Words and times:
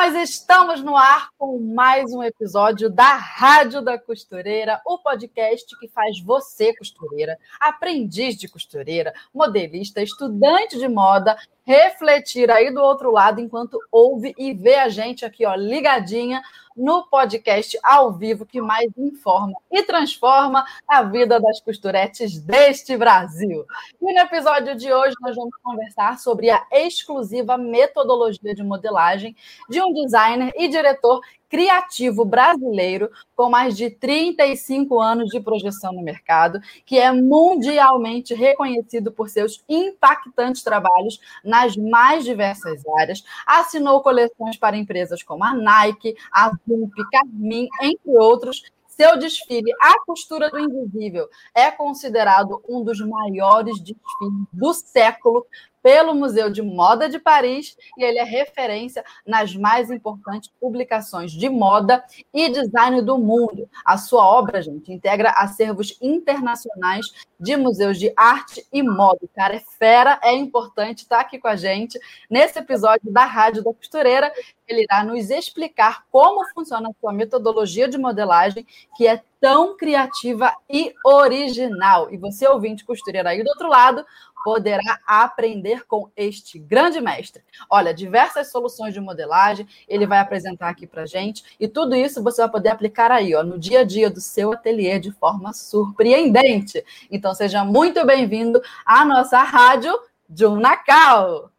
Nós 0.00 0.14
estamos 0.14 0.80
no 0.80 0.96
ar 0.96 1.30
com 1.36 1.58
mais 1.58 2.12
um 2.12 2.22
episódio 2.22 2.88
da 2.88 3.16
Rádio 3.16 3.82
da 3.82 3.98
Costureira, 3.98 4.80
o 4.86 4.96
podcast 4.98 5.76
que 5.76 5.88
faz 5.88 6.20
você, 6.20 6.72
costureira, 6.76 7.36
aprendiz 7.58 8.36
de 8.36 8.46
costureira, 8.46 9.12
modelista, 9.34 10.00
estudante 10.00 10.78
de 10.78 10.86
moda, 10.86 11.36
refletir 11.68 12.50
aí 12.50 12.72
do 12.72 12.80
outro 12.80 13.12
lado 13.12 13.42
enquanto 13.42 13.78
ouve 13.92 14.34
e 14.38 14.54
vê 14.54 14.76
a 14.76 14.88
gente 14.88 15.26
aqui, 15.26 15.44
ó, 15.44 15.54
ligadinha 15.54 16.42
no 16.74 17.06
podcast 17.08 17.78
ao 17.82 18.10
vivo 18.10 18.46
que 18.46 18.58
mais 18.58 18.90
informa 18.96 19.52
e 19.70 19.82
transforma 19.82 20.64
a 20.88 21.02
vida 21.02 21.38
das 21.38 21.60
costuretes 21.60 22.40
deste 22.40 22.96
Brasil. 22.96 23.66
E 24.00 24.14
no 24.14 24.18
episódio 24.18 24.76
de 24.76 24.90
hoje 24.90 25.14
nós 25.20 25.36
vamos 25.36 25.54
conversar 25.62 26.18
sobre 26.18 26.48
a 26.48 26.64
exclusiva 26.72 27.58
metodologia 27.58 28.54
de 28.54 28.62
modelagem 28.62 29.36
de 29.68 29.82
um 29.82 29.92
designer 29.92 30.54
e 30.56 30.68
diretor 30.68 31.20
criativo 31.48 32.24
brasileiro 32.24 33.10
com 33.34 33.48
mais 33.48 33.76
de 33.76 33.90
35 33.90 35.00
anos 35.00 35.30
de 35.30 35.40
projeção 35.40 35.92
no 35.92 36.02
mercado, 36.02 36.60
que 36.84 36.98
é 36.98 37.10
mundialmente 37.12 38.34
reconhecido 38.34 39.10
por 39.10 39.28
seus 39.28 39.64
impactantes 39.68 40.62
trabalhos 40.62 41.20
nas 41.44 41.76
mais 41.76 42.24
diversas 42.24 42.82
áreas. 42.98 43.24
Assinou 43.46 44.02
coleções 44.02 44.56
para 44.56 44.76
empresas 44.76 45.22
como 45.22 45.44
a 45.44 45.54
Nike, 45.54 46.16
a 46.32 46.50
Zump, 46.68 46.92
Carmin, 47.10 47.68
entre 47.82 48.16
outros, 48.16 48.62
seu 48.98 49.16
desfile 49.16 49.72
A 49.80 50.04
Costura 50.04 50.50
do 50.50 50.58
Invisível 50.58 51.28
é 51.54 51.70
considerado 51.70 52.60
um 52.68 52.82
dos 52.82 53.00
maiores 53.00 53.78
desfiles 53.78 54.48
do 54.52 54.74
século 54.74 55.46
pelo 55.82 56.14
Museu 56.14 56.50
de 56.50 56.62
Moda 56.62 57.08
de 57.08 57.18
Paris 57.18 57.76
e 57.96 58.04
ele 58.04 58.18
é 58.18 58.24
referência 58.24 59.04
nas 59.26 59.54
mais 59.54 59.90
importantes 59.90 60.50
publicações 60.60 61.32
de 61.32 61.48
moda 61.48 62.04
e 62.32 62.48
design 62.48 63.02
do 63.02 63.18
mundo. 63.18 63.68
A 63.84 63.96
sua 63.96 64.24
obra, 64.24 64.62
gente, 64.62 64.92
integra 64.92 65.30
acervos 65.30 65.96
internacionais 66.00 67.06
de 67.38 67.56
museus 67.56 67.98
de 67.98 68.12
arte 68.16 68.66
e 68.72 68.82
moda. 68.82 69.20
Cara 69.34 69.56
é 69.56 69.62
fera, 69.78 70.18
é 70.22 70.34
importante 70.34 71.02
estar 71.02 71.20
aqui 71.20 71.38
com 71.38 71.48
a 71.48 71.56
gente 71.56 71.98
nesse 72.28 72.58
episódio 72.58 73.12
da 73.12 73.24
Rádio 73.24 73.62
da 73.62 73.72
Costureira. 73.72 74.32
Ele 74.66 74.82
irá 74.82 75.02
nos 75.02 75.30
explicar 75.30 76.04
como 76.10 76.46
funciona 76.52 76.90
a 76.90 76.92
sua 77.00 77.12
metodologia 77.12 77.88
de 77.88 77.96
modelagem, 77.96 78.66
que 78.96 79.06
é 79.06 79.22
tão 79.40 79.76
criativa 79.76 80.52
e 80.68 80.92
original. 81.04 82.12
E 82.12 82.16
você, 82.16 82.46
ouvinte 82.48 82.84
costureira 82.84 83.30
aí 83.30 83.42
do 83.42 83.48
outro 83.48 83.68
lado, 83.68 84.04
poderá 84.44 84.98
aprender 85.06 85.84
com 85.86 86.08
este 86.16 86.58
grande 86.58 87.00
mestre. 87.00 87.42
Olha, 87.68 87.94
diversas 87.94 88.50
soluções 88.50 88.94
de 88.94 89.00
modelagem 89.00 89.66
ele 89.88 90.06
vai 90.06 90.18
apresentar 90.18 90.68
aqui 90.68 90.86
para 90.86 91.06
gente 91.06 91.44
e 91.58 91.68
tudo 91.68 91.94
isso 91.94 92.22
você 92.22 92.40
vai 92.42 92.50
poder 92.50 92.70
aplicar 92.70 93.10
aí, 93.10 93.34
ó, 93.34 93.42
no 93.42 93.58
dia 93.58 93.80
a 93.80 93.84
dia 93.84 94.10
do 94.10 94.20
seu 94.20 94.52
ateliê 94.52 94.98
de 94.98 95.10
forma 95.12 95.52
surpreendente. 95.52 96.84
Então 97.10 97.34
seja 97.34 97.64
muito 97.64 98.04
bem-vindo 98.06 98.60
à 98.84 99.04
nossa 99.04 99.42
rádio 99.42 99.92
Junacal. 100.34 101.50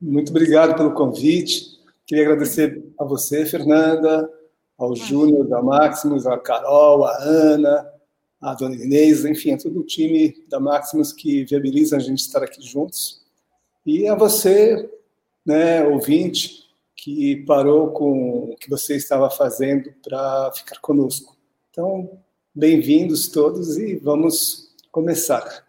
Muito 0.00 0.30
obrigado 0.30 0.74
pelo 0.74 0.92
convite. 0.92 1.80
Queria 2.06 2.24
agradecer 2.24 2.82
a 2.98 3.04
você, 3.04 3.46
Fernanda, 3.46 4.28
ao 4.76 4.96
Júnior 4.96 5.46
da 5.46 5.62
Maximus, 5.62 6.26
a 6.26 6.36
Carol, 6.36 7.04
a 7.04 7.16
Ana, 7.22 7.91
a 8.42 8.54
dona 8.54 8.74
Inês, 8.74 9.24
enfim, 9.24 9.52
a 9.52 9.58
todo 9.58 9.78
o 9.78 9.84
time 9.84 10.44
da 10.48 10.58
Maximus 10.58 11.12
que 11.12 11.44
viabiliza 11.44 11.96
a 11.96 12.00
gente 12.00 12.18
estar 12.18 12.42
aqui 12.42 12.60
juntos. 12.60 13.22
E 13.86 14.08
a 14.08 14.16
você, 14.16 14.90
né, 15.46 15.84
ouvinte, 15.86 16.68
que 16.96 17.36
parou 17.46 17.92
com 17.92 18.50
o 18.50 18.56
que 18.56 18.68
você 18.68 18.96
estava 18.96 19.30
fazendo 19.30 19.92
para 20.02 20.52
ficar 20.54 20.80
conosco. 20.80 21.36
Então, 21.70 22.18
bem-vindos 22.52 23.28
todos 23.28 23.78
e 23.78 23.94
vamos 23.96 24.74
começar. 24.90 25.64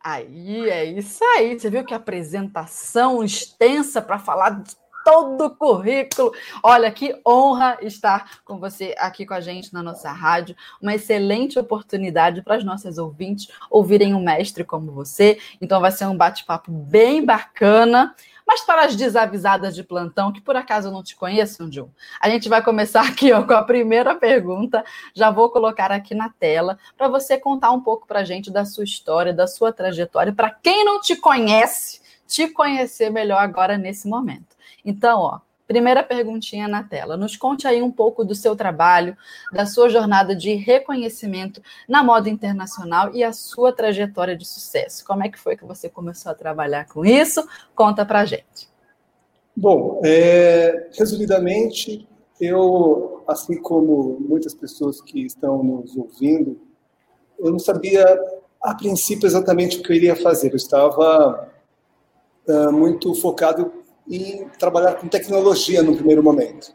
Aí, 0.00 0.70
é 0.70 0.84
isso 0.84 1.22
aí. 1.36 1.58
Você 1.58 1.68
viu 1.68 1.84
que 1.84 1.94
apresentação 1.94 3.24
extensa 3.24 4.00
para 4.00 4.18
falar 4.18 4.50
de 4.50 4.74
todo 5.08 5.46
o 5.46 5.50
currículo. 5.56 6.32
Olha, 6.62 6.90
que 6.90 7.18
honra 7.26 7.78
estar 7.80 8.42
com 8.44 8.58
você 8.58 8.94
aqui 8.98 9.24
com 9.24 9.32
a 9.32 9.40
gente 9.40 9.72
na 9.72 9.82
nossa 9.82 10.12
rádio. 10.12 10.54
Uma 10.82 10.94
excelente 10.94 11.58
oportunidade 11.58 12.42
para 12.42 12.56
as 12.56 12.64
nossas 12.64 12.98
ouvintes 12.98 13.48
ouvirem 13.70 14.14
um 14.14 14.22
mestre 14.22 14.64
como 14.64 14.92
você. 14.92 15.38
Então, 15.62 15.80
vai 15.80 15.90
ser 15.90 16.04
um 16.04 16.16
bate-papo 16.16 16.70
bem 16.70 17.24
bacana. 17.24 18.14
Mas 18.46 18.60
para 18.60 18.84
as 18.84 18.96
desavisadas 18.96 19.74
de 19.74 19.82
plantão, 19.82 20.30
que 20.30 20.42
por 20.42 20.56
acaso 20.56 20.90
não 20.90 21.02
te 21.02 21.16
conheçam, 21.16 21.72
Ju, 21.72 21.90
a 22.20 22.28
gente 22.28 22.46
vai 22.46 22.62
começar 22.62 23.00
aqui 23.08 23.32
ó, 23.32 23.42
com 23.44 23.54
a 23.54 23.62
primeira 23.62 24.14
pergunta. 24.14 24.84
Já 25.14 25.30
vou 25.30 25.48
colocar 25.48 25.90
aqui 25.90 26.14
na 26.14 26.28
tela 26.28 26.78
para 26.98 27.08
você 27.08 27.38
contar 27.38 27.72
um 27.72 27.80
pouco 27.80 28.06
para 28.06 28.20
a 28.20 28.24
gente 28.24 28.50
da 28.50 28.66
sua 28.66 28.84
história, 28.84 29.32
da 29.32 29.46
sua 29.46 29.72
trajetória. 29.72 30.34
Para 30.34 30.50
quem 30.50 30.84
não 30.84 31.00
te 31.00 31.16
conhece, 31.16 32.00
te 32.26 32.48
conhecer 32.48 33.10
melhor 33.10 33.42
agora 33.42 33.78
nesse 33.78 34.06
momento. 34.06 34.57
Então, 34.84 35.20
ó, 35.20 35.40
primeira 35.68 36.02
perguntinha 36.02 36.66
na 36.66 36.82
tela. 36.82 37.16
Nos 37.16 37.36
conte 37.36 37.68
aí 37.68 37.82
um 37.82 37.90
pouco 37.90 38.24
do 38.24 38.34
seu 38.34 38.56
trabalho, 38.56 39.14
da 39.52 39.66
sua 39.66 39.90
jornada 39.90 40.34
de 40.34 40.54
reconhecimento 40.54 41.60
na 41.86 42.02
moda 42.02 42.30
internacional 42.30 43.14
e 43.14 43.22
a 43.22 43.32
sua 43.32 43.70
trajetória 43.70 44.34
de 44.34 44.46
sucesso. 44.46 45.04
Como 45.04 45.22
é 45.22 45.28
que 45.28 45.38
foi 45.38 45.56
que 45.56 45.66
você 45.66 45.88
começou 45.88 46.32
a 46.32 46.34
trabalhar 46.34 46.86
com 46.88 47.04
isso? 47.04 47.46
Conta 47.74 48.04
pra 48.04 48.24
gente. 48.24 48.66
Bom, 49.54 50.00
é, 50.04 50.88
resumidamente, 50.98 52.08
eu, 52.40 53.22
assim 53.28 53.60
como 53.60 54.16
muitas 54.20 54.54
pessoas 54.54 55.02
que 55.02 55.26
estão 55.26 55.62
nos 55.62 55.96
ouvindo, 55.96 56.58
eu 57.38 57.50
não 57.50 57.58
sabia 57.58 58.18
a 58.62 58.74
princípio 58.74 59.26
exatamente 59.26 59.78
o 59.78 59.82
que 59.82 59.92
eu 59.92 59.96
iria 59.96 60.16
fazer. 60.16 60.50
Eu 60.50 60.56
estava 60.56 61.52
uh, 62.48 62.72
muito 62.72 63.14
focado 63.14 63.77
em 64.08 64.48
trabalhar 64.58 64.94
com 64.94 65.08
tecnologia 65.08 65.82
no 65.82 65.94
primeiro 65.94 66.22
momento. 66.22 66.74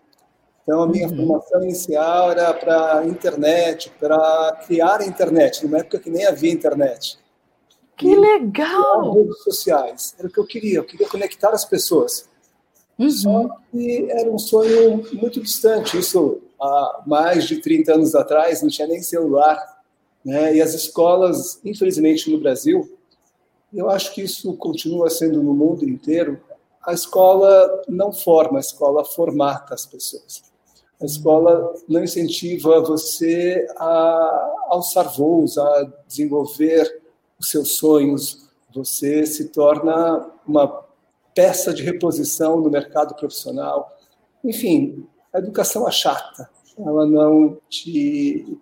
Então, 0.63 0.83
a 0.83 0.87
minha 0.87 1.07
uhum. 1.07 1.17
formação 1.17 1.63
inicial 1.63 2.31
era 2.31 2.53
para 2.53 3.05
internet, 3.05 3.91
para 3.99 4.63
criar 4.65 5.01
a 5.01 5.05
internet, 5.05 5.63
numa 5.65 5.79
época 5.79 5.99
que 5.99 6.09
nem 6.09 6.25
havia 6.25 6.51
internet. 6.51 7.17
Que 7.97 8.07
e 8.07 8.15
legal! 8.15 9.13
Redes 9.13 9.43
sociais, 9.43 10.15
era 10.17 10.27
o 10.27 10.31
que 10.31 10.39
eu 10.39 10.45
queria, 10.45 10.77
eu 10.77 10.83
queria 10.83 11.07
conectar 11.07 11.49
as 11.49 11.65
pessoas. 11.65 12.29
Uhum. 12.97 13.09
Só 13.09 13.57
que 13.71 14.07
era 14.09 14.31
um 14.31 14.39
sonho 14.39 15.03
muito 15.13 15.41
distante, 15.41 15.97
isso 15.97 16.41
há 16.59 17.03
mais 17.05 17.45
de 17.45 17.59
30 17.59 17.95
anos 17.95 18.15
atrás, 18.15 18.61
não 18.61 18.69
tinha 18.69 18.87
nem 18.87 19.01
celular. 19.01 19.81
Né? 20.23 20.55
E 20.55 20.61
as 20.61 20.73
escolas, 20.73 21.59
infelizmente 21.65 22.31
no 22.31 22.39
Brasil, 22.39 22.97
eu 23.73 23.89
acho 23.89 24.13
que 24.13 24.21
isso 24.21 24.55
continua 24.55 25.09
sendo 25.09 25.43
no 25.43 25.53
mundo 25.53 25.83
inteiro, 25.83 26.39
a 26.85 26.93
escola 26.93 27.81
não 27.87 28.11
forma, 28.11 28.57
a 28.57 28.61
escola 28.61 29.05
formata 29.05 29.73
as 29.73 29.85
pessoas. 29.85 30.43
A 31.01 31.05
escola 31.05 31.73
não 31.87 32.03
incentiva 32.03 32.81
você 32.81 33.67
a 33.77 34.53
alçar 34.67 35.13
voos, 35.15 35.57
a 35.57 35.91
desenvolver 36.07 37.01
os 37.39 37.49
seus 37.49 37.77
sonhos. 37.77 38.49
Você 38.73 39.25
se 39.25 39.49
torna 39.49 40.29
uma 40.47 40.83
peça 41.33 41.73
de 41.73 41.83
reposição 41.83 42.59
no 42.59 42.69
mercado 42.69 43.15
profissional. 43.15 43.97
Enfim, 44.43 45.07
a 45.31 45.39
educação 45.39 45.87
é 45.87 45.91
chata, 45.91 46.49
ela 46.77 47.05
não 47.05 47.57
te 47.69 48.57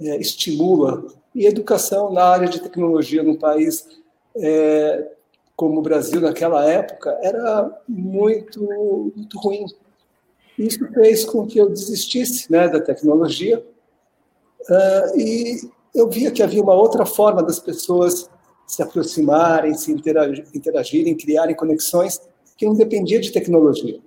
é, 0.00 0.16
estimula. 0.16 1.06
E 1.34 1.46
educação 1.46 2.12
na 2.12 2.24
área 2.24 2.48
de 2.48 2.60
tecnologia 2.60 3.22
no 3.22 3.38
país 3.38 3.88
é, 4.36 5.12
como 5.62 5.78
o 5.78 5.82
Brasil 5.82 6.20
naquela 6.20 6.68
época 6.68 7.16
era 7.22 7.70
muito, 7.86 8.60
muito 9.14 9.38
ruim. 9.38 9.64
Isso 10.58 10.84
fez 10.92 11.24
com 11.24 11.46
que 11.46 11.56
eu 11.56 11.68
desistisse 11.68 12.50
né, 12.50 12.66
da 12.66 12.80
tecnologia 12.80 13.64
uh, 14.68 15.16
e 15.16 15.70
eu 15.94 16.10
via 16.10 16.32
que 16.32 16.42
havia 16.42 16.60
uma 16.60 16.74
outra 16.74 17.06
forma 17.06 17.44
das 17.44 17.60
pessoas 17.60 18.28
se 18.66 18.82
aproximarem, 18.82 19.72
se 19.74 19.92
interagirem, 19.92 21.16
criarem 21.16 21.54
conexões 21.54 22.20
que 22.56 22.66
não 22.66 22.74
dependia 22.74 23.20
de 23.20 23.30
tecnologia. 23.30 24.00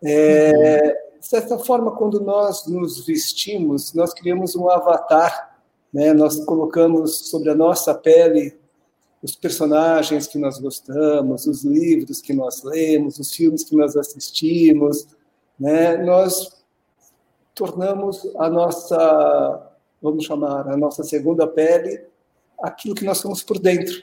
É, 0.00 0.92
de 1.18 1.26
certa 1.26 1.58
forma, 1.58 1.90
quando 1.96 2.20
nós 2.20 2.68
nos 2.68 3.04
vestimos, 3.04 3.92
nós 3.94 4.14
criamos 4.14 4.54
um 4.54 4.70
avatar 4.70 5.54
né? 5.94 6.12
Nós 6.12 6.44
colocamos 6.44 7.30
sobre 7.30 7.50
a 7.50 7.54
nossa 7.54 7.94
pele 7.94 8.58
os 9.24 9.34
personagens 9.34 10.26
que 10.26 10.36
nós 10.36 10.58
gostamos, 10.58 11.46
os 11.46 11.64
livros 11.64 12.20
que 12.20 12.34
nós 12.34 12.62
lemos, 12.62 13.18
os 13.18 13.34
filmes 13.34 13.64
que 13.64 13.74
nós 13.74 13.96
assistimos, 13.96 15.08
né? 15.58 15.96
Nós 15.96 16.62
tornamos 17.54 18.30
a 18.36 18.50
nossa, 18.50 19.72
vamos 20.02 20.26
chamar, 20.26 20.68
a 20.68 20.76
nossa 20.76 21.02
segunda 21.02 21.46
pele 21.46 22.02
aquilo 22.62 22.94
que 22.94 23.04
nós 23.04 23.16
somos 23.16 23.42
por 23.42 23.58
dentro, 23.58 24.02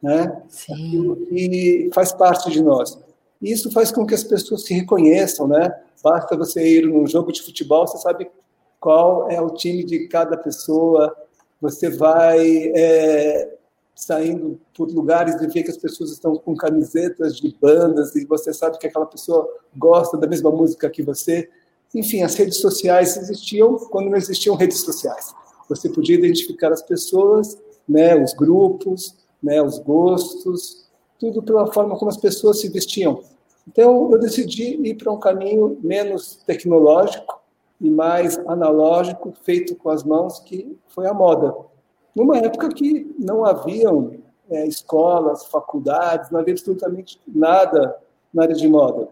né? 0.00 0.40
Sim. 0.48 0.72
Aquilo 0.72 1.16
que 1.26 1.90
faz 1.92 2.12
parte 2.12 2.48
de 2.48 2.62
nós. 2.62 2.96
E 3.42 3.50
isso 3.50 3.72
faz 3.72 3.90
com 3.90 4.06
que 4.06 4.14
as 4.14 4.22
pessoas 4.22 4.62
se 4.64 4.72
reconheçam, 4.72 5.48
né? 5.48 5.68
Basta 6.00 6.36
você 6.36 6.78
ir 6.78 6.86
num 6.86 7.08
jogo 7.08 7.32
de 7.32 7.42
futebol, 7.42 7.88
você 7.88 7.98
sabe 7.98 8.30
qual 8.78 9.28
é 9.28 9.40
o 9.40 9.50
time 9.50 9.82
de 9.82 10.06
cada 10.06 10.36
pessoa, 10.36 11.12
você 11.60 11.90
vai 11.90 12.72
é, 12.72 13.58
saindo 14.00 14.58
por 14.74 14.90
lugares 14.90 15.34
e 15.42 15.46
vê 15.46 15.62
que 15.62 15.70
as 15.70 15.76
pessoas 15.76 16.10
estão 16.10 16.34
com 16.34 16.56
camisetas 16.56 17.36
de 17.36 17.54
bandas 17.60 18.16
e 18.16 18.24
você 18.24 18.50
sabe 18.50 18.78
que 18.78 18.86
aquela 18.86 19.04
pessoa 19.04 19.46
gosta 19.76 20.16
da 20.16 20.26
mesma 20.26 20.50
música 20.50 20.88
que 20.88 21.02
você. 21.02 21.50
Enfim, 21.94 22.22
as 22.22 22.34
redes 22.34 22.62
sociais 22.62 23.18
existiam 23.18 23.76
quando 23.90 24.08
não 24.08 24.16
existiam 24.16 24.56
redes 24.56 24.80
sociais. 24.80 25.34
Você 25.68 25.90
podia 25.90 26.16
identificar 26.16 26.72
as 26.72 26.82
pessoas, 26.82 27.58
né, 27.86 28.16
os 28.16 28.32
grupos, 28.32 29.16
né, 29.42 29.62
os 29.62 29.78
gostos, 29.78 30.88
tudo 31.18 31.42
pela 31.42 31.70
forma 31.70 31.94
como 31.98 32.10
as 32.10 32.16
pessoas 32.16 32.58
se 32.58 32.70
vestiam. 32.70 33.22
Então, 33.68 34.10
eu 34.10 34.18
decidi 34.18 34.80
ir 34.82 34.94
para 34.94 35.12
um 35.12 35.20
caminho 35.20 35.78
menos 35.82 36.36
tecnológico 36.46 37.38
e 37.78 37.90
mais 37.90 38.38
analógico, 38.46 39.34
feito 39.42 39.76
com 39.76 39.90
as 39.90 40.02
mãos, 40.02 40.40
que 40.40 40.74
foi 40.88 41.06
a 41.06 41.12
moda. 41.12 41.54
Numa 42.14 42.38
época 42.38 42.68
que 42.70 43.14
não 43.18 43.44
haviam 43.44 44.18
é, 44.50 44.66
escolas, 44.66 45.46
faculdades, 45.46 46.30
não 46.30 46.40
havia 46.40 46.54
absolutamente 46.54 47.20
nada 47.26 47.96
na 48.32 48.42
área 48.42 48.54
de 48.54 48.68
moda. 48.68 49.08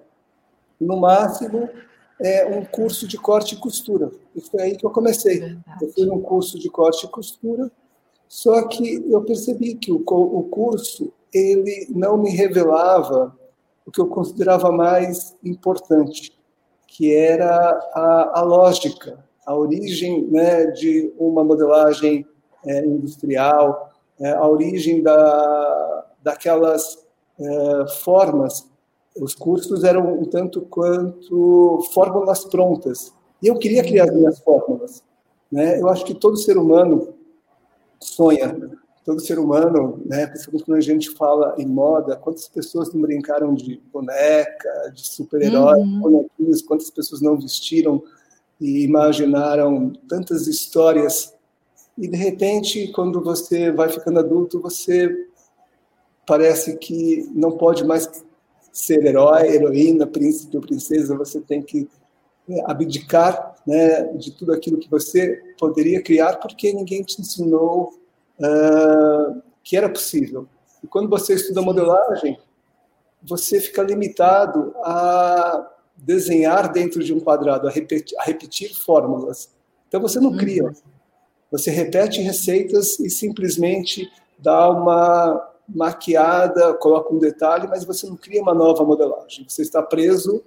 No 0.80 0.96
máximo, 0.96 1.68
é 2.20 2.46
um 2.46 2.64
curso 2.64 3.06
de 3.06 3.16
corte 3.16 3.54
e 3.54 3.58
costura. 3.58 4.10
E 4.34 4.40
foi 4.40 4.62
aí 4.62 4.76
que 4.76 4.84
eu 4.84 4.90
comecei. 4.90 5.40
Verdade. 5.40 5.84
Eu 5.84 5.92
fui 5.92 6.06
num 6.06 6.20
curso 6.20 6.58
de 6.58 6.68
corte 6.68 7.06
e 7.06 7.08
costura, 7.08 7.70
só 8.26 8.66
que 8.66 9.04
eu 9.10 9.22
percebi 9.22 9.74
que 9.74 9.92
o, 9.92 10.02
o 10.06 10.42
curso 10.44 11.12
ele 11.32 11.86
não 11.90 12.16
me 12.16 12.30
revelava 12.30 13.36
o 13.86 13.90
que 13.90 14.00
eu 14.00 14.06
considerava 14.06 14.70
mais 14.70 15.36
importante, 15.42 16.38
que 16.86 17.14
era 17.14 17.70
a, 17.94 18.40
a 18.40 18.42
lógica, 18.42 19.24
a 19.46 19.54
origem 19.54 20.26
né, 20.26 20.66
de 20.66 21.12
uma 21.18 21.42
modelagem 21.42 22.26
é, 22.68 22.84
industrial, 22.84 23.92
é, 24.20 24.30
a 24.30 24.46
origem 24.46 25.02
da, 25.02 26.06
daquelas 26.22 27.04
é, 27.38 27.86
formas. 28.02 28.68
Os 29.20 29.34
cursos 29.34 29.84
eram 29.84 30.20
um 30.20 30.24
tanto 30.24 30.62
quanto 30.62 31.80
fórmulas 31.92 32.44
prontas. 32.44 33.12
E 33.42 33.48
eu 33.48 33.58
queria 33.58 33.82
criar 33.82 34.04
as 34.04 34.14
minhas 34.14 34.38
fórmulas. 34.40 35.02
Né? 35.50 35.80
Eu 35.80 35.88
acho 35.88 36.04
que 36.04 36.14
todo 36.14 36.36
ser 36.36 36.56
humano 36.58 37.14
sonha 38.00 38.54
todo 39.08 39.20
ser 39.22 39.38
humano, 39.38 40.02
né, 40.04 40.26
principalmente 40.26 40.64
quando 40.66 40.76
a 40.76 40.82
gente 40.82 41.10
fala 41.12 41.54
em 41.56 41.64
moda, 41.64 42.14
quantas 42.14 42.46
pessoas 42.46 42.92
não 42.92 43.00
brincaram 43.00 43.54
de 43.54 43.80
boneca, 43.90 44.92
de 44.94 45.08
super-herói, 45.08 45.78
uhum. 45.78 46.00
bonequinhos, 46.00 46.60
quantas 46.60 46.90
pessoas 46.90 47.22
não 47.22 47.40
vestiram 47.40 48.02
e 48.60 48.84
imaginaram 48.84 49.94
tantas 50.06 50.46
histórias. 50.46 51.34
E, 51.98 52.06
de 52.06 52.16
repente, 52.16 52.92
quando 52.92 53.20
você 53.20 53.72
vai 53.72 53.88
ficando 53.88 54.20
adulto, 54.20 54.60
você 54.60 55.26
parece 56.24 56.76
que 56.76 57.28
não 57.34 57.56
pode 57.56 57.84
mais 57.84 58.24
ser 58.72 59.04
herói, 59.04 59.48
heroína, 59.48 60.06
príncipe 60.06 60.56
ou 60.56 60.62
princesa, 60.62 61.16
você 61.16 61.40
tem 61.40 61.60
que 61.60 61.88
né, 62.46 62.62
abdicar 62.66 63.56
né, 63.66 64.04
de 64.14 64.30
tudo 64.30 64.52
aquilo 64.52 64.78
que 64.78 64.88
você 64.88 65.42
poderia 65.58 66.00
criar, 66.00 66.36
porque 66.36 66.72
ninguém 66.72 67.02
te 67.02 67.20
ensinou 67.20 67.98
uh, 68.38 69.42
que 69.64 69.76
era 69.76 69.88
possível. 69.88 70.46
E 70.84 70.86
quando 70.86 71.08
você 71.08 71.34
estuda 71.34 71.60
modelagem, 71.60 72.38
você 73.20 73.60
fica 73.60 73.82
limitado 73.82 74.72
a 74.84 75.68
desenhar 75.96 76.70
dentro 76.70 77.02
de 77.02 77.12
um 77.12 77.18
quadrado, 77.18 77.66
a 77.66 77.70
repetir, 77.72 78.16
a 78.20 78.22
repetir 78.22 78.72
fórmulas. 78.72 79.50
Então 79.88 80.00
você 80.00 80.20
não 80.20 80.36
cria. 80.36 80.62
Uhum. 80.64 80.97
Você 81.50 81.70
repete 81.70 82.20
receitas 82.20 82.98
e 83.00 83.08
simplesmente 83.08 84.10
dá 84.38 84.70
uma 84.70 85.48
maquiada, 85.68 86.74
coloca 86.74 87.12
um 87.12 87.18
detalhe, 87.18 87.66
mas 87.68 87.84
você 87.84 88.06
não 88.06 88.16
cria 88.16 88.42
uma 88.42 88.54
nova 88.54 88.84
modelagem. 88.84 89.46
Você 89.48 89.62
está 89.62 89.82
preso 89.82 90.42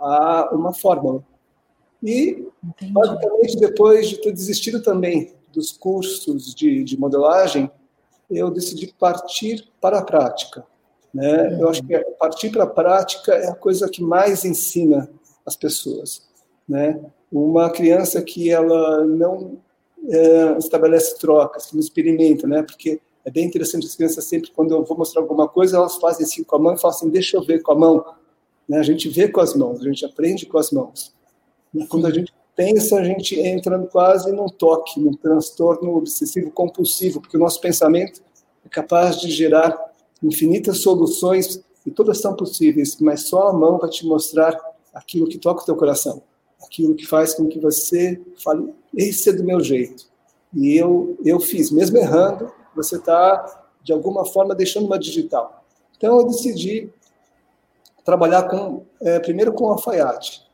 a 0.00 0.50
uma 0.52 0.72
fórmula. 0.72 1.22
E, 2.02 2.46
Entendi. 2.64 2.92
basicamente, 2.92 3.58
depois 3.58 4.08
de 4.08 4.20
ter 4.20 4.32
desistido 4.32 4.82
também 4.82 5.34
dos 5.52 5.72
cursos 5.72 6.54
de, 6.54 6.82
de 6.84 6.98
modelagem, 6.98 7.70
eu 8.30 8.50
decidi 8.50 8.94
partir 8.98 9.68
para 9.80 9.98
a 9.98 10.04
prática. 10.04 10.64
Né? 11.12 11.58
Eu 11.60 11.68
acho 11.68 11.82
que 11.82 11.98
partir 12.18 12.50
para 12.50 12.64
a 12.64 12.68
prática 12.68 13.32
é 13.34 13.48
a 13.48 13.54
coisa 13.54 13.88
que 13.88 14.02
mais 14.02 14.44
ensina 14.44 15.10
as 15.44 15.56
pessoas. 15.56 16.22
Né? 16.68 17.00
Uma 17.30 17.68
criança 17.70 18.22
que 18.22 18.50
ela 18.50 19.04
não 19.04 19.58
é, 20.08 20.58
estabelece 20.58 21.18
trocas, 21.18 21.66
que 21.66 21.74
não 21.74 21.80
experimenta, 21.80 22.46
né? 22.46 22.62
porque 22.62 23.00
é 23.24 23.30
bem 23.30 23.46
interessante 23.46 23.86
as 23.86 23.94
crianças 23.94 24.24
sempre, 24.24 24.50
quando 24.50 24.74
eu 24.74 24.84
vou 24.84 24.96
mostrar 24.96 25.20
alguma 25.20 25.48
coisa, 25.48 25.76
elas 25.76 25.96
fazem 25.96 26.24
assim 26.24 26.42
com 26.42 26.56
a 26.56 26.58
mão 26.58 26.74
e 26.74 26.80
falam 26.80 26.96
assim, 26.96 27.10
deixa 27.10 27.36
eu 27.36 27.42
ver 27.42 27.62
com 27.62 27.72
a 27.72 27.74
mão. 27.74 28.04
Né? 28.68 28.78
A 28.78 28.82
gente 28.82 29.08
vê 29.08 29.28
com 29.28 29.40
as 29.40 29.54
mãos, 29.54 29.80
a 29.80 29.84
gente 29.84 30.04
aprende 30.04 30.46
com 30.46 30.58
as 30.58 30.70
mãos. 30.70 31.14
E 31.74 31.86
quando 31.86 32.06
a 32.06 32.10
gente 32.10 32.32
pensa, 32.56 32.96
a 32.96 33.04
gente 33.04 33.38
entra 33.38 33.78
quase 33.86 34.32
num 34.32 34.48
toque, 34.48 35.00
num 35.00 35.12
transtorno 35.12 35.96
obsessivo 35.96 36.50
compulsivo, 36.50 37.20
porque 37.20 37.36
o 37.36 37.40
nosso 37.40 37.60
pensamento 37.60 38.22
é 38.64 38.68
capaz 38.68 39.20
de 39.20 39.30
gerar 39.30 39.78
infinitas 40.22 40.78
soluções 40.78 41.62
e 41.86 41.90
todas 41.90 42.20
são 42.20 42.34
possíveis, 42.34 42.96
mas 43.00 43.28
só 43.28 43.48
a 43.48 43.52
mão 43.52 43.78
vai 43.78 43.88
te 43.88 44.06
mostrar 44.06 44.58
aquilo 44.92 45.28
que 45.28 45.38
toca 45.38 45.62
o 45.62 45.64
teu 45.64 45.76
coração, 45.76 46.22
aquilo 46.64 46.94
que 46.94 47.06
faz 47.06 47.34
com 47.34 47.48
que 47.48 47.58
você 47.58 48.20
fale, 48.42 48.74
esse 48.94 49.28
é 49.28 49.32
do 49.32 49.44
meu 49.44 49.60
jeito. 49.60 50.08
E 50.52 50.76
eu, 50.76 51.16
eu 51.24 51.40
fiz, 51.40 51.70
mesmo 51.70 51.96
errando, 51.96 52.52
você 52.74 52.96
está, 52.96 53.64
de 53.82 53.92
alguma 53.92 54.24
forma, 54.24 54.54
deixando 54.54 54.86
uma 54.86 54.98
digital. 54.98 55.64
Então, 55.96 56.18
eu 56.18 56.26
decidi 56.26 56.90
trabalhar 58.04 58.48
com, 58.48 58.82
é, 59.00 59.20
primeiro 59.20 59.52
com 59.52 59.66
alfaiate. 59.66 60.48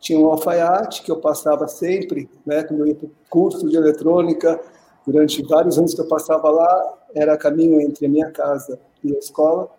Tinha 0.00 0.18
um 0.18 0.26
alfaiate 0.26 1.02
que 1.02 1.10
eu 1.10 1.20
passava 1.20 1.68
sempre, 1.68 2.28
né, 2.44 2.62
quando 2.64 2.80
eu 2.80 2.86
ia 2.88 2.94
para 2.94 3.06
o 3.06 3.10
curso 3.28 3.68
de 3.68 3.76
eletrônica, 3.76 4.60
durante 5.06 5.42
vários 5.42 5.78
anos 5.78 5.94
que 5.94 6.00
eu 6.00 6.08
passava 6.08 6.50
lá, 6.50 6.94
era 7.14 7.36
caminho 7.36 7.80
entre 7.80 8.06
a 8.06 8.08
minha 8.08 8.30
casa 8.30 8.78
e 9.04 9.14
a 9.14 9.18
escola. 9.18 9.70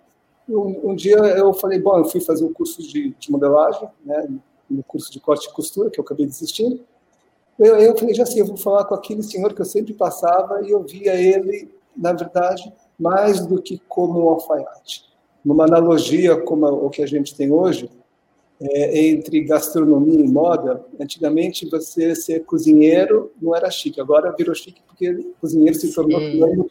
Um, 0.47 0.91
um 0.91 0.95
dia 0.95 1.17
eu 1.17 1.53
falei, 1.53 1.79
bom, 1.79 1.97
eu 1.97 2.05
fui 2.05 2.21
fazer 2.21 2.45
um 2.45 2.53
curso 2.53 2.81
de, 2.81 3.13
de 3.19 3.31
modelagem, 3.31 3.89
né, 4.05 4.27
no 4.69 4.83
curso 4.83 5.11
de 5.11 5.19
corte 5.19 5.47
e 5.47 5.53
costura, 5.53 5.89
que 5.89 5.99
eu 5.99 6.03
acabei 6.03 6.25
desistindo. 6.25 6.79
Eu, 7.57 7.77
eu 7.77 7.97
falei, 7.97 8.13
já 8.13 8.25
sei, 8.25 8.41
eu 8.41 8.45
vou 8.45 8.57
falar 8.57 8.85
com 8.85 8.93
aquele 8.93 9.23
senhor 9.23 9.53
que 9.53 9.61
eu 9.61 9.65
sempre 9.65 9.93
passava 9.93 10.61
e 10.63 10.71
eu 10.71 10.83
via 10.83 11.15
ele, 11.15 11.69
na 11.95 12.13
verdade, 12.13 12.71
mais 12.99 13.45
do 13.45 13.61
que 13.61 13.81
como 13.87 14.25
um 14.25 14.29
alfaiate. 14.29 15.05
Numa 15.43 15.65
analogia 15.65 16.39
como 16.39 16.67
o 16.67 16.89
que 16.89 17.01
a 17.01 17.07
gente 17.07 17.35
tem 17.35 17.51
hoje, 17.51 17.89
é, 18.59 19.07
entre 19.07 19.41
gastronomia 19.41 20.19
e 20.19 20.27
moda, 20.27 20.83
antigamente 20.99 21.69
você 21.69 22.15
ser 22.15 22.43
cozinheiro 22.43 23.31
não 23.39 23.55
era 23.55 23.69
chique, 23.69 24.01
agora 24.01 24.33
virou 24.35 24.55
chique 24.55 24.81
porque 24.87 25.31
cozinheiro 25.39 25.75
se 25.75 25.93
tornou 25.93 26.19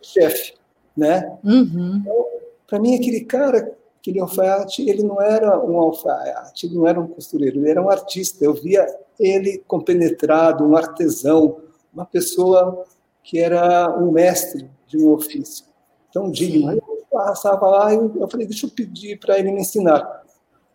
chefe, 0.03 0.55
né? 0.97 1.39
Uhum. 1.45 2.01
Então, 2.01 2.27
para 2.67 2.81
mim, 2.81 2.97
aquele 2.97 3.25
cara, 3.25 3.73
aquele 4.07 4.21
alfaiate, 4.21 4.89
ele 4.89 5.03
não 5.03 5.21
era 5.21 5.59
um 5.59 5.77
alfaiate, 5.79 6.67
ele 6.67 6.77
não 6.77 6.87
era 6.87 7.01
um 7.01 7.09
costureiro, 7.09 7.59
ele 7.59 7.71
era 7.71 7.83
um 7.83 7.91
artista. 7.91 8.45
Eu 8.45 8.55
via 8.55 8.87
ele 9.19 9.63
compenetrado, 9.67 10.65
um 10.65 10.77
artesão, 10.77 11.59
uma 11.93 12.07
pessoa 12.07 12.85
que 13.23 13.41
era 13.41 13.99
um 13.99 14.13
mestre 14.13 14.71
de 14.87 14.99
um 14.99 15.13
ofício. 15.13 15.65
Então, 16.09 16.31
digno. 16.31 16.71
Eu 16.71 17.07
passava 17.11 17.67
lá 17.67 17.95
e 17.95 17.97
eu 17.97 18.29
falei, 18.29 18.47
deixa 18.47 18.67
eu 18.67 18.71
pedir 18.71 19.19
para 19.19 19.39
ele 19.39 19.51
me 19.51 19.61
ensinar. 19.61 20.25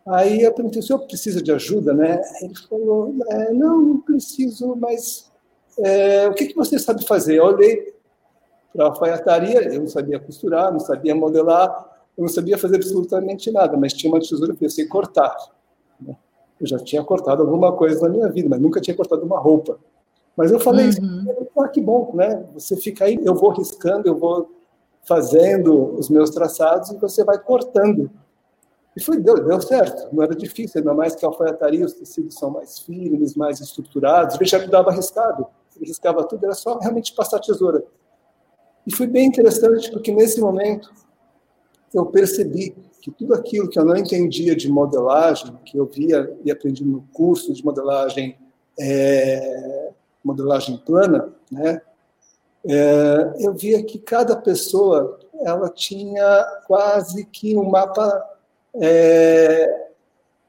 Aí 0.06 0.42
eu 0.42 0.52
perguntei, 0.52 0.80
o 0.80 0.82
senhor 0.82 0.98
precisa 1.00 1.40
de 1.40 1.52
ajuda, 1.52 1.94
né? 1.94 2.20
Ele 2.42 2.54
falou, 2.68 3.14
é, 3.30 3.52
não, 3.52 3.80
não 3.80 4.00
preciso, 4.00 4.74
mas 4.76 5.30
é, 5.78 6.28
o 6.28 6.34
que, 6.34 6.48
que 6.48 6.56
você 6.56 6.78
sabe 6.78 7.06
fazer? 7.06 7.36
Eu 7.36 7.44
olhei 7.44 7.94
para 8.74 8.84
a 8.84 8.88
alfaiataria, 8.88 9.72
eu 9.72 9.80
não 9.80 9.86
sabia 9.86 10.18
costurar, 10.18 10.72
não 10.72 10.80
sabia 10.80 11.14
modelar, 11.14 11.91
eu 12.16 12.22
não 12.22 12.28
sabia 12.28 12.58
fazer 12.58 12.76
absolutamente 12.76 13.50
nada, 13.50 13.76
mas 13.76 13.92
tinha 13.92 14.12
uma 14.12 14.20
tesoura 14.20 14.54
que 14.54 14.64
eu 14.64 14.70
sei 14.70 14.86
cortar. 14.86 15.34
Né? 16.00 16.16
Eu 16.60 16.66
já 16.66 16.78
tinha 16.78 17.02
cortado 17.02 17.42
alguma 17.42 17.72
coisa 17.72 18.00
na 18.02 18.08
minha 18.08 18.28
vida, 18.28 18.48
mas 18.48 18.60
nunca 18.60 18.80
tinha 18.80 18.96
cortado 18.96 19.24
uma 19.24 19.38
roupa. 19.38 19.78
Mas 20.36 20.50
eu 20.50 20.60
falei, 20.60 20.88
uhum. 20.88 21.46
ah, 21.58 21.68
que 21.68 21.80
bom, 21.80 22.12
né? 22.14 22.44
Você 22.54 22.76
fica 22.76 23.04
aí, 23.04 23.18
eu 23.22 23.34
vou 23.34 23.50
riscando, 23.50 24.08
eu 24.08 24.16
vou 24.16 24.50
fazendo 25.04 25.94
os 25.98 26.08
meus 26.08 26.30
traçados 26.30 26.90
e 26.90 26.96
você 26.96 27.24
vai 27.24 27.38
cortando. 27.38 28.10
E 28.96 29.02
foi, 29.02 29.18
deu, 29.18 29.42
deu 29.42 29.60
certo, 29.60 30.14
não 30.14 30.22
era 30.22 30.34
difícil, 30.34 30.78
ainda 30.78 30.92
mais 30.92 31.14
que 31.14 31.24
a 31.24 31.28
alfaiataria, 31.28 31.84
os 31.84 31.94
tecidos 31.94 32.34
são 32.34 32.50
mais 32.50 32.78
firmes, 32.78 33.34
mais 33.34 33.60
estruturados. 33.60 34.36
Ele 34.36 34.44
já 34.44 34.58
me 34.58 34.66
dava 34.66 34.92
riscado, 34.92 35.46
riscava 35.80 36.24
tudo, 36.24 36.44
era 36.44 36.54
só 36.54 36.78
realmente 36.78 37.14
passar 37.14 37.38
a 37.38 37.40
tesoura. 37.40 37.82
E 38.86 38.94
foi 38.94 39.06
bem 39.06 39.26
interessante, 39.26 39.90
porque 39.90 40.12
nesse 40.12 40.40
momento 40.40 40.92
eu 41.94 42.06
percebi 42.06 42.74
que 43.00 43.10
tudo 43.10 43.34
aquilo 43.34 43.68
que 43.68 43.78
eu 43.78 43.84
não 43.84 43.96
entendia 43.96 44.54
de 44.54 44.70
modelagem, 44.70 45.58
que 45.64 45.76
eu 45.76 45.86
via 45.86 46.34
e 46.44 46.50
aprendi 46.50 46.84
no 46.84 47.02
curso 47.12 47.52
de 47.52 47.64
modelagem, 47.64 48.36
é, 48.78 49.90
modelagem 50.24 50.76
plana, 50.78 51.32
né, 51.50 51.80
é, 52.64 53.34
eu 53.40 53.52
via 53.54 53.82
que 53.82 53.98
cada 53.98 54.36
pessoa 54.36 55.18
ela 55.40 55.68
tinha 55.68 56.44
quase 56.66 57.24
que 57.26 57.56
um 57.56 57.68
mapa 57.68 58.24
é, 58.74 59.88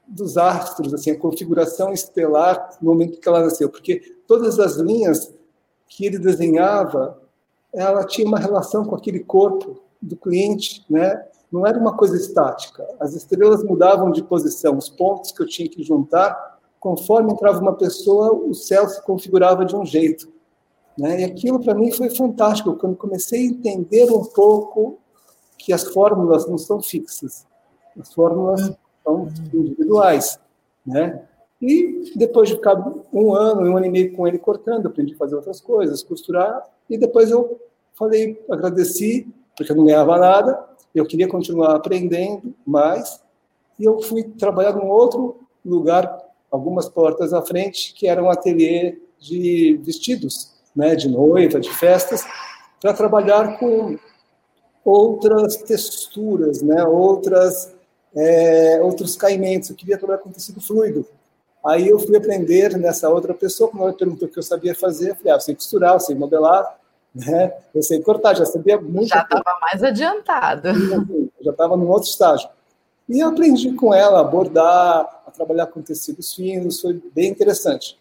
dos 0.06 0.36
astros, 0.36 0.94
assim, 0.94 1.10
a 1.10 1.18
configuração 1.18 1.92
estelar 1.92 2.76
no 2.80 2.92
momento 2.92 3.18
que 3.18 3.28
ela 3.28 3.42
nasceu, 3.42 3.68
porque 3.68 4.16
todas 4.28 4.60
as 4.60 4.76
linhas 4.76 5.34
que 5.88 6.06
ele 6.06 6.18
desenhava, 6.18 7.20
ela 7.72 8.04
tinha 8.04 8.26
uma 8.26 8.38
relação 8.38 8.84
com 8.84 8.94
aquele 8.94 9.20
corpo 9.20 9.80
do 10.00 10.16
cliente, 10.16 10.84
né? 10.88 11.24
Não 11.54 11.64
era 11.64 11.78
uma 11.78 11.96
coisa 11.96 12.16
estática. 12.16 12.84
As 12.98 13.14
estrelas 13.14 13.62
mudavam 13.62 14.10
de 14.10 14.24
posição, 14.24 14.76
os 14.76 14.88
pontos 14.88 15.30
que 15.30 15.40
eu 15.40 15.46
tinha 15.46 15.68
que 15.68 15.84
juntar, 15.84 16.58
conforme 16.80 17.32
entrava 17.32 17.60
uma 17.60 17.74
pessoa, 17.74 18.32
o 18.32 18.52
céu 18.52 18.88
se 18.88 19.00
configurava 19.04 19.64
de 19.64 19.76
um 19.76 19.86
jeito. 19.86 20.32
Né? 20.98 21.20
E 21.20 21.24
aquilo 21.24 21.60
para 21.60 21.72
mim 21.72 21.92
foi 21.92 22.10
fantástico, 22.10 22.74
quando 22.74 22.96
comecei 22.96 23.42
a 23.42 23.50
entender 23.52 24.10
um 24.10 24.24
pouco 24.24 24.98
que 25.56 25.72
as 25.72 25.84
fórmulas 25.84 26.44
não 26.48 26.58
são 26.58 26.82
fixas, 26.82 27.46
as 28.00 28.12
fórmulas 28.12 28.72
são 29.04 29.28
individuais. 29.52 30.40
Né? 30.84 31.22
E 31.62 32.14
depois 32.16 32.48
de 32.48 32.56
ficar 32.56 32.74
um 33.12 33.32
ano, 33.32 33.60
um 33.70 33.76
ano 33.76 33.86
e 33.86 33.90
meio 33.90 34.16
com 34.16 34.26
ele 34.26 34.40
cortando, 34.40 34.88
aprendi 34.88 35.14
a 35.14 35.18
fazer 35.18 35.36
outras 35.36 35.60
coisas, 35.60 36.02
costurar, 36.02 36.64
e 36.90 36.98
depois 36.98 37.30
eu 37.30 37.60
falei, 37.96 38.44
agradeci, 38.50 39.32
porque 39.56 39.70
eu 39.70 39.76
não 39.76 39.84
ganhava 39.84 40.18
nada, 40.18 40.73
eu 40.98 41.06
queria 41.06 41.28
continuar 41.28 41.74
aprendendo 41.74 42.54
mais, 42.66 43.20
e 43.78 43.84
eu 43.84 44.00
fui 44.00 44.22
trabalhar 44.22 44.72
num 44.72 44.88
outro 44.88 45.40
lugar, 45.64 46.18
algumas 46.50 46.88
portas 46.88 47.32
à 47.32 47.42
frente, 47.42 47.92
que 47.94 48.06
era 48.06 48.22
um 48.22 48.30
ateliê 48.30 48.98
de 49.18 49.80
vestidos 49.82 50.54
né, 50.74 50.94
de 50.94 51.08
noiva, 51.08 51.60
de 51.60 51.70
festas, 51.70 52.24
para 52.80 52.92
trabalhar 52.92 53.58
com 53.58 53.98
outras 54.84 55.56
texturas, 55.56 56.60
né, 56.60 56.84
outras, 56.84 57.72
é, 58.14 58.80
outros 58.82 59.16
caimentos. 59.16 59.70
Eu 59.70 59.76
queria 59.76 59.96
trabalhar 59.96 60.20
com 60.20 60.30
tecido 60.30 60.60
fluido. 60.60 61.06
Aí 61.64 61.88
eu 61.88 61.98
fui 61.98 62.16
aprender 62.16 62.76
nessa 62.76 63.08
outra 63.08 63.32
pessoa, 63.32 63.70
quando 63.70 63.84
ela 63.84 63.92
perguntou 63.94 64.28
o 64.28 64.30
que 64.30 64.38
eu 64.38 64.42
sabia 64.42 64.74
fazer, 64.74 65.10
eu 65.10 65.14
falei, 65.16 65.32
ah, 65.32 65.36
eu 65.36 65.40
sei 65.40 65.54
costurar, 65.54 65.94
eu 65.94 66.00
sei 66.00 66.14
modelar, 66.14 66.78
né? 67.14 67.52
eu 67.74 67.82
sei 67.82 68.00
cortar, 68.00 68.34
já 68.34 68.44
sabia 68.44 68.80
muito. 68.80 69.08
Já 69.08 69.22
estava 69.22 69.58
mais 69.60 69.82
adiantado. 69.82 70.68
Já 71.40 71.50
estava 71.50 71.76
num 71.76 71.88
outro 71.88 72.08
estágio. 72.08 72.48
E 73.08 73.20
eu 73.20 73.28
aprendi 73.28 73.72
com 73.72 73.92
ela 73.92 74.20
a 74.20 74.24
bordar, 74.24 75.22
a 75.26 75.30
trabalhar 75.30 75.66
com 75.66 75.82
tecidos 75.82 76.34
finos, 76.34 76.80
foi 76.80 77.00
bem 77.14 77.30
interessante. 77.30 77.98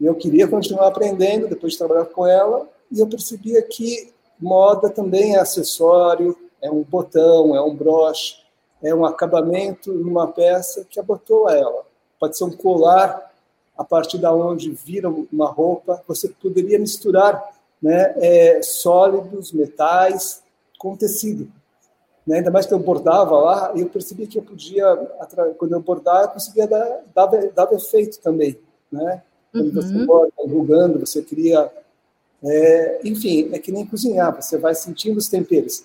E 0.00 0.04
eu 0.04 0.14
queria 0.14 0.46
continuar 0.46 0.88
aprendendo 0.88 1.48
depois 1.48 1.72
de 1.72 1.78
trabalhar 1.78 2.04
com 2.06 2.26
ela, 2.26 2.68
e 2.92 3.00
eu 3.00 3.06
percebia 3.06 3.62
que 3.62 4.12
moda 4.38 4.90
também 4.90 5.36
é 5.36 5.40
acessório, 5.40 6.36
é 6.60 6.70
um 6.70 6.82
botão, 6.82 7.56
é 7.56 7.60
um 7.60 7.74
broche, 7.74 8.36
é 8.82 8.94
um 8.94 9.04
acabamento 9.04 9.92
numa 9.92 10.28
peça 10.28 10.86
que 10.88 11.00
abotou 11.00 11.48
a 11.48 11.54
ela. 11.54 11.82
Pode 12.20 12.36
ser 12.36 12.44
um 12.44 12.50
colar 12.50 13.32
a 13.76 13.82
partir 13.82 14.18
da 14.18 14.32
onde 14.32 14.70
vira 14.70 15.08
uma 15.32 15.46
roupa. 15.46 16.02
Você 16.06 16.28
poderia 16.28 16.78
misturar 16.78 17.42
né, 17.84 18.14
é, 18.16 18.62
sólidos, 18.62 19.52
metais 19.52 20.42
com 20.78 20.96
tecido. 20.96 21.52
Né? 22.26 22.38
Ainda 22.38 22.50
mais 22.50 22.64
que 22.64 22.72
eu 22.72 22.78
bordava 22.78 23.36
lá, 23.36 23.72
eu 23.76 23.86
percebi 23.90 24.26
que 24.26 24.38
eu 24.38 24.42
podia, 24.42 24.96
quando 25.58 25.72
eu 25.72 25.80
bordava, 25.80 26.22
eu 26.22 26.28
conseguia 26.28 26.66
dar, 26.66 27.02
dar, 27.14 27.26
dar 27.54 27.72
efeito 27.74 28.18
também. 28.20 28.58
Né? 28.90 29.22
Quando 29.52 29.66
uhum. 29.66 29.74
você 29.74 30.06
bota 30.06 30.32
enrugando, 30.46 30.98
você 30.98 31.20
cria. 31.20 31.70
É, 32.42 33.00
enfim, 33.04 33.50
é 33.52 33.58
que 33.58 33.70
nem 33.70 33.86
cozinhar, 33.86 34.34
você 34.34 34.56
vai 34.56 34.74
sentindo 34.74 35.18
os 35.18 35.28
temperos. 35.28 35.84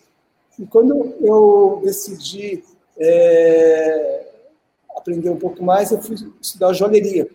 E 0.58 0.66
quando 0.66 1.16
eu 1.20 1.82
decidi 1.84 2.64
é, 2.98 4.26
aprender 4.96 5.30
um 5.30 5.38
pouco 5.38 5.62
mais, 5.62 5.92
eu 5.92 6.02
fui 6.02 6.16
estudar 6.42 6.72
joalheria. 6.72 7.30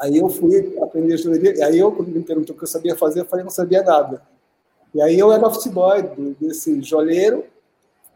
Aí 0.00 0.16
eu 0.16 0.30
fui 0.30 0.78
aprender 0.80 1.16
e 1.58 1.62
aí 1.62 1.78
eu, 1.78 1.92
quando 1.92 2.08
me 2.08 2.22
perguntou 2.22 2.54
o 2.54 2.58
que 2.58 2.64
eu 2.64 2.68
sabia 2.68 2.96
fazer, 2.96 3.20
eu 3.20 3.26
falei 3.26 3.44
não 3.44 3.50
sabia 3.50 3.82
nada. 3.82 4.22
E 4.94 5.02
aí 5.02 5.18
eu 5.18 5.30
era 5.30 5.46
office 5.46 5.66
boy 5.66 6.02
desse 6.40 6.80
joalheiro, 6.80 7.44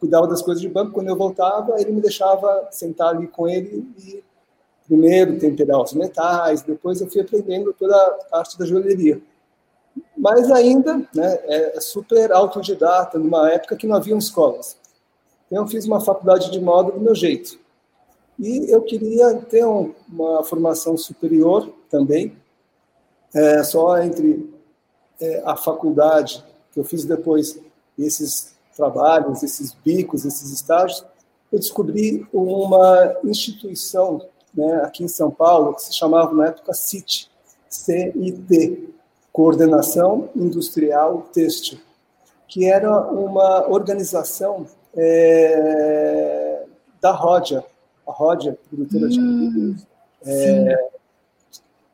cuidava 0.00 0.26
das 0.26 0.40
coisas 0.40 0.62
de 0.62 0.68
banco, 0.68 0.92
quando 0.92 1.08
eu 1.08 1.16
voltava, 1.16 1.78
ele 1.78 1.92
me 1.92 2.00
deixava 2.00 2.68
sentar 2.70 3.14
ali 3.14 3.28
com 3.28 3.46
ele 3.46 3.86
e 3.98 4.24
primeiro 4.86 5.38
temperar 5.38 5.80
os 5.80 5.92
metais, 5.92 6.62
depois 6.62 7.02
eu 7.02 7.10
fui 7.10 7.20
aprendendo 7.20 7.74
toda 7.74 7.94
a 8.32 8.38
arte 8.38 8.58
da 8.58 8.64
joalheria. 8.64 9.20
Mas 10.16 10.50
ainda 10.50 10.96
né, 11.14 11.38
é 11.44 11.80
super 11.80 12.32
autodidata, 12.32 13.18
numa 13.18 13.52
época 13.52 13.76
que 13.76 13.86
não 13.86 13.96
haviam 13.96 14.18
escolas. 14.18 14.78
Então 15.46 15.64
eu 15.64 15.68
fiz 15.68 15.84
uma 15.84 16.00
faculdade 16.00 16.50
de 16.50 16.60
moda 16.60 16.92
do 16.92 17.00
meu 17.00 17.14
jeito. 17.14 17.58
E 18.38 18.70
eu 18.70 18.82
queria 18.82 19.34
ter 19.34 19.64
um, 19.64 19.94
uma 20.08 20.42
formação 20.42 20.96
superior 20.96 21.72
também, 21.88 22.36
é, 23.34 23.62
só 23.62 24.00
entre 24.00 24.52
é, 25.20 25.42
a 25.44 25.56
faculdade, 25.56 26.44
que 26.72 26.80
eu 26.80 26.84
fiz 26.84 27.04
depois, 27.04 27.58
esses 27.98 28.54
trabalhos, 28.76 29.42
esses 29.42 29.72
bicos, 29.72 30.24
esses 30.24 30.50
estágios, 30.52 31.04
eu 31.52 31.58
descobri 31.58 32.26
uma 32.32 33.16
instituição 33.22 34.26
né, 34.52 34.82
aqui 34.84 35.04
em 35.04 35.08
São 35.08 35.30
Paulo, 35.30 35.74
que 35.74 35.82
se 35.82 35.94
chamava 35.94 36.34
na 36.34 36.48
época 36.48 36.74
CIT, 36.74 37.30
CIT, 37.68 38.94
Coordenação 39.32 40.28
Industrial 40.34 41.22
Têxtil, 41.32 41.78
que 42.48 42.66
era 42.66 43.00
uma 43.10 43.68
organização 43.68 44.66
é, 44.96 46.64
da 47.00 47.12
Ródia, 47.12 47.64
a 48.06 48.12
Ródia, 48.12 48.58
produtora 48.68 49.06
hum, 49.06 49.74
de 49.74 49.86
é, 50.26 50.90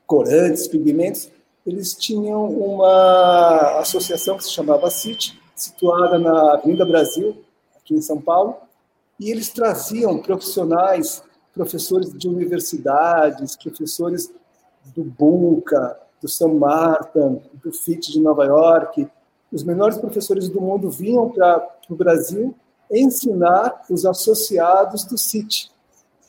corantes, 0.07 0.67
pigmentos, 0.69 1.31
eles 1.67 1.95
tinham 1.95 2.47
uma 2.47 3.79
associação 3.79 4.37
que 4.37 4.45
se 4.45 4.51
chamava 4.51 4.91
CIT, 4.91 5.39
situada 5.55 6.19
na 6.19 6.55
Avenida 6.55 6.85
Brasil, 6.85 7.37
aqui 7.77 7.95
em 7.95 8.01
São 8.01 8.21
Paulo, 8.21 8.57
e 9.19 9.31
eles 9.31 9.51
traziam 9.51 10.19
profissionais 10.19 11.23
professores 11.53 12.17
de 12.17 12.29
universidades, 12.29 13.57
professores 13.57 14.33
do 14.95 15.05
Bunka, 15.05 15.99
do 16.21 16.29
St. 16.29 16.49
Martin, 16.49 17.41
do 17.63 17.73
FIT 17.73 18.13
de 18.13 18.21
Nova 18.21 18.45
York. 18.45 19.09
Os 19.53 19.65
melhores 19.65 19.99
professores 19.99 20.49
do 20.49 20.61
mundo 20.61 20.91
vinham 20.91 21.29
para 21.31 21.67
o 21.89 21.95
Brasil 21.95 22.55
ensinar 22.91 23.85
os 23.89 24.05
associados 24.05 25.05
do 25.05 25.17
CIT, 25.17 25.71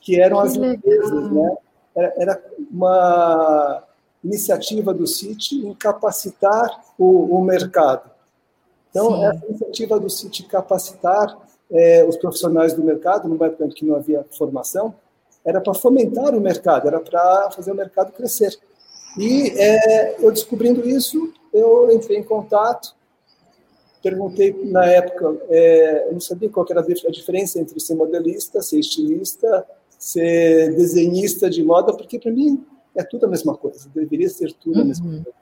que 0.02 0.20
eram 0.20 0.40
as 0.40 0.56
empresas. 0.56 1.32
Né? 1.32 1.56
Era, 1.96 2.14
era, 2.18 2.44
uma 2.72 3.84
iniciativa 4.24 4.94
do 4.94 5.08
CIT 5.08 5.66
em 5.66 5.74
capacitar 5.74 6.84
o, 6.98 7.38
o 7.38 7.44
mercado. 7.44 8.10
Então, 8.90 9.16
Sim. 9.16 9.26
essa 9.26 9.46
iniciativa 9.48 10.00
do 10.00 10.10
CIT 10.10 10.44
capacitar 10.44 11.38
é, 11.72 12.04
os 12.04 12.18
profissionais 12.18 12.74
do 12.74 12.84
mercado, 12.84 13.30
numa 13.30 13.46
época 13.46 13.66
em 13.66 13.70
que 13.70 13.86
não 13.86 13.96
havia 13.96 14.26
formação, 14.38 14.94
era 15.46 15.62
para 15.62 15.74
fomentar 15.74 16.36
o 16.36 16.42
mercado, 16.42 16.88
era 16.88 17.00
para 17.00 17.50
fazer 17.52 17.72
o 17.72 17.76
mercado 17.76 18.12
crescer. 18.12 18.58
E 19.18 19.50
é, 19.58 20.24
eu 20.24 20.32
descobrindo 20.32 20.88
isso, 20.88 21.34
eu 21.54 21.92
entrei 21.92 22.18
em 22.18 22.24
contato, 22.24 22.94
perguntei 24.04 24.54
na 24.66 24.86
época, 24.86 25.38
é, 25.50 26.08
eu 26.08 26.14
não 26.14 26.22
sabia 26.22 26.50
qual 26.50 26.66
era 26.70 26.82
a 26.82 27.12
diferença 27.12 27.60
entre 27.60 27.80
ser 27.80 27.96
modelista, 27.96 28.62
ser 28.62 28.80
estilista, 28.80 29.66
ser 30.02 30.76
desenhista 30.76 31.48
de 31.48 31.64
moda, 31.64 31.96
porque 31.96 32.18
para 32.18 32.32
mim 32.32 32.66
é 32.96 33.04
tudo 33.04 33.28
a 33.28 33.30
mesma 33.30 33.56
coisa, 33.56 33.88
deveria 33.94 34.28
ser 34.28 34.52
tudo 34.54 34.82
a 34.82 34.84
mesma 34.84 35.06
uhum. 35.06 35.24
coisa. 35.24 35.38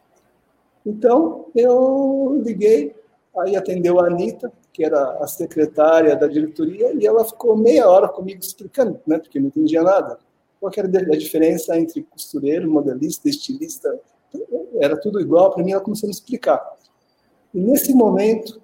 Então, 0.86 1.46
eu 1.56 2.42
liguei, 2.44 2.94
aí 3.38 3.56
atendeu 3.56 4.02
a 4.02 4.08
Anitta, 4.08 4.52
que 4.74 4.84
era 4.84 5.24
a 5.24 5.28
secretária 5.28 6.14
da 6.14 6.28
diretoria, 6.28 6.94
e 6.94 7.08
ela 7.08 7.24
ficou 7.24 7.56
meia 7.56 7.90
hora 7.90 8.10
comigo 8.10 8.42
explicando, 8.42 9.00
né, 9.08 9.18
porque 9.18 9.40
não 9.40 9.48
entendia 9.48 9.82
nada. 9.82 10.20
Qual 10.60 10.72
era 10.76 10.88
a 10.88 11.18
diferença 11.18 11.80
entre 11.80 12.04
costureiro, 12.04 12.70
modelista, 12.70 13.30
estilista? 13.30 13.98
era 14.80 15.00
tudo 15.00 15.22
igual, 15.22 15.52
para 15.54 15.64
mim 15.64 15.72
ela 15.72 15.82
começou 15.82 16.06
a 16.06 16.10
me 16.10 16.14
explicar. 16.14 16.62
E 17.54 17.60
nesse 17.60 17.94
momento 17.94 18.62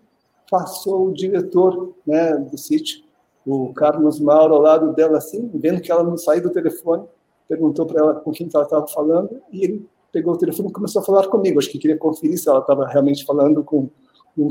passou 0.51 1.07
o 1.07 1.13
diretor 1.13 1.95
né, 2.05 2.35
do 2.37 2.57
sítio, 2.57 3.04
o 3.45 3.73
Carlos 3.73 4.19
Mauro, 4.19 4.55
ao 4.55 4.61
lado 4.61 4.93
dela, 4.93 5.17
assim, 5.17 5.49
vendo 5.53 5.81
que 5.81 5.91
ela 5.91 6.03
não 6.03 6.17
saía 6.17 6.41
do 6.41 6.49
telefone, 6.49 7.05
perguntou 7.47 7.85
para 7.85 7.99
ela 7.99 8.15
com 8.15 8.31
quem 8.31 8.49
ela 8.53 8.63
estava 8.63 8.87
falando, 8.87 9.39
e 9.51 9.63
ele 9.63 9.89
pegou 10.11 10.33
o 10.33 10.37
telefone 10.37 10.69
e 10.69 10.73
começou 10.73 11.01
a 11.01 11.05
falar 11.05 11.27
comigo. 11.27 11.59
Acho 11.59 11.69
que 11.69 11.77
queria 11.77 11.97
conferir 11.97 12.37
se 12.39 12.49
ela 12.49 12.59
estava 12.59 12.87
realmente 12.87 13.23
falando 13.23 13.63
com 13.63 13.89
um 14.37 14.47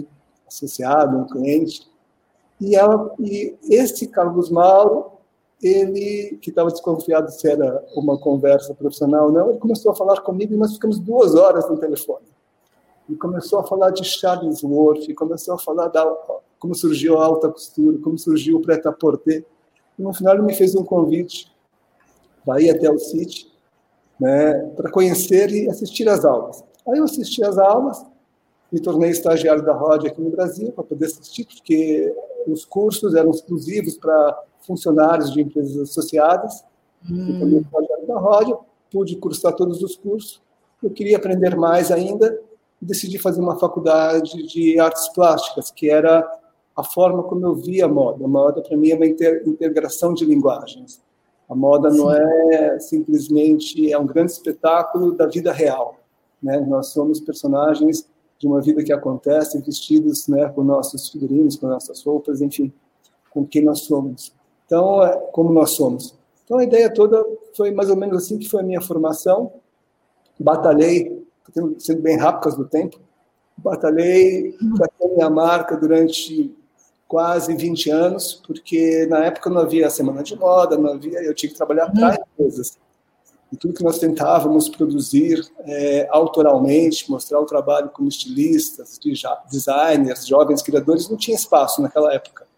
associado, 0.46 1.16
um 1.16 1.26
cliente. 1.26 1.88
E, 2.60 2.76
ela, 2.76 3.12
e 3.18 3.56
esse 3.68 4.06
Carlos 4.06 4.48
Mauro, 4.48 5.06
ele, 5.62 6.38
que 6.40 6.50
estava 6.50 6.70
desconfiado 6.70 7.30
se 7.30 7.48
era 7.48 7.84
uma 7.96 8.18
conversa 8.18 8.74
profissional 8.74 9.26
ou 9.26 9.32
não, 9.32 9.50
ele 9.50 9.58
começou 9.58 9.90
a 9.90 9.94
falar 9.94 10.20
comigo 10.20 10.54
e 10.54 10.56
nós 10.56 10.74
ficamos 10.74 10.98
duas 10.98 11.34
horas 11.34 11.68
no 11.68 11.78
telefone. 11.78 12.26
E 13.08 13.16
começou 13.16 13.58
a 13.58 13.64
falar 13.64 13.90
de 13.90 14.04
Charles 14.04 14.62
Worth, 14.62 15.12
começou 15.14 15.54
a 15.54 15.58
falar 15.58 15.88
da 15.88 16.04
como 16.64 16.74
surgiu 16.74 17.18
a 17.18 17.26
alta 17.26 17.50
costura, 17.50 17.98
como 17.98 18.16
surgiu 18.16 18.56
o 18.56 18.62
prêt-à-porter. 18.62 19.44
E 19.98 20.02
no 20.02 20.14
final 20.14 20.32
ele 20.32 20.44
me 20.44 20.54
fez 20.54 20.74
um 20.74 20.82
convite 20.82 21.52
para 22.42 22.58
ir 22.62 22.70
até 22.70 22.90
o 22.90 22.98
City, 22.98 23.52
né, 24.18 24.54
para 24.74 24.90
conhecer 24.90 25.50
e 25.50 25.68
assistir 25.68 26.08
às 26.08 26.24
aulas. 26.24 26.64
Aí 26.88 26.98
eu 26.98 27.04
assisti 27.04 27.44
às 27.44 27.58
aulas, 27.58 28.02
me 28.72 28.80
tornei 28.80 29.10
estagiário 29.10 29.62
da 29.62 29.74
ROD 29.74 30.06
aqui 30.06 30.22
no 30.22 30.30
Brasil 30.30 30.72
para 30.72 30.84
poder 30.84 31.04
assistir, 31.04 31.44
porque 31.44 32.14
os 32.46 32.64
cursos 32.64 33.14
eram 33.14 33.30
exclusivos 33.30 33.98
para 33.98 34.42
funcionários 34.66 35.34
de 35.34 35.42
empresas 35.42 35.76
associadas. 35.76 36.64
Hum. 37.10 37.28
Eu 37.28 37.38
tornei 37.40 37.58
estagiário 37.58 38.06
da 38.06 38.18
ROD, 38.18 38.54
pude 38.90 39.16
cursar 39.16 39.52
todos 39.52 39.82
os 39.82 39.96
cursos. 39.96 40.40
Eu 40.82 40.88
queria 40.88 41.18
aprender 41.18 41.54
mais 41.56 41.92
ainda 41.92 42.40
e 42.80 42.86
decidi 42.86 43.18
fazer 43.18 43.42
uma 43.42 43.58
faculdade 43.58 44.46
de 44.46 44.80
artes 44.80 45.08
plásticas, 45.10 45.70
que 45.70 45.90
era 45.90 46.26
a 46.76 46.82
forma 46.82 47.22
como 47.22 47.46
eu 47.46 47.54
via 47.54 47.84
a 47.84 47.88
moda. 47.88 48.24
A 48.24 48.28
moda, 48.28 48.60
para 48.60 48.76
mim, 48.76 48.90
é 48.90 48.96
uma 48.96 49.06
integração 49.06 50.12
de 50.12 50.24
linguagens. 50.24 51.00
A 51.48 51.54
moda 51.54 51.90
Sim. 51.90 51.98
não 51.98 52.12
é 52.12 52.78
simplesmente 52.80 53.92
é 53.92 53.98
um 53.98 54.06
grande 54.06 54.32
espetáculo 54.32 55.12
da 55.12 55.26
vida 55.26 55.52
real. 55.52 55.96
Né? 56.42 56.58
Nós 56.60 56.88
somos 56.88 57.20
personagens 57.20 58.08
de 58.38 58.46
uma 58.46 58.60
vida 58.60 58.82
que 58.82 58.92
acontece, 58.92 59.60
vestidos 59.62 60.26
né, 60.26 60.48
com 60.48 60.62
nossos 60.62 61.08
figurinos, 61.08 61.56
com 61.56 61.66
nossas 61.66 62.02
roupas, 62.02 62.40
enfim, 62.40 62.72
com 63.30 63.46
quem 63.46 63.64
nós 63.64 63.80
somos. 63.80 64.34
Então, 64.66 65.02
é 65.04 65.16
como 65.32 65.52
nós 65.52 65.70
somos. 65.70 66.14
Então, 66.44 66.58
a 66.58 66.64
ideia 66.64 66.92
toda 66.92 67.24
foi 67.56 67.70
mais 67.70 67.88
ou 67.88 67.96
menos 67.96 68.18
assim 68.18 68.38
que 68.38 68.48
foi 68.48 68.60
a 68.60 68.64
minha 68.64 68.80
formação. 68.80 69.52
Batalhei, 70.38 71.24
sendo 71.78 72.02
bem 72.02 72.18
rápido 72.18 72.56
do 72.56 72.64
tempo, 72.66 72.98
batalhei 73.56 74.56
para 74.76 74.88
ter 74.88 75.08
minha 75.14 75.30
marca 75.30 75.76
durante 75.76 76.54
quase 77.14 77.54
20 77.54 77.90
anos, 77.90 78.42
porque 78.44 79.06
na 79.06 79.26
época 79.26 79.48
não 79.48 79.60
havia 79.60 79.88
semana 79.88 80.20
de 80.20 80.36
moda, 80.36 80.76
não 80.76 80.94
havia, 80.94 81.22
eu 81.22 81.32
tinha 81.32 81.48
que 81.48 81.56
trabalhar 81.56 81.88
para 81.92 82.08
uhum. 82.08 82.16
empresas. 82.32 82.76
E 83.52 83.56
tudo 83.56 83.72
que 83.72 83.84
nós 83.84 84.00
tentávamos 84.00 84.68
produzir 84.68 85.48
é, 85.60 86.08
autoralmente, 86.10 87.08
mostrar 87.08 87.38
o 87.38 87.46
trabalho 87.46 87.88
como 87.90 88.08
estilistas, 88.08 88.98
designers, 89.48 90.26
jovens 90.26 90.60
criadores, 90.60 91.08
não 91.08 91.16
tinha 91.16 91.36
espaço 91.36 91.80
naquela 91.80 92.12
época. 92.12 92.48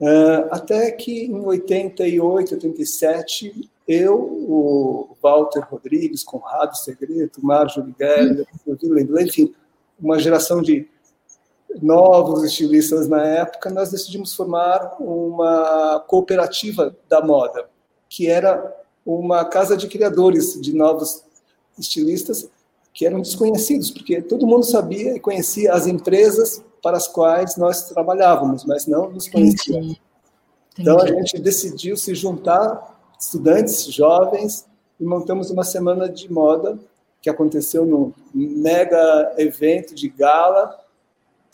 Uh, 0.00 0.48
até 0.50 0.90
que 0.92 1.26
em 1.26 1.44
88, 1.44 2.54
87, 2.54 3.70
eu, 3.86 4.16
o 4.18 5.16
Walter 5.22 5.66
Rodrigues, 5.70 6.24
Conrado 6.24 6.78
Segreto, 6.78 7.44
Márcio 7.44 7.94
Guerra, 7.98 8.46
uhum. 8.66 9.20
enfim, 9.20 9.54
uma 10.00 10.18
geração 10.18 10.62
de 10.62 10.88
novos 11.80 12.42
estilistas 12.44 13.08
na 13.08 13.22
época, 13.24 13.70
nós 13.70 13.90
decidimos 13.90 14.34
formar 14.34 14.96
uma 14.98 16.02
cooperativa 16.06 16.94
da 17.08 17.20
moda, 17.20 17.68
que 18.08 18.26
era 18.26 18.76
uma 19.04 19.44
casa 19.44 19.76
de 19.76 19.88
criadores 19.88 20.60
de 20.60 20.74
novos 20.74 21.24
estilistas 21.78 22.48
que 22.92 23.06
eram 23.06 23.20
desconhecidos, 23.20 23.90
porque 23.90 24.20
todo 24.20 24.46
mundo 24.46 24.64
sabia 24.64 25.14
e 25.14 25.20
conhecia 25.20 25.72
as 25.72 25.86
empresas 25.86 26.62
para 26.82 26.96
as 26.96 27.06
quais 27.06 27.56
nós 27.56 27.88
trabalhávamos, 27.88 28.64
mas 28.64 28.86
não 28.86 29.10
nos 29.10 29.28
conhecia. 29.28 29.96
Então 30.78 30.98
a 30.98 31.06
gente 31.06 31.38
decidiu 31.38 31.96
se 31.96 32.14
juntar, 32.14 32.98
estudantes 33.18 33.84
jovens, 33.84 34.66
e 34.98 35.04
montamos 35.04 35.50
uma 35.50 35.64
semana 35.64 36.08
de 36.08 36.30
moda 36.30 36.78
que 37.22 37.30
aconteceu 37.30 37.84
num 37.84 38.12
mega 38.34 39.34
evento 39.36 39.94
de 39.94 40.08
gala 40.08 40.78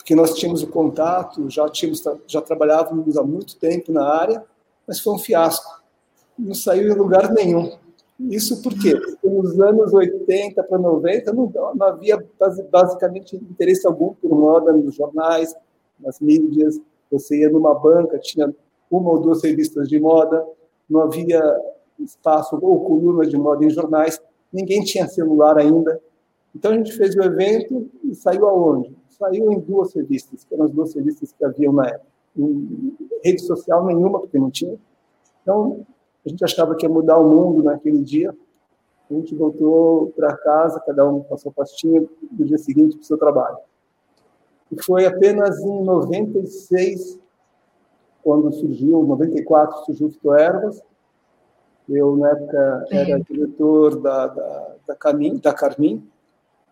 que 0.07 0.15
nós 0.15 0.35
tínhamos 0.35 0.63
o 0.63 0.67
contato, 0.67 1.49
já 1.49 1.67
tínhamos 1.67 2.01
já 2.27 2.41
trabalhávamos 2.41 3.17
há 3.17 3.23
muito 3.23 3.57
tempo 3.57 3.91
na 3.91 4.07
área, 4.07 4.41
mas 4.87 5.01
foi 5.01 5.13
um 5.13 5.19
fiasco. 5.19 5.83
Não 6.39 6.53
saiu 6.53 6.93
em 6.93 6.95
lugar 6.95 7.29
nenhum. 7.33 7.77
Isso 8.17 8.63
porque 8.63 8.97
nos 9.21 9.59
anos 9.59 9.93
80 9.93 10.63
para 10.63 10.77
90 10.77 11.33
não, 11.33 11.51
não 11.75 11.87
havia 11.87 12.25
basicamente 12.71 13.35
interesse 13.35 13.85
algum 13.85 14.13
por 14.13 14.31
moda 14.31 14.71
nos 14.71 14.95
jornais, 14.95 15.53
nas 15.99 16.21
mídias. 16.21 16.79
Você 17.11 17.41
ia 17.41 17.49
numa 17.49 17.75
banca, 17.75 18.17
tinha 18.17 18.55
uma 18.89 19.11
ou 19.11 19.19
duas 19.19 19.43
revistas 19.43 19.89
de 19.89 19.99
moda, 19.99 20.41
não 20.89 21.01
havia 21.01 21.43
espaço 21.99 22.57
ou 22.61 22.85
coluna 22.85 23.25
de 23.25 23.35
moda 23.35 23.65
em 23.65 23.69
jornais, 23.69 24.21
ninguém 24.53 24.85
tinha 24.85 25.05
celular 25.05 25.57
ainda. 25.57 25.99
Então 26.55 26.71
a 26.71 26.75
gente 26.75 26.93
fez 26.93 27.13
o 27.13 27.21
evento 27.21 27.91
e 28.05 28.15
saiu 28.15 28.47
aonde? 28.47 28.95
Saiu 29.19 29.51
em 29.51 29.59
duas 29.59 29.93
revistas, 29.93 30.43
que 30.43 30.53
eram 30.53 30.65
as 30.65 30.71
duas 30.71 30.93
revistas 30.93 31.33
que 31.33 31.43
haviam 31.43 31.73
na 31.73 31.87
época. 31.87 32.07
Em 32.37 32.95
rede 33.23 33.41
social 33.41 33.85
nenhuma, 33.85 34.19
porque 34.19 34.37
não 34.37 34.51
tinha. 34.51 34.77
Então, 35.41 35.85
a 36.25 36.29
gente 36.29 36.43
achava 36.43 36.75
que 36.75 36.85
ia 36.85 36.89
mudar 36.89 37.17
o 37.17 37.27
mundo 37.27 37.63
naquele 37.63 38.03
dia. 38.03 38.35
A 39.09 39.13
gente 39.13 39.33
voltou 39.33 40.07
para 40.15 40.35
casa, 40.35 40.81
cada 40.85 41.07
um 41.09 41.21
passou 41.23 41.49
a 41.49 41.53
pastinha, 41.53 42.05
no 42.31 42.45
dia 42.45 42.57
seguinte 42.57 42.97
para 42.97 43.03
o 43.03 43.05
seu 43.05 43.17
trabalho. 43.17 43.57
E 44.71 44.83
foi 44.83 45.05
apenas 45.05 45.59
em 45.59 45.83
96, 45.83 47.17
quando 48.21 48.51
surgiu, 48.51 49.03
94, 49.03 49.85
surgiu 49.85 50.07
o 50.07 50.11
Fito 50.11 50.33
Ervas. 50.33 50.81
Eu, 51.87 52.17
na 52.17 52.31
época, 52.31 52.85
era 52.91 53.19
diretor 53.21 54.01
da, 54.01 54.27
da, 54.27 54.75
da, 54.87 54.95
Camin, 54.95 55.37
da 55.37 55.53
Carmin. 55.53 56.05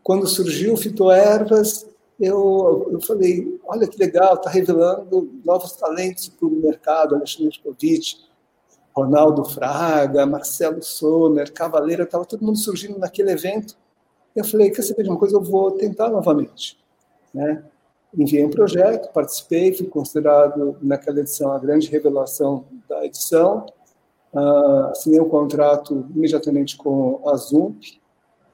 Quando 0.03 0.27
surgiu 0.27 0.73
o 0.73 0.77
Fito 0.77 1.09
Ervas, 1.09 1.87
eu, 2.19 2.89
eu 2.91 3.01
falei, 3.01 3.59
olha 3.65 3.87
que 3.87 3.97
legal, 3.97 4.35
está 4.35 4.49
revelando 4.49 5.29
novos 5.43 5.73
talentos 5.73 6.29
para 6.29 6.47
o 6.47 6.51
mercado, 6.51 7.15
Alexandre 7.15 7.59
Kovic, 7.61 8.25
Ronaldo 8.95 9.43
Fraga, 9.43 10.25
Marcelo 10.25 10.81
Sommer, 10.81 11.51
Cavaleira, 11.51 12.03
estava 12.03 12.23
todo 12.25 12.45
mundo 12.45 12.57
surgindo 12.57 12.97
naquele 12.97 13.31
evento. 13.31 13.75
Eu 14.33 14.45
falei, 14.45 14.71
quer 14.71 14.83
saber 14.83 15.03
de 15.03 15.09
uma 15.09 15.19
coisa, 15.19 15.35
eu 15.35 15.43
vou 15.43 15.71
tentar 15.71 16.09
novamente. 16.09 16.77
Né? 17.33 17.61
Enviei 18.17 18.45
um 18.45 18.49
projeto, 18.49 19.11
participei, 19.11 19.73
fui 19.73 19.87
considerado 19.87 20.77
naquela 20.81 21.19
edição 21.19 21.51
a 21.51 21.59
grande 21.59 21.89
revelação 21.89 22.65
da 22.87 23.05
edição, 23.05 23.65
uh, 24.33 24.91
assinei 24.91 25.19
um 25.19 25.27
contrato 25.27 26.07
imediatamente 26.15 26.77
com 26.77 27.21
a 27.27 27.35
Zump, 27.35 27.99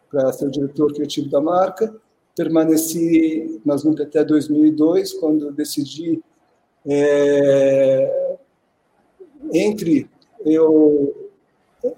para 0.09 0.33
ser 0.33 0.47
o 0.47 0.51
diretor 0.51 0.91
criativo 0.91 1.29
da 1.29 1.39
marca, 1.39 1.95
permaneci 2.35 3.61
na 3.65 3.75
ZUMP 3.77 4.01
até 4.01 4.23
2002, 4.23 5.13
quando 5.13 5.51
decidi, 5.51 6.21
é, 6.85 8.37
entre 9.53 10.09
eu, 10.45 11.29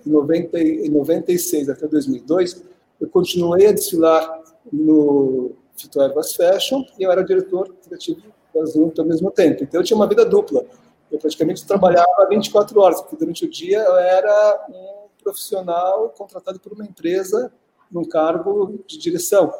90, 0.05 0.57
96 0.89 1.69
até 1.69 1.87
2002, 1.87 2.63
eu 2.99 3.09
continuei 3.09 3.67
a 3.67 3.71
desfilar 3.71 4.41
no 4.71 5.51
Fito 5.75 6.01
Ervas 6.01 6.33
Fashion 6.35 6.83
e 6.97 7.03
eu 7.03 7.11
era 7.11 7.23
diretor 7.23 7.73
criativo 7.83 8.21
da 8.53 8.65
ZUMP 8.65 8.99
ao 8.99 9.05
mesmo 9.05 9.31
tempo. 9.31 9.63
Então 9.63 9.81
eu 9.81 9.83
tinha 9.83 9.97
uma 9.97 10.07
vida 10.07 10.25
dupla. 10.25 10.63
Eu 11.11 11.19
praticamente 11.19 11.65
trabalhava 11.65 12.27
24 12.29 12.79
horas, 12.79 13.01
porque 13.01 13.17
durante 13.17 13.45
o 13.45 13.49
dia 13.49 13.79
eu 13.79 13.95
era 13.97 14.65
um 14.69 15.03
profissional 15.23 16.09
contratado 16.09 16.59
por 16.59 16.73
uma 16.73 16.83
empresa 16.83 17.51
num 17.91 18.03
cargo 18.03 18.79
de 18.87 18.97
direção. 18.97 19.53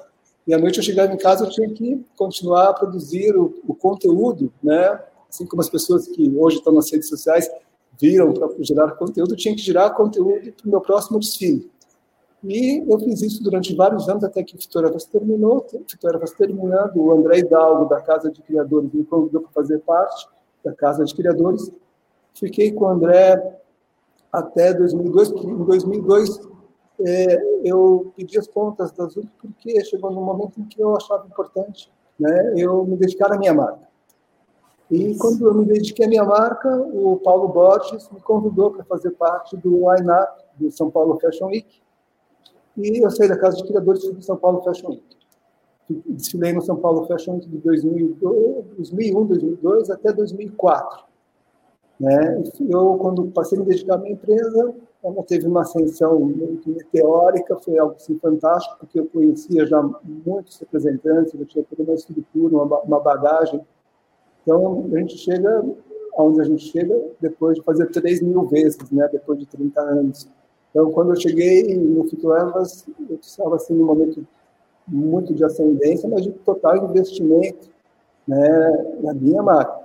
E 0.46 0.54
à 0.54 0.58
noite 0.58 0.78
eu 0.78 0.84
chegava 0.84 1.14
em 1.14 1.18
casa, 1.18 1.46
eu 1.46 1.50
tinha 1.50 1.70
que 1.70 2.04
continuar 2.16 2.70
a 2.70 2.74
produzir 2.74 3.36
o, 3.36 3.62
o 3.68 3.74
conteúdo, 3.74 4.52
né? 4.62 5.00
Assim 5.30 5.46
como 5.46 5.62
as 5.62 5.70
pessoas 5.70 6.08
que 6.08 6.30
hoje 6.36 6.58
estão 6.58 6.74
nas 6.74 6.92
redes 6.92 7.08
sociais 7.08 7.50
viram 8.00 8.34
para 8.34 8.50
gerar 8.60 8.92
conteúdo, 8.92 9.34
eu 9.34 9.38
tinha 9.38 9.56
que 9.56 9.62
gerar 9.62 9.92
conteúdo 9.92 10.52
para 10.52 10.68
o 10.68 10.70
meu 10.70 10.82
próximo 10.82 11.20
desfile. 11.20 11.72
E 12.44 12.84
eu 12.86 13.00
fiz 13.00 13.22
isso 13.22 13.42
durante 13.42 13.74
vários 13.74 14.10
anos, 14.10 14.24
até 14.24 14.44
que 14.44 14.58
Vaz 14.58 15.06
terminou. 15.06 15.66
Vitória 15.90 16.20
Vaz 16.20 16.32
terminando, 16.34 16.98
o 16.98 17.12
André 17.12 17.40
Hidalgo, 17.40 17.88
da 17.88 18.02
Casa 18.02 18.30
de 18.30 18.42
Criadores, 18.42 18.92
me 18.92 19.06
convidou 19.06 19.42
para 19.42 19.52
fazer 19.52 19.80
parte 19.80 20.28
da 20.64 20.74
Casa 20.74 21.06
de 21.06 21.16
Criadores. 21.16 21.72
Fiquei 22.34 22.72
com 22.74 22.84
o 22.84 22.90
André 22.90 23.42
até 24.32 24.74
2002, 24.74 25.32
porque 25.32 25.48
em 25.48 25.64
2002 25.64 26.42
é, 27.06 27.60
eu 27.64 28.12
pedi 28.16 28.38
as 28.38 28.48
contas 28.48 28.92
da 28.92 29.06
Azul 29.06 29.26
porque 29.40 29.84
chegou 29.86 30.12
num 30.12 30.24
momento 30.24 30.60
em 30.60 30.66
que 30.66 30.82
eu 30.82 30.96
achava 30.96 31.26
importante 31.28 31.92
né, 32.20 32.54
eu 32.56 32.86
me 32.86 32.96
dedicar 32.96 33.32
à 33.32 33.38
minha 33.38 33.54
marca. 33.54 33.88
E 34.90 35.18
quando 35.18 35.48
eu 35.48 35.54
me 35.54 35.66
dediquei 35.66 36.06
à 36.06 36.10
minha 36.10 36.24
marca, 36.24 36.70
o 36.70 37.18
Paulo 37.18 37.48
Borges 37.48 38.10
me 38.12 38.20
convidou 38.22 38.72
para 38.72 38.84
fazer 38.84 39.12
parte 39.12 39.58
do 39.58 39.88
Up 39.88 40.44
do 40.58 40.72
São 40.72 40.92
Paulo 40.92 41.20
Fashion 41.20 41.48
Week. 41.48 41.82
E 42.78 43.04
eu 43.04 43.10
saí 43.10 43.28
da 43.28 43.38
Casa 43.38 43.58
de 43.58 43.64
Criadores 43.64 44.04
do 44.04 44.22
São 44.22 44.38
Paulo 44.38 44.62
Fashion 44.62 44.90
Week. 44.90 45.04
Desfilei 46.08 46.54
no 46.54 46.62
São 46.62 46.76
Paulo 46.78 47.08
Fashion 47.08 47.36
Week 47.36 47.50
de 47.50 47.58
2002, 47.58 48.66
2001, 48.78 49.26
2002 49.26 49.90
até 49.90 50.14
2004. 50.14 51.06
Né? 52.00 52.44
Eu, 52.70 52.98
quando 53.00 53.26
passei 53.32 53.58
a 53.58 53.62
me 53.62 53.68
dedicar 53.68 53.96
à 53.96 53.98
minha 53.98 54.14
empresa, 54.14 54.76
ela 55.04 55.24
teve 55.24 55.48
uma 55.48 55.62
ascensão 55.62 56.18
muito 56.20 56.70
meteórica, 56.70 57.58
foi 57.58 57.78
algo 57.78 57.96
assim, 57.96 58.18
fantástico, 58.20 58.78
porque 58.80 59.00
eu 59.00 59.06
conhecia 59.06 59.66
já 59.66 59.82
muitos 59.82 60.58
representantes, 60.60 61.34
eu 61.34 61.46
tinha 61.46 61.66
toda 61.66 61.84
uma 61.84 61.96
estrutura, 61.96 62.56
uma, 62.56 62.80
uma 62.80 63.00
bagagem. 63.00 63.62
Então, 64.42 64.90
a 64.94 65.00
gente 65.00 65.18
chega 65.18 65.64
aonde 66.16 66.42
a 66.42 66.44
gente 66.44 66.66
chega 66.66 66.96
depois 67.20 67.58
de 67.58 67.64
fazer 67.64 67.88
3 67.88 68.22
mil 68.22 68.44
vezes, 68.46 68.92
né? 68.92 69.10
depois 69.12 69.40
de 69.40 69.46
30 69.48 69.82
anos. 69.82 70.30
Então, 70.70 70.92
quando 70.92 71.12
eu 71.12 71.16
cheguei 71.20 71.78
no 71.78 72.04
Fito 72.06 72.34
Ervas, 72.34 72.86
eu 73.10 73.18
estava 73.18 73.56
assim, 73.56 73.74
num 73.74 73.86
momento 73.86 74.26
muito 74.88 75.34
de 75.34 75.44
ascendência, 75.44 76.10
mas 76.10 76.24
de 76.24 76.32
total 76.32 76.78
investimento 76.78 77.70
né, 78.28 78.96
na 79.02 79.14
minha 79.14 79.42
marca. 79.42 79.84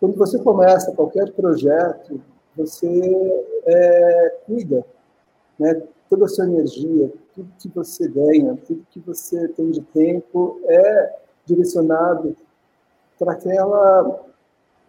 Quando 0.00 0.16
você 0.16 0.38
começa 0.38 0.92
qualquer 0.92 1.32
projeto, 1.32 2.20
você 2.58 3.44
é, 3.66 4.36
cuida, 4.44 4.84
né? 5.58 5.82
toda 6.10 6.24
a 6.24 6.28
sua 6.28 6.46
energia, 6.46 7.12
tudo 7.34 7.48
que 7.58 7.68
você 7.68 8.08
ganha, 8.08 8.58
tudo 8.66 8.86
que 8.90 9.00
você 9.00 9.46
tem 9.48 9.70
de 9.70 9.80
tempo 9.80 10.60
é 10.64 11.16
direcionado 11.46 12.36
para 13.18 13.32
aquela 13.32 14.24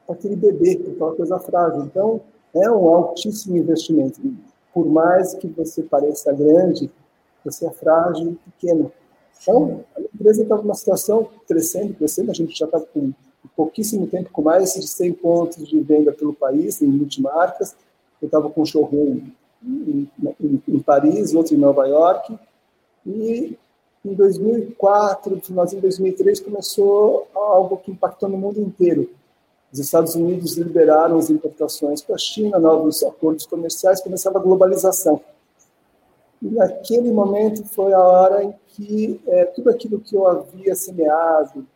para 0.05 0.15
aquele 0.15 0.35
bebê, 0.35 0.75
para 0.77 0.91
aquela 0.91 1.15
coisa 1.15 1.39
frágil. 1.39 1.83
Então, 1.83 2.21
é 2.55 2.69
um 2.71 2.87
altíssimo 2.87 3.55
investimento. 3.57 4.19
Por 4.73 4.87
mais 4.87 5.35
que 5.35 5.47
você 5.47 5.83
pareça 5.83 6.33
grande, 6.33 6.89
você 7.45 7.67
é 7.67 7.69
frágil 7.69 8.31
e 8.31 8.51
pequeno. 8.51 8.91
Então, 9.41 9.85
a 9.95 10.01
empresa 10.01 10.41
estava 10.41 10.61
numa 10.63 10.73
situação 10.73 11.29
crescendo, 11.47 11.93
crescendo, 11.93 12.31
a 12.31 12.33
gente 12.33 12.57
já 12.57 12.65
estava 12.65 12.85
com 12.87 13.13
pouquíssimo 13.59 14.07
tempo, 14.07 14.29
com 14.31 14.41
mais 14.41 14.73
de 14.73 14.87
100 14.87 15.13
pontos 15.15 15.67
de 15.67 15.81
venda 15.81 16.13
pelo 16.13 16.33
país, 16.33 16.81
em 16.81 16.87
multimarcas. 16.87 17.75
Eu 18.21 18.27
estava 18.27 18.49
com 18.49 18.61
um 18.61 18.65
showroom 18.65 19.19
em, 19.61 20.09
em, 20.39 20.63
em, 20.65 20.79
Paris, 20.79 21.33
outro 21.33 21.53
em 21.53 21.57
Nova 21.57 21.85
York. 21.85 22.39
E 23.05 23.57
em 24.05 24.13
2004, 24.13 25.41
finalzinho 25.41 25.81
de 25.81 25.87
2003, 25.87 26.39
começou 26.39 27.27
algo 27.35 27.75
que 27.75 27.91
impactou 27.91 28.29
no 28.29 28.37
mundo 28.37 28.61
inteiro. 28.61 29.09
Os 29.73 29.79
Estados 29.79 30.15
Unidos 30.15 30.55
liberaram 30.55 31.17
as 31.17 31.29
importações 31.29 32.01
para 32.01 32.15
a 32.15 32.17
China, 32.17 32.57
novos 32.59 33.03
acordos 33.03 33.45
comerciais, 33.45 34.01
começava 34.01 34.39
a 34.39 34.41
globalização. 34.41 35.19
E 36.41 36.47
naquele 36.47 37.11
momento 37.11 37.65
foi 37.65 37.91
a 37.91 37.99
hora 37.99 38.41
em 38.41 38.55
que 38.69 39.19
é, 39.27 39.43
tudo 39.43 39.69
aquilo 39.69 39.99
que 39.99 40.15
eu 40.15 40.25
havia 40.25 40.73
semeado, 40.75 41.67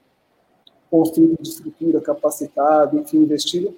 construído 0.93 1.41
de 1.41 1.49
estrutura, 1.49 1.99
capacitado, 1.99 2.99
enfim, 2.99 3.17
investido, 3.17 3.73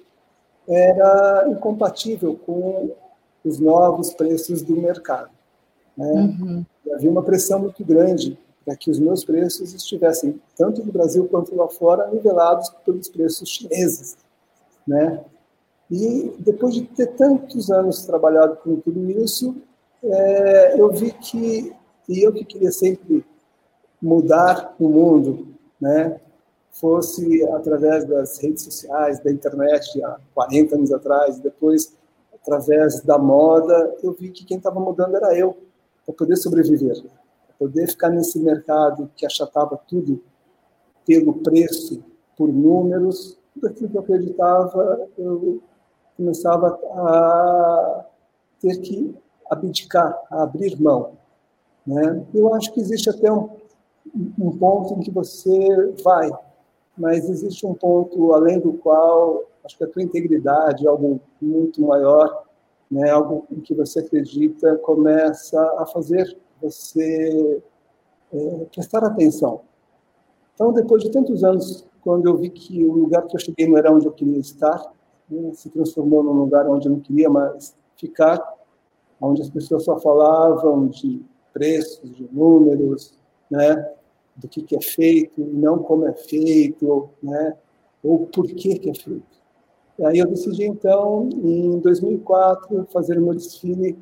era 0.68 1.48
incompatível 1.48 2.38
com 2.44 2.90
os 3.42 3.58
novos 3.58 4.12
preços 4.12 4.60
do 4.60 4.76
mercado. 4.76 5.30
Né? 5.96 6.12
Uhum. 6.12 6.66
Havia 6.92 7.10
uma 7.10 7.22
pressão 7.22 7.60
muito 7.60 7.82
grande 7.82 8.38
para 8.62 8.76
que 8.76 8.90
os 8.90 8.98
meus 8.98 9.24
preços 9.24 9.72
estivessem, 9.72 10.38
tanto 10.58 10.84
no 10.84 10.92
Brasil 10.92 11.26
quanto 11.26 11.56
lá 11.56 11.66
fora, 11.68 12.10
nivelados 12.10 12.68
pelos 12.84 13.08
preços 13.08 13.48
chineses. 13.48 14.18
Né? 14.86 15.24
E 15.90 16.34
depois 16.38 16.74
de 16.74 16.82
ter 16.82 17.06
tantos 17.14 17.70
anos 17.70 18.04
trabalhado 18.04 18.56
com 18.56 18.76
tudo 18.76 19.10
isso, 19.10 19.56
é, 20.04 20.78
eu 20.78 20.90
vi 20.90 21.12
que, 21.12 21.74
e 22.06 22.22
eu 22.22 22.30
que 22.30 22.44
queria 22.44 22.72
sempre 22.72 23.24
mudar 24.02 24.76
o 24.78 24.86
mundo, 24.86 25.48
né? 25.80 26.20
Fosse 26.80 27.42
através 27.50 28.04
das 28.04 28.38
redes 28.38 28.64
sociais, 28.64 29.20
da 29.20 29.30
internet, 29.30 30.02
há 30.02 30.18
40 30.34 30.74
anos 30.74 30.92
atrás, 30.92 31.38
depois 31.38 31.96
através 32.34 33.00
da 33.02 33.18
moda, 33.18 33.94
eu 34.02 34.12
vi 34.12 34.30
que 34.30 34.44
quem 34.44 34.58
estava 34.58 34.78
mudando 34.78 35.16
era 35.16 35.36
eu, 35.36 35.56
para 36.04 36.14
poder 36.14 36.36
sobreviver, 36.36 37.02
para 37.02 37.56
poder 37.58 37.88
ficar 37.88 38.10
nesse 38.10 38.38
mercado 38.38 39.10
que 39.16 39.26
achatava 39.26 39.80
tudo 39.88 40.22
pelo 41.06 41.34
preço, 41.34 42.04
por 42.36 42.48
números, 42.48 43.38
tudo 43.54 43.68
aquilo 43.68 43.88
que 43.88 43.96
eu 43.96 44.02
acreditava, 44.02 45.08
eu 45.16 45.62
começava 46.16 46.78
a 46.92 48.04
ter 48.60 48.76
que 48.78 49.14
abdicar, 49.50 50.16
a 50.30 50.42
abrir 50.42 50.80
mão. 50.80 51.12
Né? 51.86 52.24
Eu 52.34 52.54
acho 52.54 52.72
que 52.72 52.80
existe 52.80 53.08
até 53.08 53.32
um, 53.32 53.48
um 54.38 54.56
ponto 54.56 54.94
em 54.94 55.00
que 55.00 55.10
você 55.10 55.94
vai, 56.02 56.30
mas 56.96 57.28
existe 57.28 57.66
um 57.66 57.74
ponto 57.74 58.32
além 58.32 58.58
do 58.58 58.72
qual 58.74 59.44
acho 59.64 59.76
que 59.76 59.84
a 59.84 59.88
tua 59.88 60.02
integridade, 60.02 60.86
algo 60.86 61.20
muito 61.42 61.82
maior, 61.82 62.44
né, 62.90 63.10
algo 63.10 63.46
em 63.50 63.60
que 63.60 63.74
você 63.74 64.00
acredita, 64.00 64.76
começa 64.76 65.60
a 65.78 65.86
fazer 65.86 66.36
você 66.62 67.62
é, 68.32 68.66
prestar 68.72 69.04
atenção. 69.04 69.62
Então, 70.54 70.72
depois 70.72 71.02
de 71.02 71.10
tantos 71.10 71.44
anos, 71.44 71.86
quando 72.00 72.26
eu 72.26 72.36
vi 72.36 72.48
que 72.48 72.84
o 72.84 72.92
lugar 72.92 73.26
que 73.26 73.36
eu 73.36 73.40
cheguei 73.40 73.68
não 73.68 73.76
era 73.76 73.92
onde 73.92 74.06
eu 74.06 74.12
queria 74.12 74.38
estar, 74.38 74.80
né, 75.28 75.52
se 75.52 75.68
transformou 75.68 76.22
num 76.22 76.32
lugar 76.32 76.68
onde 76.68 76.86
eu 76.86 76.92
não 76.92 77.00
queria 77.00 77.28
mais 77.28 77.76
ficar, 77.96 78.40
onde 79.20 79.42
as 79.42 79.50
pessoas 79.50 79.84
só 79.84 79.98
falavam 79.98 80.86
de 80.86 81.22
preços, 81.52 82.14
de 82.14 82.28
números, 82.32 83.18
né, 83.50 83.92
do 84.36 84.48
que, 84.48 84.62
que 84.62 84.76
é 84.76 84.80
feito, 84.80 85.40
não 85.40 85.78
como 85.78 86.06
é 86.06 86.12
feito, 86.12 87.08
né, 87.22 87.56
ou 88.02 88.26
por 88.26 88.46
que, 88.46 88.78
que 88.78 88.90
é 88.90 88.94
feito. 88.94 89.36
E 89.98 90.04
aí 90.04 90.18
eu 90.18 90.26
decidi, 90.26 90.64
então, 90.64 91.28
em 91.32 91.78
2004, 91.78 92.86
fazer 92.92 93.18
o 93.18 93.22
meu 93.22 93.34
desfile 93.34 93.98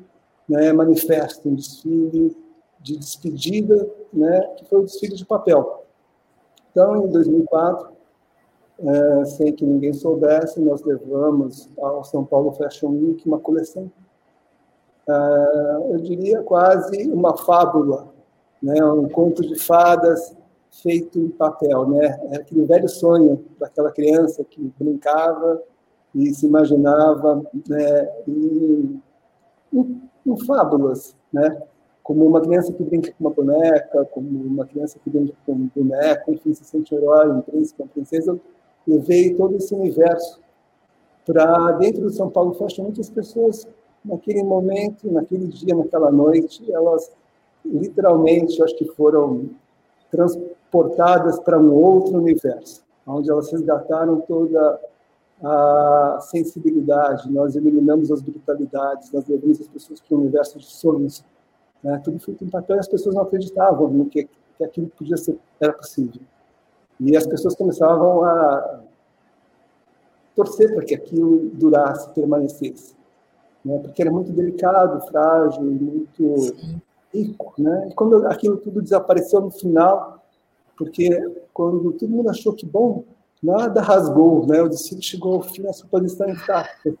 né, 0.47 0.73
manifesto, 0.73 1.47
um 1.47 1.55
desfile 1.55 2.35
de 2.81 2.97
despedida, 2.97 3.89
né, 4.11 4.41
que 4.57 4.65
foi 4.65 4.81
o 4.81 4.83
desfile 4.83 5.15
de 5.15 5.25
papel. 5.25 5.85
Então, 6.71 7.05
em 7.05 7.09
2004, 7.09 7.95
é, 8.77 9.25
sem 9.25 9.53
que 9.53 9.65
ninguém 9.65 9.93
soubesse, 9.93 10.59
nós 10.59 10.83
levamos 10.83 11.69
ao 11.77 12.03
São 12.03 12.25
Paulo 12.25 12.51
Fashion 12.51 12.89
Week 12.89 13.25
uma 13.25 13.39
coleção, 13.39 13.89
é, 15.07 15.93
eu 15.93 15.97
diria 15.99 16.41
quase 16.41 17.09
uma 17.09 17.37
fábula, 17.37 18.13
né, 18.65 18.83
um 18.83 19.07
conto 19.07 19.43
de 19.43 19.55
fadas 19.59 20.35
feito 20.81 21.19
em 21.19 21.29
papel, 21.29 21.87
né? 21.87 22.19
Aquele 22.33 22.65
velho 22.65 22.89
sonho 22.89 23.45
daquela 23.59 23.91
criança 23.91 24.43
que 24.43 24.73
brincava 24.79 25.61
e 26.15 26.33
se 26.33 26.47
imaginava 26.47 27.43
né, 27.69 28.09
em, 28.27 29.01
em, 29.71 30.01
em, 30.25 30.45
fábulas, 30.45 31.15
né? 31.31 31.61
Como 32.01 32.25
uma 32.25 32.41
criança 32.41 32.73
que 32.73 32.83
brinca 32.83 33.11
com 33.11 33.23
uma 33.23 33.29
boneca, 33.29 34.05
como 34.05 34.27
uma 34.27 34.65
criança 34.65 34.97
que 35.03 35.09
brinca 35.11 35.33
com 35.45 35.53
um 35.53 35.69
boneco, 35.75 36.33
enfim, 36.33 36.53
se 36.53 36.65
sente 36.65 36.93
herói, 36.93 37.29
um 37.29 37.41
príncipe, 37.41 37.83
uma 37.83 37.89
princesa. 37.89 38.39
Levei 38.87 39.35
todo 39.35 39.55
esse 39.55 39.73
universo 39.75 40.39
para 41.23 41.71
dentro 41.73 42.01
do 42.01 42.09
São 42.09 42.29
Paulo 42.29 42.53
Fashion 42.55 42.85
Week, 42.85 42.99
as 42.99 43.09
pessoas, 43.09 43.67
naquele 44.03 44.43
momento, 44.43 45.11
naquele 45.11 45.47
dia, 45.47 45.75
naquela 45.75 46.11
noite, 46.11 46.71
elas 46.71 47.11
literalmente, 47.65 48.61
acho 48.61 48.75
que 48.75 48.85
foram 48.85 49.49
transportadas 50.11 51.39
para 51.39 51.59
um 51.59 51.73
outro 51.73 52.17
universo, 52.17 52.83
onde 53.05 53.29
elas 53.29 53.51
resgataram 53.51 54.21
toda 54.21 54.79
a 55.43 56.19
sensibilidade, 56.21 57.31
nós 57.31 57.55
eliminamos 57.55 58.11
as 58.11 58.21
brutalidades, 58.21 59.11
nós 59.11 59.27
levamos 59.27 59.59
as 59.59 59.67
pessoas 59.67 59.99
para 59.99 60.17
um 60.17 60.21
universo 60.21 60.57
de 60.57 60.65
sonhos. 60.65 61.23
Né? 61.83 61.99
Tudo 62.03 62.19
feito 62.19 62.43
em 62.43 62.49
papel 62.49 62.77
e 62.77 62.79
as 62.79 62.87
pessoas 62.87 63.15
não 63.15 63.23
acreditavam 63.23 63.89
no 63.89 64.05
que, 64.05 64.27
que 64.57 64.63
aquilo 64.63 64.87
podia 64.87 65.17
ser, 65.17 65.37
era 65.59 65.73
possível. 65.73 66.21
E 66.99 67.15
as 67.15 67.27
pessoas 67.27 67.55
começavam 67.55 68.23
a 68.23 68.79
torcer 70.35 70.73
para 70.73 70.85
que 70.85 70.95
aquilo 70.95 71.49
durasse, 71.53 72.09
permanecesse. 72.11 72.95
Né? 73.63 73.77
Porque 73.79 74.01
era 74.01 74.11
muito 74.11 74.31
delicado, 74.31 75.05
frágil, 75.07 75.63
muito 75.63 76.55
rico. 77.23 77.53
Né? 77.57 77.89
E 77.91 77.93
quando 77.93 78.25
aquilo 78.27 78.57
tudo 78.57 78.81
desapareceu 78.81 79.41
no 79.41 79.51
final, 79.51 80.23
porque 80.77 81.09
quando 81.53 81.91
todo 81.93 82.09
mundo 82.09 82.29
achou 82.29 82.53
que, 82.53 82.65
bom, 82.65 83.03
nada 83.41 83.81
rasgou, 83.81 84.45
né? 84.45 84.61
O 84.61 84.69
desfile 84.69 85.01
chegou 85.01 85.35
ao 85.35 85.41
fim, 85.41 85.65
a 85.67 85.73
suposição 85.73 86.29
intacta. 86.29 86.93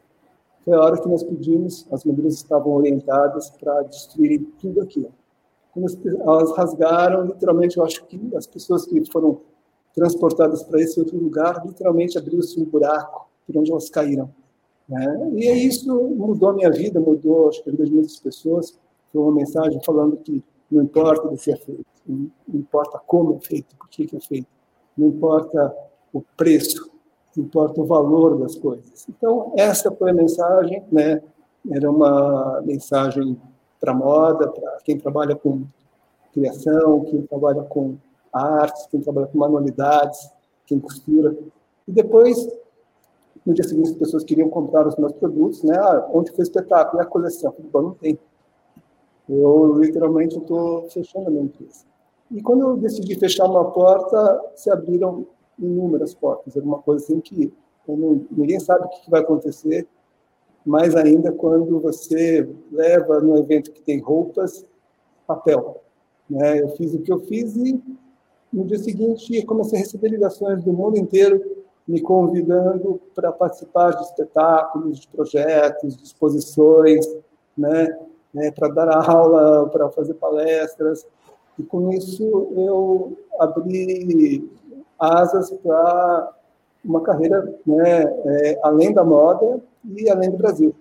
foi 0.63 0.73
a 0.73 0.81
hora 0.81 1.01
que 1.01 1.07
nós 1.07 1.23
pedimos, 1.23 1.85
as 1.91 2.03
madeiras 2.03 2.35
estavam 2.35 2.73
orientadas 2.73 3.49
para 3.49 3.81
destruírem 3.83 4.43
tudo 4.59 4.81
aquilo. 4.81 5.11
Quando 5.73 5.87
elas 6.21 6.55
rasgaram, 6.55 7.25
literalmente, 7.25 7.77
eu 7.77 7.83
acho 7.83 8.05
que 8.05 8.19
as 8.35 8.47
pessoas 8.47 8.85
que 8.85 9.03
foram 9.11 9.41
transportadas 9.93 10.63
para 10.63 10.81
esse 10.81 10.99
outro 10.99 11.17
lugar, 11.17 11.65
literalmente 11.65 12.17
abriu-se 12.17 12.59
um 12.59 12.65
buraco 12.65 13.27
por 13.45 13.57
onde 13.57 13.71
elas 13.71 13.89
caíram. 13.89 14.29
Né? 14.87 15.31
E 15.35 15.67
isso 15.67 15.93
mudou 15.93 16.49
a 16.49 16.53
minha 16.53 16.71
vida, 16.71 16.99
mudou 16.99 17.49
acho 17.49 17.63
que 17.63 17.69
a 17.69 17.71
vida 17.71 17.85
de 17.85 17.91
muitas 17.91 18.19
pessoas. 18.19 18.77
Foi 19.15 19.23
uma 19.23 19.31
mensagem 19.31 19.79
falando 19.81 20.17
que 20.17 20.43
não 20.69 20.83
importa 20.83 21.29
do 21.29 21.37
que 21.37 21.49
é 21.49 21.55
feito, 21.55 21.85
não 22.05 22.29
importa 22.53 22.99
como 23.07 23.35
é 23.35 23.39
feito, 23.39 23.73
por 23.77 23.87
que 23.87 24.13
é 24.13 24.19
feito, 24.19 24.47
não 24.97 25.07
importa 25.07 25.73
o 26.11 26.21
preço, 26.35 26.91
importa 27.37 27.79
o 27.79 27.85
valor 27.85 28.37
das 28.37 28.55
coisas. 28.55 29.07
Então, 29.07 29.53
essa 29.55 29.89
foi 29.89 30.11
a 30.11 30.13
mensagem, 30.13 30.83
né? 30.91 31.21
Era 31.71 31.89
uma 31.89 32.61
mensagem 32.65 33.39
para 33.79 33.93
moda, 33.93 34.49
para 34.49 34.79
quem 34.83 34.97
trabalha 34.97 35.33
com 35.33 35.63
criação, 36.33 37.05
quem 37.05 37.21
trabalha 37.21 37.63
com 37.63 37.95
artes, 38.33 38.85
quem 38.87 38.99
trabalha 38.99 39.27
com 39.27 39.37
manualidades, 39.37 40.29
quem 40.65 40.77
costura. 40.77 41.37
E 41.87 41.91
depois, 41.93 42.49
no 43.45 43.53
dia 43.53 43.63
seguinte, 43.63 43.91
as 43.91 43.95
pessoas 43.95 44.25
queriam 44.25 44.49
comprar 44.49 44.85
os 44.85 44.97
meus 44.97 45.13
produtos, 45.13 45.63
né? 45.63 45.77
Ah, 45.77 46.05
onde 46.13 46.31
foi 46.31 46.41
o 46.41 46.43
espetáculo? 46.43 47.01
E 47.01 47.05
a 47.05 47.07
coleção? 47.07 47.55
Falei, 47.71 47.87
não 47.87 47.95
tem. 47.95 48.19
Eu, 49.29 49.77
literalmente, 49.79 50.37
estou 50.37 50.89
fechando 50.89 51.27
a 51.27 51.31
minha 51.31 51.43
empresa. 51.43 51.85
E 52.31 52.41
quando 52.41 52.61
eu 52.61 52.77
decidi 52.77 53.15
fechar 53.15 53.45
uma 53.45 53.71
porta, 53.71 54.51
se 54.55 54.69
abriram 54.69 55.25
inúmeras 55.59 56.13
portas. 56.13 56.55
Era 56.55 56.65
uma 56.65 56.79
coisa 56.79 57.03
assim 57.03 57.19
que 57.19 57.53
não, 57.87 58.25
ninguém 58.31 58.59
sabe 58.59 58.85
o 58.85 58.89
que 58.89 59.09
vai 59.09 59.21
acontecer, 59.21 59.87
mais 60.65 60.95
ainda 60.95 61.31
quando 61.31 61.79
você 61.79 62.47
leva 62.71 63.19
no 63.19 63.37
evento 63.37 63.71
que 63.71 63.81
tem 63.81 63.99
roupas, 63.99 64.65
papel. 65.27 65.81
Né? 66.29 66.61
Eu 66.61 66.69
fiz 66.69 66.93
o 66.93 67.01
que 67.01 67.11
eu 67.11 67.19
fiz 67.19 67.55
e 67.55 67.79
no 68.51 68.65
dia 68.65 68.79
seguinte 68.79 69.45
comecei 69.45 69.77
a 69.77 69.81
receber 69.81 70.09
ligações 70.09 70.63
do 70.63 70.73
mundo 70.73 70.97
inteiro 70.97 71.63
me 71.87 72.01
convidando 72.01 72.99
para 73.13 73.31
participar 73.31 73.91
de 73.91 74.03
espetáculos, 74.03 74.99
de 74.99 75.07
projetos, 75.07 75.95
de 75.95 76.03
exposições, 76.03 77.05
né? 77.55 77.95
É, 78.37 78.51
para 78.51 78.67
dar 78.67 79.09
aula, 79.09 79.69
para 79.69 79.89
fazer 79.89 80.13
palestras. 80.15 81.05
E 81.57 81.63
com 81.63 81.91
isso 81.91 82.23
eu 82.55 83.17
abri 83.39 84.49
asas 84.99 85.51
para 85.51 86.33
uma 86.83 87.01
carreira 87.01 87.55
né, 87.65 88.03
é, 88.03 88.59
além 88.63 88.93
da 88.93 89.03
moda 89.03 89.59
e 89.83 90.09
além 90.09 90.29
do 90.29 90.37
Brasil. 90.37 90.75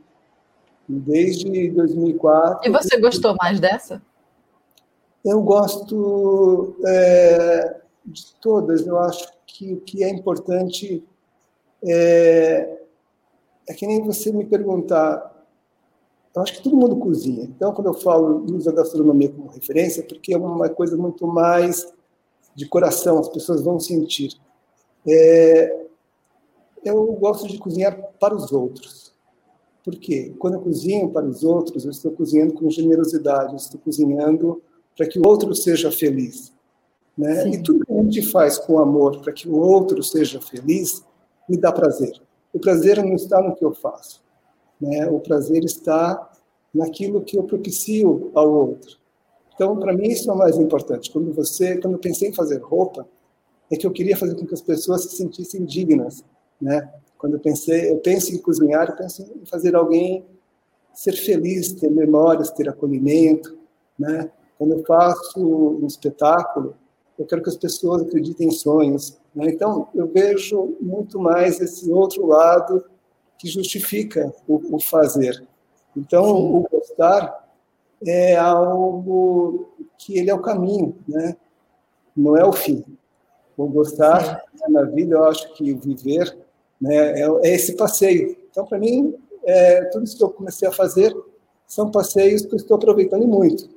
Desde 0.86 1.70
2004. 1.70 2.68
E 2.68 2.72
você 2.72 3.00
gostou 3.00 3.34
mais 3.36 3.58
dessa? 3.58 4.02
Eu 5.24 5.40
gosto 5.40 6.76
é, 6.84 7.76
de 8.04 8.34
todas. 8.34 8.86
Eu 8.86 8.98
acho 8.98 9.26
que 9.46 9.72
o 9.72 9.80
que 9.80 10.04
é 10.04 10.10
importante 10.10 11.02
é, 11.82 12.78
é 13.66 13.74
que 13.74 13.86
nem 13.86 14.02
você 14.02 14.30
me 14.30 14.44
perguntar. 14.44 15.32
Eu 16.34 16.42
acho 16.42 16.54
que 16.54 16.62
todo 16.62 16.76
mundo 16.76 16.96
cozinha. 16.96 17.44
Então, 17.44 17.72
quando 17.72 17.88
eu 17.88 17.94
falo 17.94 18.44
uso 18.52 18.68
a 18.68 18.72
gastronomia 18.72 19.30
como 19.30 19.50
referência, 19.50 20.00
é 20.00 20.04
porque 20.04 20.34
é 20.34 20.36
uma 20.36 20.68
coisa 20.68 20.96
muito 20.96 21.26
mais 21.26 21.86
de 22.54 22.66
coração, 22.66 23.18
as 23.18 23.28
pessoas 23.28 23.62
vão 23.62 23.78
sentir. 23.78 24.34
É, 25.06 25.86
eu 26.84 27.06
gosto 27.14 27.46
de 27.46 27.58
cozinhar 27.58 27.96
para 28.18 28.34
os 28.34 28.52
outros. 28.52 29.14
Por 29.84 29.94
quê? 29.96 30.34
Quando 30.38 30.54
eu 30.54 30.60
cozinho 30.60 31.10
para 31.10 31.26
os 31.26 31.44
outros, 31.44 31.84
eu 31.84 31.90
estou 31.90 32.10
cozinhando 32.10 32.54
com 32.54 32.70
generosidade, 32.70 33.52
eu 33.52 33.56
estou 33.56 33.80
cozinhando 33.80 34.62
para 34.96 35.06
que 35.06 35.18
o 35.18 35.26
outro 35.26 35.54
seja 35.54 35.92
feliz. 35.92 36.52
Né? 37.16 37.48
E 37.50 37.62
tudo 37.62 37.84
que 37.84 37.92
a 37.92 38.02
gente 38.02 38.22
faz 38.22 38.58
com 38.58 38.78
amor 38.78 39.20
para 39.20 39.32
que 39.32 39.48
o 39.48 39.56
outro 39.56 40.02
seja 40.02 40.40
feliz, 40.40 41.04
me 41.48 41.56
dá 41.56 41.70
prazer. 41.70 42.20
O 42.52 42.58
prazer 42.58 43.02
não 43.04 43.14
está 43.14 43.40
no 43.42 43.54
que 43.54 43.64
eu 43.64 43.74
faço. 43.74 44.23
Né? 44.84 45.08
O 45.08 45.18
prazer 45.18 45.64
está 45.64 46.30
naquilo 46.74 47.22
que 47.22 47.38
eu 47.38 47.44
propicio 47.44 48.30
ao 48.34 48.52
outro. 48.52 48.98
Então, 49.54 49.78
para 49.78 49.94
mim, 49.94 50.08
isso 50.08 50.30
é 50.30 50.34
o 50.34 50.36
mais 50.36 50.58
importante. 50.58 51.10
Quando 51.10 51.32
você, 51.32 51.78
quando 51.78 51.94
eu 51.94 51.98
pensei 51.98 52.28
em 52.28 52.34
fazer 52.34 52.58
roupa, 52.58 53.06
é 53.70 53.76
que 53.76 53.86
eu 53.86 53.90
queria 53.90 54.16
fazer 54.16 54.34
com 54.34 54.44
que 54.44 54.52
as 54.52 54.60
pessoas 54.60 55.02
se 55.02 55.16
sentissem 55.16 55.64
dignas, 55.64 56.22
né? 56.60 56.92
Quando 57.16 57.34
eu 57.34 57.40
pensei, 57.40 57.90
eu 57.90 57.98
penso 57.98 58.34
em 58.34 58.38
cozinhar, 58.38 58.90
eu 58.90 58.96
penso 58.96 59.22
em 59.22 59.46
fazer 59.46 59.74
alguém 59.74 60.26
ser 60.92 61.12
feliz, 61.12 61.72
ter 61.72 61.90
memórias, 61.90 62.50
ter 62.50 62.68
acolhimento, 62.68 63.56
né? 63.98 64.30
Quando 64.58 64.72
eu 64.72 64.84
faço 64.84 65.40
um 65.40 65.86
espetáculo, 65.86 66.76
eu 67.18 67.24
quero 67.24 67.42
que 67.42 67.48
as 67.48 67.56
pessoas 67.56 68.02
acreditem 68.02 68.48
em 68.48 68.50
sonhos, 68.52 69.16
né? 69.34 69.46
Então, 69.48 69.88
eu 69.94 70.08
vejo 70.08 70.76
muito 70.80 71.18
mais 71.18 71.60
esse 71.60 71.90
outro 71.90 72.26
lado 72.26 72.84
que 73.44 73.50
justifica 73.50 74.34
o, 74.48 74.76
o 74.76 74.80
fazer. 74.80 75.46
Então, 75.94 76.24
o 76.24 76.62
gostar 76.62 77.46
é 78.06 78.36
algo 78.36 79.68
que 79.98 80.18
ele 80.18 80.30
é 80.30 80.34
o 80.34 80.40
caminho, 80.40 80.96
né? 81.06 81.36
Não 82.16 82.38
é 82.38 82.44
o 82.44 82.52
fim. 82.52 82.82
O 83.54 83.66
gostar 83.66 84.42
na 84.68 84.82
vida, 84.84 85.16
eu 85.16 85.24
acho 85.24 85.52
que 85.52 85.74
viver 85.74 86.34
né, 86.80 87.20
é, 87.20 87.28
é 87.42 87.54
esse 87.54 87.76
passeio. 87.76 88.34
Então, 88.50 88.64
para 88.64 88.78
mim, 88.78 89.14
é, 89.44 89.84
tudo 89.86 90.04
isso 90.04 90.16
que 90.16 90.24
eu 90.24 90.30
comecei 90.30 90.66
a 90.66 90.72
fazer 90.72 91.14
são 91.66 91.90
passeios 91.90 92.46
que 92.46 92.54
eu 92.54 92.56
estou 92.56 92.78
aproveitando 92.78 93.26
muito. 93.26 93.68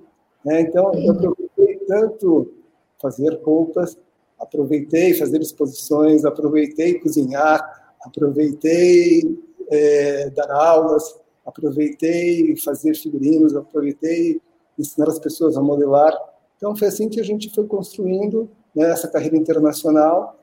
Né? 0.45 0.62
Então, 0.62 0.93
eu 0.93 1.12
aproveitei 1.12 1.75
tanto 1.86 2.53
fazer 3.01 3.38
roupas, 3.43 3.97
aproveitei 4.39 5.13
fazer 5.13 5.41
exposições, 5.41 6.23
aproveitei 6.23 6.99
cozinhar, 6.99 7.95
aproveitei 8.01 9.47
é, 9.69 10.30
dar 10.32 10.51
aulas, 10.51 11.19
aproveitei 11.45 12.56
fazer 12.58 12.93
figurinos, 12.95 13.56
aproveitei 13.56 14.41
ensinar 14.77 15.08
as 15.08 15.19
pessoas 15.19 15.58
a 15.58 15.62
modelar. 15.62 16.13
Então 16.58 16.75
foi 16.75 16.88
assim 16.88 17.10
que 17.10 17.19
a 17.19 17.23
gente 17.23 17.49
foi 17.53 17.65
construindo 17.65 18.49
né, 18.75 18.91
essa 18.91 19.08
carreira 19.08 19.38
internacional. 19.38 20.38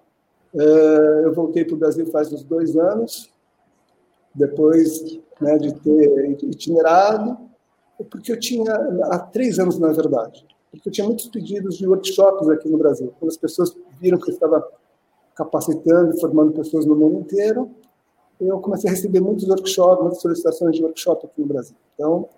Eh, 0.55 1.23
eu 1.25 1.35
voltei 1.35 1.65
para 1.65 1.75
o 1.75 1.79
Brasil 1.79 2.07
faz 2.07 2.33
uns 2.33 2.43
dois 2.43 2.77
anos, 2.77 3.31
depois 4.35 5.19
né, 5.41 5.59
de 5.59 5.75
ter 5.75 6.31
itinerado, 6.43 7.39
porque 8.11 8.33
eu 8.33 8.39
tinha 8.39 8.73
há 9.05 9.19
três 9.19 9.59
anos 9.59 9.79
na 9.79 9.93
verdade, 9.93 10.47
porque 10.71 10.89
eu 10.89 10.93
tinha 10.93 11.07
muitos 11.07 11.29
pedidos 11.29 11.77
de 11.77 11.87
workshops 11.87 12.49
aqui 12.49 12.69
no 12.69 12.79
Brasil. 12.79 13.13
Quando 13.19 13.31
as 13.31 13.37
pessoas 13.37 13.77
viram 14.01 14.19
que 14.19 14.31
eu 14.31 14.35
estava 14.35 14.67
capacitando 15.35 16.19
formando 16.21 16.53
pessoas 16.53 16.87
no 16.87 16.95
mundo 16.95 17.21
inteiro, 17.21 17.71
eu 18.41 18.59
comecei 18.61 18.91
a 18.91 18.93
receber 18.93 19.21
muitos 19.21 19.49
workshops, 19.49 20.03
muitas 20.03 20.21
solicitações 20.21 20.77
de 20.77 20.83
workshop 20.83 21.27
aqui 21.27 21.41
no 21.41 21.47
Brasil. 21.47 21.77
Então, 21.95 22.29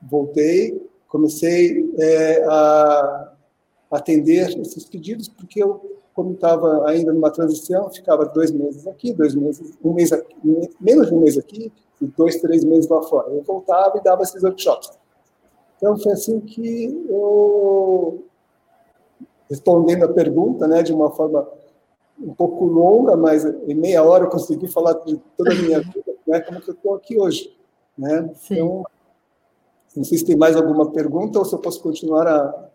voltei, 0.00 0.80
comecei 1.08 1.92
é, 1.98 2.44
a 2.44 3.32
atender 3.90 4.56
esses 4.60 4.84
pedidos, 4.84 5.28
porque 5.28 5.62
eu, 5.62 5.98
como 6.14 6.32
estava 6.32 6.88
ainda 6.88 7.12
numa 7.12 7.30
transição, 7.30 7.90
ficava 7.90 8.24
dois 8.26 8.50
meses 8.50 8.86
aqui, 8.86 9.12
dois 9.12 9.34
meses, 9.34 9.76
um 9.84 9.92
mês 9.92 10.12
aqui, 10.12 10.36
menos 10.80 11.08
de 11.08 11.14
um 11.14 11.20
mês 11.20 11.36
aqui, 11.36 11.72
e 12.00 12.06
dois, 12.06 12.36
três 12.40 12.64
meses 12.64 12.88
lá 12.88 13.02
fora. 13.02 13.30
Eu 13.30 13.42
voltava 13.42 13.98
e 13.98 14.02
dava 14.02 14.22
esses 14.22 14.42
workshops. 14.42 14.90
Então, 15.76 15.96
foi 15.98 16.12
assim 16.12 16.40
que 16.40 17.06
eu, 17.08 18.22
respondendo 19.48 20.04
a 20.04 20.08
pergunta, 20.12 20.68
né, 20.68 20.82
de 20.82 20.92
uma 20.92 21.10
forma 21.10 21.46
um 22.20 22.34
pouco 22.34 22.64
longa, 22.66 23.16
mas 23.16 23.44
em 23.44 23.74
meia 23.74 24.02
hora 24.02 24.24
eu 24.24 24.30
consegui 24.30 24.68
falar 24.68 24.92
de 25.04 25.16
toda 25.36 25.52
a 25.52 25.54
minha 25.54 25.80
vida, 25.82 26.14
né, 26.26 26.40
como 26.40 26.60
que 26.60 26.70
eu 26.70 26.74
estou 26.74 26.94
aqui 26.94 27.18
hoje. 27.18 27.56
Né? 27.96 28.30
Então, 28.44 28.84
não 29.96 30.04
sei 30.04 30.18
se 30.18 30.24
tem 30.24 30.36
mais 30.36 30.56
alguma 30.56 30.90
pergunta 30.90 31.38
ou 31.38 31.44
se 31.44 31.54
eu 31.54 31.58
posso 31.58 31.82
continuar 31.82 32.26
a. 32.26 32.68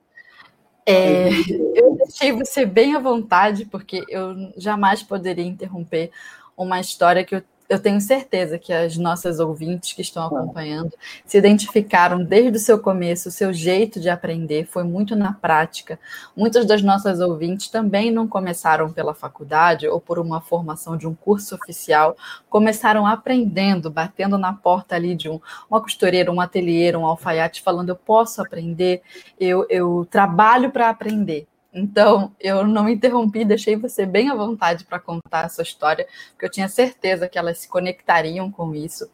É, 0.85 1.29
eu 1.73 1.95
deixei 1.95 2.31
você 2.31 2.65
bem 2.65 2.95
à 2.95 2.99
vontade, 2.99 3.65
porque 3.65 4.03
eu 4.09 4.51
jamais 4.57 5.01
poderia 5.01 5.45
interromper 5.45 6.11
uma 6.57 6.79
história 6.79 7.23
que 7.23 7.35
eu 7.35 7.43
eu 7.67 7.79
tenho 7.79 7.99
certeza 7.99 8.59
que 8.59 8.71
as 8.71 8.95
nossas 8.95 9.39
ouvintes 9.39 9.93
que 9.93 10.01
estão 10.01 10.25
acompanhando 10.25 10.93
se 11.25 11.37
identificaram 11.37 12.23
desde 12.23 12.57
o 12.57 12.59
seu 12.59 12.79
começo, 12.79 13.29
o 13.29 13.31
seu 13.31 13.51
jeito 13.51 13.99
de 13.99 14.09
aprender 14.09 14.65
foi 14.65 14.83
muito 14.83 15.15
na 15.15 15.33
prática. 15.33 15.99
Muitas 16.35 16.65
das 16.65 16.83
nossas 16.83 17.19
ouvintes 17.19 17.67
também 17.67 18.11
não 18.11 18.27
começaram 18.27 18.91
pela 18.91 19.15
faculdade 19.15 19.87
ou 19.87 19.99
por 19.99 20.19
uma 20.19 20.41
formação 20.41 20.95
de 20.95 21.07
um 21.07 21.15
curso 21.15 21.55
oficial, 21.55 22.15
começaram 22.49 23.07
aprendendo, 23.07 23.89
batendo 23.89 24.37
na 24.37 24.53
porta 24.53 24.95
ali 24.95 25.15
de 25.15 25.27
um, 25.27 25.39
uma 25.69 25.81
costureira, 25.81 26.31
um 26.31 26.39
ateliê, 26.39 26.95
um 26.95 27.05
alfaiate, 27.05 27.63
falando: 27.63 27.89
eu 27.89 27.95
posso 27.95 28.41
aprender, 28.41 29.01
eu, 29.39 29.65
eu 29.69 30.07
trabalho 30.09 30.71
para 30.71 30.89
aprender. 30.89 31.47
Então, 31.77 32.31
eu 32.39 32.65
não 32.65 32.85
me 32.85 32.93
interrompi, 32.93 33.43
deixei 33.43 33.75
você 33.75 34.05
bem 34.05 34.29
à 34.29 34.33
vontade 34.33 34.85
para 34.85 34.97
contar 34.97 35.41
a 35.41 35.49
sua 35.49 35.63
história, 35.63 36.07
porque 36.31 36.45
eu 36.45 36.49
tinha 36.49 36.69
certeza 36.69 37.27
que 37.27 37.37
elas 37.37 37.57
se 37.57 37.67
conectariam 37.67 38.49
com 38.49 38.73
isso. 38.73 39.11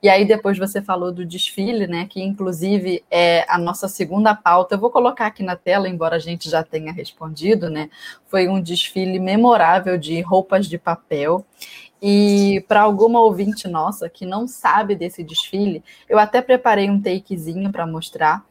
E 0.00 0.08
aí, 0.08 0.24
depois 0.24 0.56
você 0.56 0.80
falou 0.80 1.10
do 1.10 1.26
desfile, 1.26 1.88
né? 1.88 2.06
Que 2.08 2.22
inclusive 2.22 3.02
é 3.10 3.44
a 3.48 3.58
nossa 3.58 3.88
segunda 3.88 4.32
pauta. 4.32 4.76
Eu 4.76 4.78
vou 4.78 4.90
colocar 4.90 5.26
aqui 5.26 5.42
na 5.42 5.56
tela, 5.56 5.88
embora 5.88 6.14
a 6.14 6.20
gente 6.20 6.48
já 6.48 6.62
tenha 6.62 6.92
respondido, 6.92 7.68
né? 7.68 7.90
Foi 8.28 8.46
um 8.46 8.62
desfile 8.62 9.18
memorável 9.18 9.98
de 9.98 10.20
roupas 10.20 10.68
de 10.68 10.78
papel. 10.78 11.44
E 12.00 12.64
para 12.68 12.82
alguma 12.82 13.20
ouvinte 13.22 13.66
nossa 13.66 14.08
que 14.08 14.24
não 14.24 14.46
sabe 14.46 14.94
desse 14.94 15.24
desfile, 15.24 15.82
eu 16.08 16.18
até 16.18 16.42
preparei 16.42 16.88
um 16.90 17.00
takezinho 17.00 17.72
para 17.72 17.86
mostrar, 17.86 18.44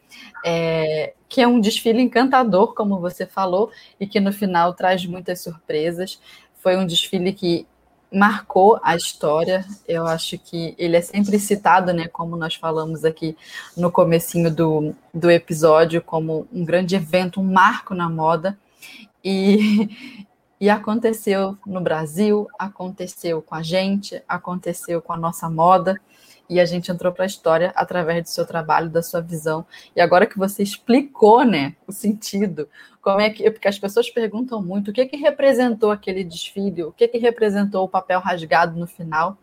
é, 0.46 1.14
que 1.30 1.42
é 1.42 1.48
um 1.48 1.60
desfile 1.60 2.02
encantador, 2.02 2.74
como 2.74 3.00
você 3.00 3.26
falou, 3.26 3.72
e 4.00 4.06
que 4.06 4.20
no 4.20 4.32
final 4.32 4.74
traz 4.74 5.06
muitas 5.06 5.42
surpresas. 5.42 6.20
Foi 6.56 6.78
um 6.78 6.86
desfile 6.86 7.34
que 7.34 7.68
marcou 8.14 8.80
a 8.84 8.96
história. 8.96 9.66
Eu 9.88 10.06
acho 10.06 10.38
que 10.38 10.76
ele 10.78 10.96
é 10.96 11.02
sempre 11.02 11.40
citado, 11.40 11.92
né, 11.92 12.08
como 12.08 12.38
nós 12.38 12.56
falamos 12.56 13.04
aqui 13.04 13.36
no 13.76 13.92
comecinho 13.92 14.54
do, 14.54 14.96
do 15.14 15.32
episódio, 15.32 16.02
como 16.02 16.48
um 16.54 16.64
grande 16.64 16.96
evento, 16.96 17.42
um 17.42 17.52
marco 17.52 17.96
na 17.96 18.10
moda. 18.10 18.58
E, 19.24 19.90
e 20.62 20.70
aconteceu 20.70 21.58
no 21.66 21.82
Brasil, 21.82 22.48
aconteceu 22.60 23.42
com 23.42 23.56
a 23.56 23.64
gente, 23.64 24.22
aconteceu 24.28 25.02
com 25.02 25.14
a 25.14 25.18
nossa 25.18 25.50
moda, 25.50 26.00
e 26.50 26.60
a 26.60 26.66
gente 26.66 26.92
entrou 26.92 27.12
para 27.12 27.24
a 27.24 27.28
história 27.28 27.72
através 27.76 28.24
do 28.24 28.30
seu 28.30 28.46
trabalho, 28.46 28.90
da 28.90 29.02
sua 29.02 29.22
visão. 29.22 29.66
E 29.96 30.02
agora 30.02 30.26
que 30.26 30.38
você 30.38 30.62
explicou, 30.62 31.44
né, 31.44 31.76
o 31.88 31.92
sentido, 31.92 32.68
como 33.02 33.20
é 33.20 33.30
que, 33.30 33.50
porque 33.52 33.68
as 33.68 33.80
pessoas 33.80 34.10
perguntam 34.10 34.62
muito, 34.62 34.92
o 34.92 34.94
que 34.94 35.06
que 35.06 35.18
representou 35.18 35.92
aquele 35.92 36.24
desfile, 36.24 36.84
o 36.84 36.92
que 36.92 37.08
que 37.08 37.18
representou 37.18 37.84
o 37.84 37.90
papel 37.90 38.20
rasgado 38.20 38.80
no 38.80 38.88
final? 38.88 39.38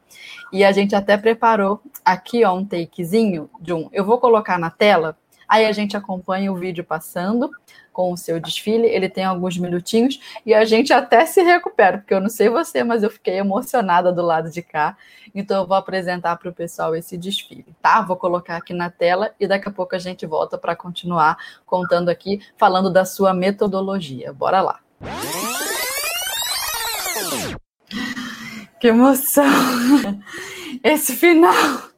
E 0.53 0.65
a 0.65 0.73
gente 0.73 0.95
até 0.95 1.17
preparou 1.17 1.81
aqui 2.05 2.45
ó, 2.45 2.55
um 2.55 2.65
takezinho 2.65 3.51
de 3.61 3.73
um, 3.73 3.89
eu 3.93 4.05
vou 4.05 4.19
colocar 4.19 4.59
na 4.59 4.71
tela, 4.71 5.17
aí 5.49 5.67
a 5.67 5.73
gente 5.73 5.97
acompanha 5.97 6.53
o 6.53 6.57
vídeo 6.57 6.85
passando 6.85 7.51
com 7.93 8.13
o 8.13 8.17
seu 8.17 8.41
desfile, 8.41 8.87
ele 8.87 9.09
tem 9.09 9.25
alguns 9.25 9.57
minutinhos 9.59 10.21
e 10.45 10.55
a 10.55 10.65
gente 10.65 10.93
até 10.93 11.27
se 11.27 11.43
recupera, 11.43 11.99
porque 11.99 12.15
eu 12.15 12.21
não 12.21 12.29
sei 12.29 12.49
você, 12.49 12.85
mas 12.85 13.03
eu 13.03 13.11
fiquei 13.11 13.39
emocionada 13.39 14.13
do 14.13 14.23
lado 14.23 14.51
de 14.51 14.63
cá. 14.63 14.97
Então 15.35 15.63
eu 15.63 15.67
vou 15.67 15.77
apresentar 15.77 16.37
para 16.37 16.49
o 16.49 16.55
pessoal 16.55 16.95
esse 16.95 17.17
desfile, 17.17 17.67
tá? 17.83 18.01
Vou 18.01 18.17
colocar 18.17 18.57
aqui 18.57 18.73
na 18.73 18.91
tela 18.91 19.33
e 19.39 19.47
daqui 19.47 19.69
a 19.69 19.73
pouco 19.73 19.95
a 19.95 19.99
gente 19.99 20.27
volta 20.27 20.57
para 20.57 20.75
continuar 20.77 21.37
contando 21.67 22.09
aqui, 22.09 22.41
falando 22.57 22.91
da 22.91 23.05
sua 23.05 23.33
metodologia. 23.33 24.33
Bora 24.33 24.61
lá. 24.61 24.81
Que 28.81 28.89
emoção! 28.89 29.45
Esse 30.83 31.15
final! 31.15 31.90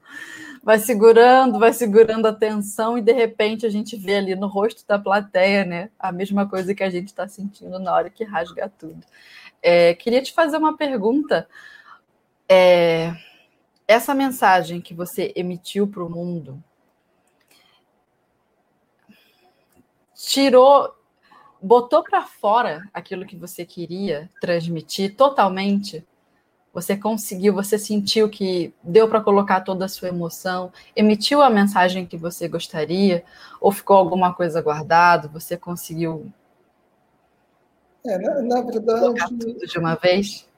Vai 0.62 0.78
segurando, 0.78 1.58
vai 1.58 1.72
segurando 1.72 2.26
a 2.26 2.32
tensão 2.32 2.96
e 2.96 3.02
de 3.02 3.12
repente 3.12 3.66
a 3.66 3.70
gente 3.70 3.96
vê 3.96 4.16
ali 4.16 4.36
no 4.36 4.46
rosto 4.46 4.86
da 4.86 4.98
plateia, 4.98 5.64
né, 5.64 5.90
a 5.98 6.12
mesma 6.12 6.48
coisa 6.48 6.74
que 6.74 6.84
a 6.84 6.90
gente 6.90 7.08
está 7.08 7.26
sentindo 7.26 7.78
na 7.78 7.92
hora 7.92 8.08
que 8.08 8.22
rasga 8.22 8.68
tudo. 8.78 9.04
É, 9.60 9.94
queria 9.94 10.22
te 10.22 10.32
fazer 10.32 10.56
uma 10.56 10.76
pergunta. 10.76 11.48
É, 12.48 13.12
essa 13.88 14.14
mensagem 14.14 14.80
que 14.80 14.94
você 14.94 15.32
emitiu 15.34 15.88
para 15.88 16.04
o 16.04 16.10
mundo 16.10 16.62
tirou, 20.14 20.94
botou 21.60 22.02
para 22.04 22.22
fora 22.22 22.88
aquilo 22.94 23.26
que 23.26 23.36
você 23.36 23.64
queria 23.64 24.30
transmitir 24.40 25.16
totalmente? 25.16 26.06
Você 26.72 26.96
conseguiu, 26.96 27.52
você 27.52 27.78
sentiu 27.78 28.30
que 28.30 28.72
deu 28.82 29.06
para 29.06 29.20
colocar 29.20 29.60
toda 29.60 29.84
a 29.84 29.88
sua 29.88 30.08
emoção, 30.08 30.72
emitiu 30.96 31.42
a 31.42 31.50
mensagem 31.50 32.06
que 32.06 32.16
você 32.16 32.48
gostaria, 32.48 33.24
ou 33.60 33.70
ficou 33.70 33.96
alguma 33.96 34.32
coisa 34.32 34.62
guardado? 34.62 35.28
Você 35.28 35.56
conseguiu. 35.56 36.32
É, 38.06 38.18
na, 38.18 38.42
na 38.42 38.60
verdade. 38.62 39.38
tudo 39.38 39.66
de 39.66 39.78
uma 39.78 39.96
vez? 39.96 40.48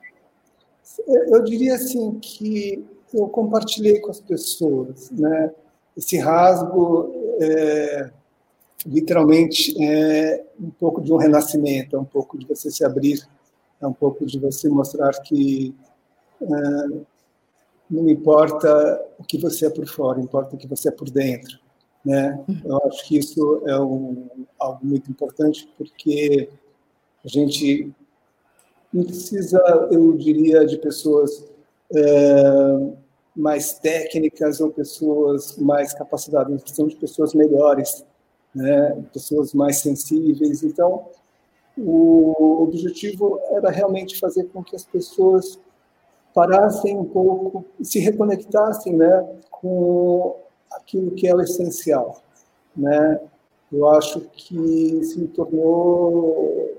Eu 1.06 1.42
diria 1.42 1.74
assim 1.74 2.18
que 2.20 2.86
eu 3.12 3.26
compartilhei 3.28 3.98
com 4.00 4.10
as 4.10 4.20
pessoas, 4.20 5.10
né? 5.10 5.52
Esse 5.96 6.16
rasgo 6.18 7.12
é, 7.40 8.10
literalmente 8.86 9.74
é 9.82 10.44
um 10.60 10.70
pouco 10.70 11.00
de 11.00 11.12
um 11.12 11.16
renascimento, 11.16 11.96
é 11.96 11.98
um 11.98 12.04
pouco 12.04 12.38
de 12.38 12.46
você 12.46 12.70
se 12.70 12.84
abrir, 12.84 13.26
é 13.80 13.86
um 13.86 13.92
pouco 13.92 14.24
de 14.24 14.38
você 14.38 14.68
mostrar 14.68 15.12
que 15.22 15.74
não 16.40 18.08
importa 18.08 19.04
o 19.18 19.24
que 19.24 19.38
você 19.38 19.66
é 19.66 19.70
por 19.70 19.86
fora, 19.86 20.20
importa 20.20 20.54
o 20.54 20.58
que 20.58 20.66
você 20.66 20.88
é 20.88 20.92
por 20.92 21.10
dentro. 21.10 21.58
Né? 22.04 22.44
Eu 22.64 22.78
acho 22.86 23.06
que 23.06 23.18
isso 23.18 23.62
é 23.66 23.78
um, 23.80 24.28
algo 24.58 24.80
muito 24.84 25.10
importante, 25.10 25.68
porque 25.78 26.48
a 27.24 27.28
gente 27.28 27.90
não 28.92 29.04
precisa, 29.04 29.58
eu 29.90 30.16
diria, 30.16 30.66
de 30.66 30.76
pessoas 30.78 31.44
é, 31.94 32.92
mais 33.34 33.78
técnicas 33.78 34.60
ou 34.60 34.70
pessoas 34.70 35.56
mais 35.56 35.94
capacitadas, 35.94 36.52
nós 36.52 36.62
precisamos 36.62 36.94
de 36.94 37.00
pessoas 37.00 37.34
melhores, 37.34 38.04
né? 38.54 39.02
pessoas 39.12 39.54
mais 39.54 39.78
sensíveis. 39.78 40.62
Então, 40.62 41.06
o 41.76 42.62
objetivo 42.62 43.40
era 43.50 43.70
realmente 43.70 44.18
fazer 44.20 44.44
com 44.44 44.62
que 44.62 44.76
as 44.76 44.84
pessoas 44.84 45.58
parassem 46.34 46.98
um 46.98 47.04
pouco 47.04 47.64
e 47.78 47.84
se 47.84 48.00
reconectassem 48.00 48.94
né, 48.94 49.24
com 49.50 50.36
aquilo 50.72 51.12
que 51.12 51.28
é 51.28 51.34
o 51.34 51.40
essencial. 51.40 52.20
Né? 52.76 53.20
Eu 53.72 53.88
acho 53.88 54.20
que 54.32 55.04
se 55.04 55.26
tornou, 55.28 56.72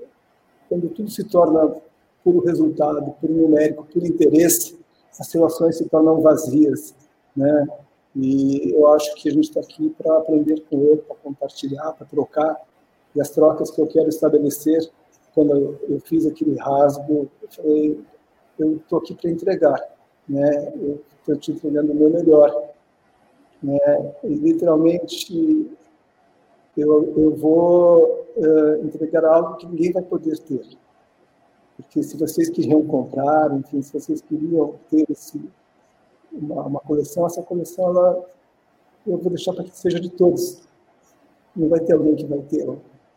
quando 0.68 0.90
tudo 0.90 1.10
se 1.10 1.24
torna 1.24 1.74
puro 2.22 2.40
resultado, 2.40 3.12
puro 3.20 3.32
numérico, 3.32 3.86
por 3.86 4.04
interesse, 4.04 4.78
as 5.18 5.32
relações 5.32 5.78
se 5.78 5.88
tornam 5.88 6.20
vazias. 6.20 6.94
Né? 7.34 7.66
E 8.14 8.72
eu 8.72 8.86
acho 8.88 9.14
que 9.14 9.28
a 9.28 9.32
gente 9.32 9.44
está 9.44 9.60
aqui 9.60 9.88
para 9.90 10.18
aprender 10.18 10.62
com 10.68 10.78
ele, 10.82 10.98
para 10.98 11.16
compartilhar, 11.16 11.92
para 11.92 12.06
trocar. 12.06 12.60
E 13.14 13.20
as 13.20 13.30
trocas 13.30 13.70
que 13.70 13.80
eu 13.80 13.86
quero 13.86 14.08
estabelecer, 14.08 14.86
quando 15.34 15.78
eu 15.88 16.00
fiz 16.00 16.26
aquele 16.26 16.56
rasgo, 16.58 17.30
eu 17.42 17.48
falei, 17.50 17.98
eu 18.58 18.76
estou 18.76 18.98
aqui 18.98 19.14
para 19.14 19.30
entregar, 19.30 19.80
né? 20.28 20.72
Eu 20.76 21.02
estou 21.18 21.36
te 21.36 21.52
entregando 21.52 21.92
o 21.92 21.94
meu 21.94 22.10
melhor, 22.10 22.70
né? 23.62 24.14
E 24.24 24.28
literalmente 24.28 25.70
eu, 26.76 27.14
eu 27.16 27.34
vou 27.34 28.26
uh, 28.36 28.84
entregar 28.84 29.24
algo 29.24 29.56
que 29.56 29.66
ninguém 29.66 29.92
vai 29.92 30.02
poder 30.02 30.38
ter, 30.38 30.66
porque 31.76 32.02
se 32.02 32.16
vocês 32.16 32.48
queriam 32.48 32.84
comprar, 32.86 33.52
enfim, 33.54 33.82
se 33.82 33.92
vocês 33.92 34.20
queriam 34.22 34.74
ter 34.90 35.04
esse, 35.10 35.40
uma, 36.32 36.62
uma 36.62 36.80
coleção, 36.80 37.26
essa 37.26 37.42
coleção 37.42 37.88
ela, 37.88 38.24
eu 39.06 39.18
vou 39.18 39.30
deixar 39.30 39.52
para 39.52 39.64
que 39.64 39.76
seja 39.76 40.00
de 40.00 40.10
todos. 40.10 40.62
Não 41.54 41.68
vai 41.68 41.80
ter 41.80 41.92
alguém 41.92 42.16
que 42.16 42.24
vai 42.24 42.40
ter, 42.40 42.66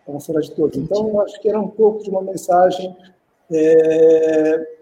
ela 0.08 0.19
será 0.19 0.39
de 0.41 0.52
todos. 0.52 0.78
Então, 0.78 1.10
eu 1.10 1.21
acho 1.21 1.39
que 1.41 1.49
era 1.49 1.60
um 1.60 1.69
pouco 1.69 2.04
de 2.04 2.10
uma 2.10 2.21
mensagem 2.21 2.95
é, 3.52 4.78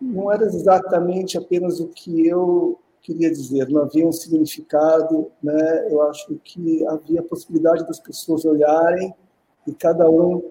não 0.00 0.32
era 0.32 0.44
exatamente 0.44 1.36
apenas 1.36 1.78
o 1.80 1.88
que 1.88 2.26
eu 2.26 2.78
queria 3.02 3.30
dizer, 3.30 3.68
não 3.68 3.82
havia 3.82 4.06
um 4.06 4.12
significado, 4.12 5.30
né? 5.42 5.88
Eu 5.90 6.02
acho 6.02 6.34
que 6.44 6.86
havia 6.86 7.20
a 7.20 7.24
possibilidade 7.24 7.86
das 7.86 7.98
pessoas 7.98 8.44
olharem 8.44 9.14
e 9.66 9.72
cada 9.72 10.08
um 10.08 10.42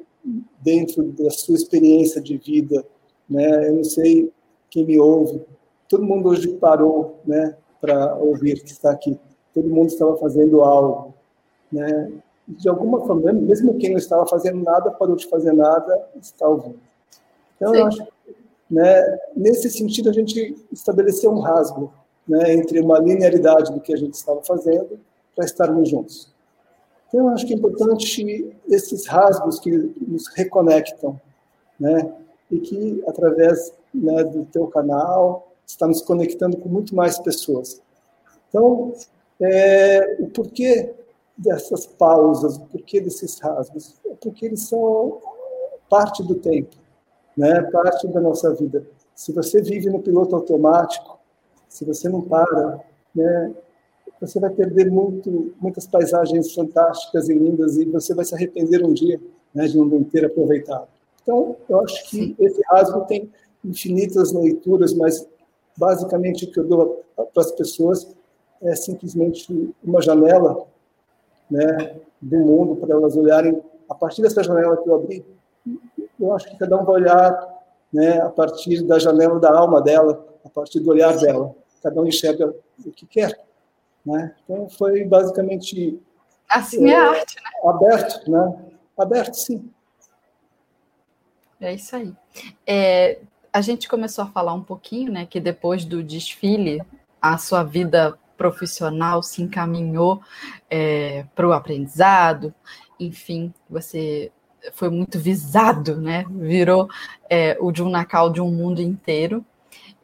dentro 0.62 1.04
da 1.04 1.30
sua 1.30 1.56
experiência 1.56 2.22
de 2.22 2.38
vida, 2.38 2.86
né? 3.30 3.70
Eu 3.70 3.76
não 3.76 3.84
sei 3.84 4.32
quem 4.70 4.86
me 4.86 5.00
ouve, 5.00 5.42
todo 5.88 6.06
mundo 6.06 6.30
hoje 6.30 6.48
parou, 6.56 7.20
né, 7.26 7.56
para 7.82 8.16
ouvir 8.16 8.62
que 8.64 8.72
está 8.72 8.92
aqui. 8.92 9.20
Todo 9.54 9.68
mundo 9.68 9.88
estava 9.88 10.16
fazendo 10.18 10.62
algo, 10.62 11.14
né? 11.72 12.12
De 12.48 12.70
alguma 12.70 13.00
forma, 13.06 13.34
mesmo 13.34 13.78
quem 13.78 13.92
não 13.92 13.98
estava 13.98 14.26
fazendo 14.28 14.64
nada, 14.64 14.92
parou 14.92 15.16
de 15.16 15.28
fazer 15.28 15.54
nada, 15.54 16.08
está 16.20 16.48
ouvindo. 16.48 16.80
Então, 17.56 17.74
Sim. 17.74 17.80
eu 17.80 17.86
acho 17.88 18.08
né? 18.70 19.20
Nesse 19.36 19.70
sentido, 19.70 20.10
a 20.10 20.14
gente 20.14 20.56
estabeleceu 20.72 21.32
um 21.32 21.40
rasgo 21.40 21.92
né, 22.28 22.54
entre 22.54 22.80
uma 22.80 23.00
linearidade 23.00 23.72
do 23.72 23.80
que 23.80 23.94
a 23.94 23.98
gente 23.98 24.14
estava 24.14 24.42
fazendo 24.44 25.00
para 25.36 25.46
estarmos 25.46 25.90
juntos. 25.90 26.32
Então, 27.08 27.22
eu 27.22 27.30
acho 27.30 27.46
que 27.46 27.54
é 27.54 27.56
importante 27.56 28.56
esses 28.68 29.08
rasgos 29.08 29.60
que 29.60 29.72
nos 30.08 30.28
reconectam, 30.36 31.20
né? 31.80 32.14
E 32.52 32.60
que, 32.60 33.04
através 33.08 33.74
né, 33.94 34.24
do 34.24 34.46
teu 34.46 34.68
canal, 34.68 35.52
está 35.66 35.88
nos 35.88 36.02
conectando 36.02 36.58
com 36.58 36.70
muito 36.70 36.96
mais 36.96 37.18
pessoas. 37.20 37.82
Então, 38.50 38.94
é, 39.40 40.18
o 40.20 40.30
porquê 40.30 40.94
dessas 41.38 41.86
pausas, 41.88 42.58
o 42.58 42.66
porquê 42.66 43.00
desses 43.00 43.40
rasgos? 43.40 43.96
porque 44.22 44.46
eles 44.46 44.64
são 44.64 45.20
parte 45.90 46.24
do 46.24 46.36
tempo, 46.36 46.76
né? 47.40 47.62
parte 47.72 48.06
da 48.10 48.20
nossa 48.20 48.54
vida. 48.54 48.86
Se 49.16 49.32
você 49.32 49.62
vive 49.62 49.90
no 49.90 50.02
piloto 50.02 50.36
automático, 50.36 51.18
se 51.70 51.86
você 51.86 52.10
não 52.10 52.22
para, 52.22 52.84
né? 53.16 53.54
você 54.20 54.40
vai 54.42 54.50
perder 54.50 54.92
muito, 54.92 55.54
muitas 55.62 55.88
paisagens 55.88 56.54
fantásticas 56.54 57.30
e 57.30 57.34
lindas 57.34 57.78
e 57.78 57.86
você 57.86 58.14
vai 58.14 58.26
se 58.26 58.36
arrepender 58.36 58.86
um 58.86 58.92
dia 58.92 59.20
né, 59.56 59.66
de 59.68 59.78
não 59.78 60.04
ter 60.04 60.26
aproveitado. 60.26 60.90
Então, 61.22 61.56
eu 61.70 61.80
acho 61.80 62.10
que 62.10 62.36
esse 62.38 62.62
rasgo 62.68 63.06
tem 63.06 63.32
infinitas 63.64 64.34
leituras, 64.34 64.94
mas 64.94 65.26
basicamente 65.78 66.44
o 66.44 66.52
que 66.52 66.60
eu 66.60 66.68
dou 66.68 67.04
para 67.16 67.44
as 67.44 67.52
pessoas 67.54 68.14
é 68.62 68.76
simplesmente 68.76 69.74
uma 69.82 70.02
janela 70.02 70.66
né, 71.50 71.96
do 72.22 72.38
mundo 72.40 72.76
para 72.76 72.94
elas 72.94 73.16
olharem 73.16 73.62
a 73.90 73.96
partir 73.96 74.22
dessa 74.22 74.44
janela 74.44 74.76
que 74.76 74.90
eu 74.90 74.96
abri. 74.96 75.26
Eu 76.20 76.34
acho 76.36 76.50
que 76.50 76.58
cada 76.58 76.76
um 76.78 76.84
vai 76.84 76.96
olhar 76.96 77.60
né, 77.94 78.20
a 78.22 78.30
partir 78.30 78.82
da 78.84 79.00
janela 79.00 79.40
da 79.40 79.58
alma 79.58 79.82
dela, 79.82 80.26
a 80.44 80.50
partir 80.50 80.80
do 80.80 80.90
olhar 80.90 81.18
dela. 81.18 81.56
Cada 81.82 82.02
um 82.02 82.06
enxerga 82.06 82.54
o 82.86 82.92
que 82.92 83.06
quer. 83.06 83.40
Né? 84.06 84.36
Então 84.44 84.70
foi 84.70 85.04
basicamente 85.06 86.02
assim 86.50 86.90
é, 86.90 86.94
é 86.94 86.96
arte, 86.96 87.36
né? 87.36 87.70
Aberto, 87.70 88.32
né? 88.32 88.66
Aberto, 88.98 89.34
sim. 89.36 89.72
É 91.60 91.74
isso 91.74 91.96
aí. 91.96 92.14
É, 92.66 93.20
a 93.52 93.62
gente 93.62 93.88
começou 93.88 94.24
a 94.24 94.28
falar 94.28 94.54
um 94.54 94.64
pouquinho, 94.64 95.12
né, 95.12 95.26
que 95.26 95.40
depois 95.40 95.84
do 95.84 96.04
desfile 96.04 96.82
a 97.22 97.38
sua 97.38 97.64
vida 97.64 98.18
profissional 98.38 99.22
se 99.22 99.42
encaminhou 99.42 100.22
é, 100.70 101.26
para 101.36 101.48
o 101.48 101.52
aprendizado, 101.52 102.54
enfim, 102.98 103.54
você 103.70 104.32
foi 104.74 104.90
muito 104.90 105.20
visado, 105.20 105.96
né? 105.96 106.26
Virou 106.30 106.90
é, 107.30 107.58
o 107.60 107.74
Junacal 107.74 108.30
de 108.30 108.42
um 108.42 108.52
mundo 108.52 108.82
inteiro. 108.82 109.44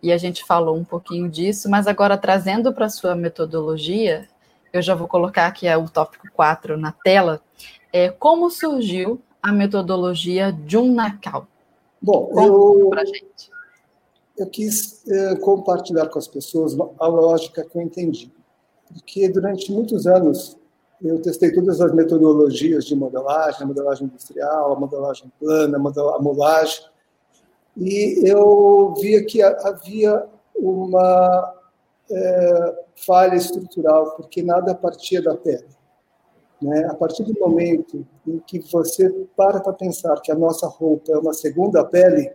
E 0.02 0.12
a 0.12 0.18
gente 0.18 0.44
falou 0.44 0.78
um 0.78 0.84
pouquinho 0.84 1.30
disso, 1.30 1.70
mas 1.70 1.88
agora 1.88 2.18
trazendo 2.18 2.72
para 2.74 2.86
a 2.86 2.90
sua 2.90 3.16
metodologia, 3.16 4.28
eu 4.72 4.82
já 4.82 4.94
vou 4.94 5.08
colocar 5.08 5.48
aqui 5.48 5.68
o 5.74 5.90
tópico 5.90 6.28
4 6.34 6.78
na 6.78 6.92
tela. 6.92 7.42
É, 7.92 8.10
como 8.10 8.50
surgiu 8.50 9.22
a 9.42 9.52
metodologia 9.52 10.56
Junacal? 10.68 11.48
Bom, 12.02 12.30
eu, 12.36 12.92
eu 14.38 14.48
quis 14.48 15.04
eh, 15.08 15.36
compartilhar 15.38 16.08
com 16.08 16.20
as 16.20 16.28
pessoas 16.28 16.78
a 17.00 17.08
lógica 17.08 17.64
que 17.64 17.78
eu 17.78 17.82
entendi. 17.82 18.32
Porque 18.88 19.30
durante 19.30 19.72
muitos 19.72 20.06
anos 20.06 20.58
eu 21.02 21.22
testei 21.22 21.52
todas 21.52 21.82
as 21.82 21.94
metodologias 21.94 22.86
de 22.86 22.96
modelagem, 22.96 23.64
a 23.64 23.66
modelagem 23.66 24.08
industrial, 24.08 24.74
a 24.74 24.80
modelagem 24.80 25.32
plana, 25.40 25.78
a 25.78 26.22
modelagem, 26.22 26.86
e 27.78 28.22
eu 28.24 28.94
via 29.02 29.26
que 29.26 29.42
havia 29.42 30.26
uma 30.56 31.54
é, 32.10 32.86
falha 33.06 33.36
estrutural, 33.36 34.12
porque 34.16 34.42
nada 34.42 34.74
partia 34.74 35.22
da 35.22 35.36
pele. 35.36 35.68
Né? 36.62 36.86
A 36.86 36.96
partir 36.96 37.24
do 37.24 37.38
momento 37.38 38.06
em 38.26 38.40
que 38.40 38.60
você 38.72 39.10
para 39.36 39.60
para 39.60 39.74
pensar 39.74 40.20
que 40.22 40.32
a 40.32 40.36
nossa 40.36 40.68
roupa 40.68 41.12
é 41.12 41.18
uma 41.18 41.34
segunda 41.34 41.84
pele, 41.84 42.32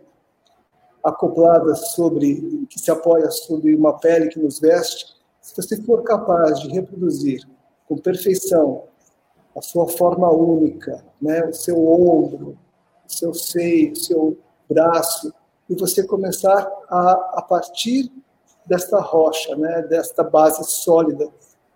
acoplada 1.03 1.73
sobre, 1.73 2.67
que 2.69 2.79
se 2.79 2.91
apoia 2.91 3.31
sobre 3.31 3.73
uma 3.73 3.97
pele 3.97 4.29
que 4.29 4.39
nos 4.39 4.59
veste, 4.59 5.15
se 5.41 5.55
você 5.55 5.81
for 5.81 6.03
capaz 6.03 6.59
de 6.59 6.69
reproduzir 6.69 7.43
com 7.91 7.97
perfeição 7.97 8.83
a 9.53 9.61
sua 9.61 9.85
forma 9.85 10.31
única, 10.31 11.03
né, 11.21 11.43
o 11.43 11.51
seu 11.53 11.85
ombro, 11.85 12.57
o 13.05 13.11
seu 13.11 13.33
seio, 13.33 13.91
o 13.91 13.95
seu 13.97 14.37
braço, 14.69 15.33
e 15.69 15.75
você 15.75 16.01
começar 16.01 16.71
a, 16.87 17.11
a 17.39 17.41
partir 17.41 18.09
desta 18.65 18.97
rocha, 19.01 19.57
né, 19.57 19.81
desta 19.89 20.23
base 20.23 20.63
sólida, 20.63 21.27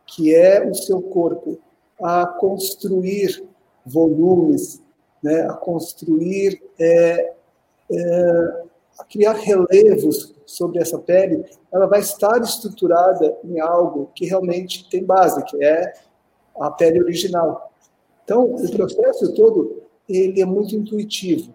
que 0.06 0.34
é 0.34 0.66
o 0.66 0.74
seu 0.74 1.02
corpo, 1.02 1.60
a 2.02 2.26
construir 2.26 3.46
volumes, 3.86 4.82
né, 5.22 5.42
a 5.42 5.54
construir 5.54 6.64
é, 6.80 7.34
é, 7.92 8.64
a 8.98 9.04
criar 9.04 9.34
relevos 9.34 10.34
sobre 10.46 10.82
essa 10.82 10.98
pele, 10.98 11.44
ela 11.74 11.88
vai 11.88 12.00
estar 12.00 12.42
estruturada 12.42 13.38
em 13.44 13.60
algo 13.60 14.10
que 14.16 14.26
realmente 14.26 14.90
tem 14.90 15.04
base, 15.04 15.44
que 15.44 15.62
é 15.62 15.94
a 16.60 16.72
pele 16.72 17.02
original. 17.02 17.72
Então, 18.24 18.56
o 18.56 18.72
processo 18.72 19.34
todo 19.34 19.84
ele 20.08 20.42
é 20.42 20.46
muito 20.46 20.76
intuitivo 20.76 21.54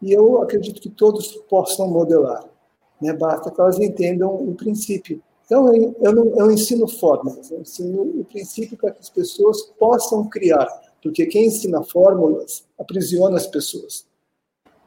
e 0.00 0.12
eu 0.12 0.42
acredito 0.42 0.80
que 0.80 0.88
todos 0.88 1.32
possam 1.48 1.88
modelar. 1.88 2.44
Né? 3.00 3.12
Basta 3.12 3.50
que 3.50 3.60
elas 3.60 3.78
entendam 3.78 4.34
o 4.34 4.54
princípio. 4.54 5.22
Então, 5.44 5.74
eu, 5.74 5.94
eu, 6.00 6.14
não, 6.14 6.38
eu 6.38 6.50
ensino 6.50 6.86
fórmulas, 6.86 7.50
eu 7.50 7.60
ensino 7.60 8.02
o 8.02 8.24
princípio 8.24 8.76
para 8.76 8.90
que 8.90 9.00
as 9.00 9.08
pessoas 9.08 9.62
possam 9.78 10.28
criar, 10.28 10.66
porque 11.02 11.26
quem 11.26 11.46
ensina 11.46 11.82
fórmulas 11.82 12.64
aprisiona 12.78 13.36
as 13.36 13.46
pessoas. 13.46 14.06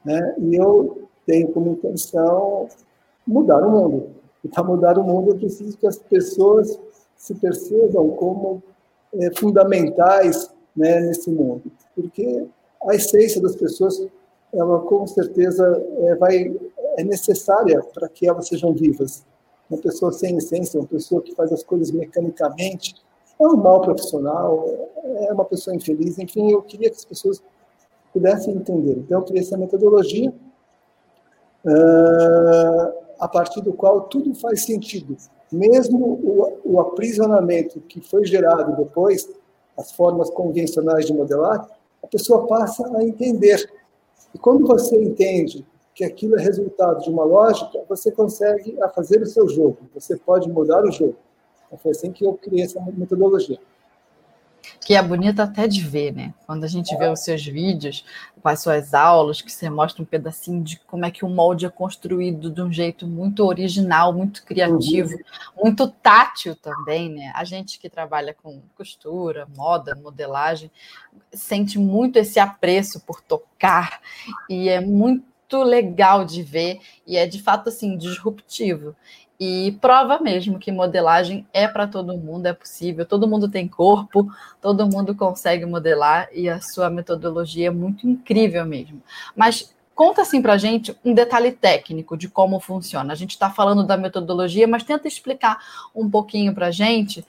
Né? 0.06 0.36
E 0.40 0.56
eu 0.56 1.08
tenho 1.26 1.52
como 1.52 1.72
intenção 1.72 2.68
mudar 3.26 3.66
o 3.66 3.72
mundo. 3.72 4.10
E 4.44 4.48
para 4.48 4.64
mudar 4.64 4.98
o 4.98 5.04
mundo, 5.04 5.32
eu 5.32 5.36
preciso 5.36 5.78
que 5.78 5.88
as 5.88 5.98
pessoas 5.98 6.80
se 7.16 7.36
percebam 7.36 8.10
como 8.12 8.64
é, 9.14 9.32
fundamentais 9.38 10.50
né, 10.76 11.00
nesse 11.02 11.30
mundo. 11.30 11.64
Porque 11.96 12.46
a 12.88 12.96
essência 12.96 13.42
das 13.42 13.56
pessoas, 13.56 14.06
ela 14.54 14.80
com 14.80 15.06
certeza 15.08 15.84
é, 16.00 16.16
vai, 16.16 16.56
é 16.98 17.04
necessária 17.04 17.82
para 17.94 18.08
que 18.10 18.28
elas 18.28 18.48
sejam 18.48 18.74
vivas. 18.74 19.24
Uma 19.70 19.80
pessoa 19.80 20.12
sem 20.12 20.38
essência, 20.38 20.80
uma 20.80 20.88
pessoa 20.88 21.22
que 21.22 21.34
faz 21.36 21.52
as 21.52 21.64
coisas 21.64 21.92
mecanicamente, 21.92 22.96
é 23.40 23.48
um 23.48 23.56
mau 23.56 23.82
profissional, 23.82 24.66
é 25.04 25.34
uma 25.34 25.46
pessoa 25.46 25.76
infeliz. 25.76 26.20
Enfim, 26.20 26.52
eu 26.52 26.62
queria 26.62 26.90
que 26.90 26.98
as 26.98 27.06
pessoas 27.06 27.42
pudessem 28.14 28.56
entender. 28.56 28.98
Então, 28.98 29.20
eu 29.20 29.26
criei 29.26 29.42
essa 29.42 29.58
metodologia 29.58 30.34
uh, 31.66 32.94
a 33.20 33.28
partir 33.28 33.62
do 33.62 33.74
qual 33.74 34.02
tudo 34.02 34.36
faz 34.36 34.64
sentido. 34.64 35.16
Mesmo 35.52 36.20
o, 36.24 36.61
o, 36.72 36.80
aprisionamento 36.80 37.80
que 37.82 38.02
foi 38.02 38.26
gerado 38.26 38.76
depois, 38.76 39.30
as 39.78 39.92
formas 39.92 40.30
convencionais 40.30 41.06
de 41.06 41.14
modelar, 41.14 41.70
a 42.04 42.08
pessoa 42.08 42.48
passa 42.48 42.86
a 42.98 43.04
entender. 43.04 43.72
E 44.34 44.38
quando 44.38 44.66
você 44.66 45.02
entende 45.02 45.66
que 45.94 46.04
aquilo 46.04 46.38
é 46.38 46.42
resultado 46.42 47.04
de 47.04 47.10
uma 47.10 47.24
lógica, 47.24 47.84
você 47.88 48.12
consegue 48.12 48.78
fazer 48.96 49.22
o 49.22 49.26
seu 49.26 49.48
jogo, 49.48 49.78
você 49.94 50.16
pode 50.16 50.50
mudar 50.50 50.84
o 50.84 50.92
jogo. 50.92 51.16
Então, 51.68 51.78
foi 51.78 51.92
assim 51.92 52.12
que 52.12 52.26
eu 52.26 52.34
criei 52.34 52.66
essa 52.66 52.82
metodologia 52.96 53.60
que 54.80 54.96
é 54.96 55.02
bonita 55.02 55.44
até 55.44 55.68
de 55.68 55.82
ver, 55.82 56.14
né? 56.14 56.34
Quando 56.46 56.64
a 56.64 56.68
gente 56.68 56.96
vê 56.98 57.08
os 57.08 57.24
seus 57.24 57.46
vídeos, 57.46 58.06
com 58.42 58.50
as 58.50 58.62
suas 58.62 58.94
aulas, 58.94 59.42
que 59.42 59.52
você 59.52 59.70
mostra 59.70 60.02
um 60.02 60.06
pedacinho 60.06 60.64
de 60.64 60.80
como 60.80 61.06
é 61.06 61.12
que 61.12 61.24
o 61.24 61.30
molde 61.30 61.66
é 61.66 61.70
construído 61.70 62.50
de 62.50 62.62
um 62.62 62.72
jeito 62.72 63.06
muito 63.06 63.46
original, 63.46 64.14
muito 64.14 64.44
criativo, 64.44 65.12
uhum. 65.12 65.64
muito 65.64 65.88
tátil 65.88 66.56
também, 66.56 67.10
né? 67.10 67.32
A 67.36 67.44
gente 67.44 67.80
que 67.80 67.90
trabalha 67.90 68.34
com 68.34 68.62
costura, 68.76 69.48
moda, 69.56 69.96
modelagem, 69.96 70.72
sente 71.32 71.78
muito 71.78 72.18
esse 72.18 72.40
apreço 72.40 73.00
por 73.02 73.22
tocar 73.22 74.02
e 74.50 74.70
é 74.70 74.80
muito 74.80 75.64
legal 75.64 76.24
de 76.26 76.42
ver 76.42 76.80
e 77.06 77.18
é 77.18 77.28
de 77.28 77.42
fato 77.42 77.70
assim 77.70 77.98
disruptivo 77.98 78.96
e 79.44 79.72
prova 79.82 80.20
mesmo 80.20 80.60
que 80.60 80.72
modelagem 80.72 81.48
é 81.52 81.68
para 81.68 81.88
todo 81.88 82.16
mundo, 82.16 82.46
é 82.46 82.54
possível, 82.54 83.08
todo 83.08 83.28
mundo 83.28 83.50
tem 83.50 83.68
corpo, 83.68 84.32
todo 84.62 84.86
mundo 84.86 85.16
consegue 85.16 85.66
modelar 85.66 86.30
e 86.32 86.48
a 86.48 86.62
sua 86.62 86.92
metodologia 86.92 87.70
é 87.70 87.72
muito 87.72 88.08
incrível 88.08 88.64
mesmo. 88.68 89.02
Mas 89.36 89.74
conta 89.96 90.22
assim 90.22 90.44
para 90.44 90.54
a 90.54 90.58
gente 90.60 90.96
um 91.04 91.16
detalhe 91.16 91.52
técnico 91.52 92.16
de 92.16 92.30
como 92.30 92.60
funciona. 92.60 93.14
A 93.14 93.16
gente 93.16 93.32
está 93.32 93.50
falando 93.50 93.84
da 93.84 93.98
metodologia, 93.98 94.68
mas 94.68 94.84
tenta 94.84 95.08
explicar 95.08 95.58
um 95.96 96.08
pouquinho 96.08 96.54
para 96.54 96.68
a 96.68 96.72
gente 96.72 97.26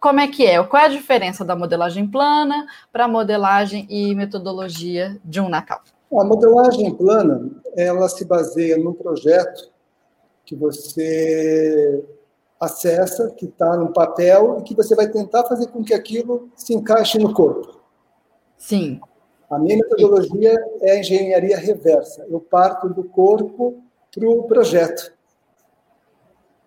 como 0.00 0.18
é 0.18 0.26
que 0.26 0.44
é, 0.44 0.60
qual 0.64 0.82
é 0.82 0.86
a 0.86 0.88
diferença 0.90 1.44
da 1.44 1.54
modelagem 1.54 2.04
plana 2.04 2.66
para 2.92 3.06
modelagem 3.06 3.86
e 3.88 4.12
metodologia 4.12 5.16
de 5.24 5.40
um 5.40 5.48
Nacal. 5.48 5.82
A 6.12 6.24
modelagem 6.24 6.92
plana, 6.96 7.48
ela 7.76 8.08
se 8.08 8.24
baseia 8.24 8.76
num 8.76 8.92
projeto 8.92 9.75
que 10.46 10.54
você 10.54 12.02
acessa, 12.58 13.30
que 13.32 13.44
está 13.44 13.76
no 13.76 13.92
papel, 13.92 14.58
e 14.60 14.62
que 14.62 14.74
você 14.74 14.94
vai 14.94 15.08
tentar 15.08 15.44
fazer 15.44 15.66
com 15.66 15.84
que 15.84 15.92
aquilo 15.92 16.48
se 16.56 16.72
encaixe 16.72 17.18
no 17.18 17.34
corpo. 17.34 17.80
Sim. 18.56 19.00
A 19.50 19.58
minha 19.58 19.76
metodologia 19.76 20.54
é 20.80 20.92
a 20.92 20.98
engenharia 20.98 21.58
reversa. 21.58 22.24
Eu 22.30 22.40
parto 22.40 22.88
do 22.88 23.04
corpo 23.04 23.82
para 24.14 24.28
o 24.28 24.44
projeto. 24.44 25.12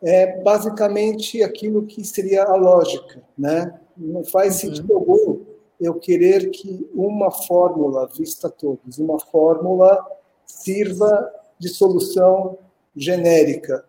É 0.01 0.41
basicamente 0.41 1.41
aquilo 1.41 1.85
que 1.85 2.05
seria 2.05 2.43
a 2.43 2.55
lógica, 2.55 3.21
né? 3.37 3.79
Não 3.97 4.23
faz 4.23 4.53
uhum. 4.55 4.59
sentido 4.59 4.93
algum 4.93 5.39
eu 5.79 5.95
querer 5.95 6.49
que 6.51 6.89
uma 6.93 7.31
fórmula 7.31 8.07
vista 8.07 8.47
a 8.47 8.51
todos, 8.51 8.97
uma 8.97 9.19
fórmula 9.19 10.05
sirva 10.45 11.31
de 11.57 11.69
solução 11.69 12.57
genérica. 12.99 13.85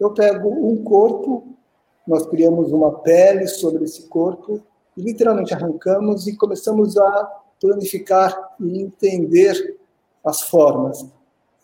Eu 0.00 0.12
pego 0.12 0.48
um 0.48 0.82
corpo, 0.82 1.46
nós 2.06 2.26
criamos 2.26 2.72
uma 2.72 3.00
pele 3.00 3.46
sobre 3.46 3.84
esse 3.84 4.08
corpo 4.08 4.60
e 4.96 5.02
literalmente 5.02 5.52
arrancamos 5.52 6.26
e 6.26 6.36
começamos 6.36 6.96
a 6.96 7.42
planificar 7.60 8.54
e 8.60 8.80
entender 8.82 9.78
as 10.24 10.42
formas. 10.42 11.04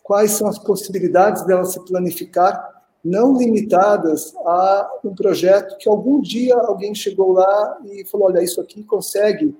Quais 0.03 0.31
são 0.31 0.47
as 0.47 0.59
possibilidades 0.59 1.45
dela 1.45 1.65
se 1.65 1.79
planificar 1.85 2.71
não 3.03 3.37
limitadas 3.37 4.33
a 4.45 4.99
um 5.03 5.13
projeto 5.13 5.77
que 5.77 5.89
algum 5.89 6.21
dia 6.21 6.55
alguém 6.55 6.95
chegou 6.95 7.33
lá 7.33 7.77
e 7.85 8.05
falou: 8.05 8.27
olha, 8.27 8.41
isso 8.41 8.61
aqui 8.61 8.83
consegue 8.83 9.55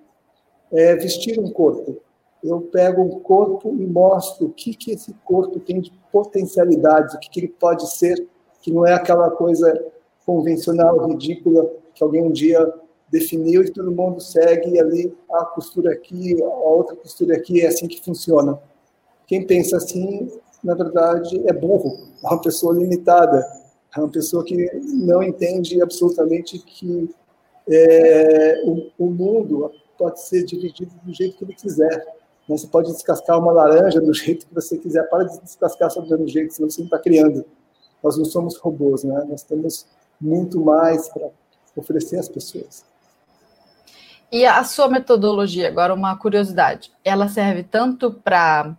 é, 0.72 0.96
vestir 0.96 1.40
um 1.40 1.52
corpo. 1.52 2.02
Eu 2.44 2.62
pego 2.62 3.02
um 3.02 3.20
corpo 3.20 3.70
e 3.70 3.86
mostro 3.86 4.48
o 4.48 4.50
que, 4.50 4.74
que 4.74 4.92
esse 4.92 5.14
corpo 5.24 5.60
tem 5.60 5.80
de 5.80 5.92
potencialidades, 6.12 7.16
o 7.16 7.20
que, 7.20 7.30
que 7.30 7.40
ele 7.40 7.48
pode 7.48 7.90
ser, 7.96 8.28
que 8.62 8.72
não 8.72 8.86
é 8.86 8.94
aquela 8.94 9.32
coisa 9.32 9.74
convencional, 10.26 11.08
ridícula, 11.08 11.72
que 11.94 12.04
alguém 12.04 12.24
um 12.24 12.32
dia 12.32 12.74
definiu 13.10 13.64
e 13.64 13.72
todo 13.72 13.92
mundo 13.92 14.20
segue 14.20 14.80
ali 14.80 15.16
a 15.32 15.46
costura 15.46 15.94
aqui, 15.94 16.42
a 16.42 16.46
outra 16.46 16.96
costura 16.96 17.36
aqui, 17.36 17.62
é 17.62 17.68
assim 17.68 17.88
que 17.88 18.04
funciona. 18.04 18.60
Quem 19.28 19.46
pensa 19.46 19.78
assim 19.78 20.30
na 20.64 20.74
verdade, 20.74 21.44
é 21.46 21.52
burro, 21.52 22.08
é 22.24 22.28
uma 22.28 22.42
pessoa 22.42 22.74
limitada, 22.74 23.46
é 23.96 24.00
uma 24.00 24.10
pessoa 24.10 24.44
que 24.46 24.72
não 24.76 25.22
entende 25.22 25.82
absolutamente 25.82 26.58
que 26.60 27.14
é, 27.70 28.64
o, 28.66 28.90
o, 28.98 29.10
mundo 29.10 29.72
pode 29.98 30.22
ser 30.22 30.44
dividido 30.46 30.92
do 31.04 31.14
jeito 31.14 31.38
que 31.38 31.44
ele 31.44 31.54
quiser. 31.54 32.06
Né? 32.48 32.58
Você 32.58 32.68
pode 32.68 32.92
descascar 32.92 33.40
uma 33.40 33.52
laranja 33.52 34.00
do 34.02 34.14
jeito 34.14 34.46
que 34.48 34.54
você 34.54 34.78
quiser, 34.78 35.04
para 35.10 35.24
de 35.24 35.40
descascar 35.42 35.90
só 35.90 36.02
do 36.02 36.28
jeito, 36.28 36.54
senão 36.54 36.70
você 36.70 36.82
não 36.82 36.88
está 36.88 37.00
criando. 37.00 37.46
Nós 38.04 38.18
não 38.18 38.26
somos 38.26 38.58
robôs, 38.58 39.04
né? 39.04 39.26
nós 39.30 39.44
temos 39.44 39.86
muito 40.20 40.60
mais 40.60 41.10
para 41.10 41.30
oferecer 41.76 42.20
às 42.20 42.30
pessoas. 42.30 42.86
E 44.32 44.46
a 44.46 44.64
sua 44.64 44.88
metodologia, 44.88 45.68
agora 45.68 45.94
uma 45.94 46.18
curiosidade, 46.18 46.92
ela 47.04 47.28
serve 47.28 47.64
tanto 47.64 48.12
para 48.12 48.76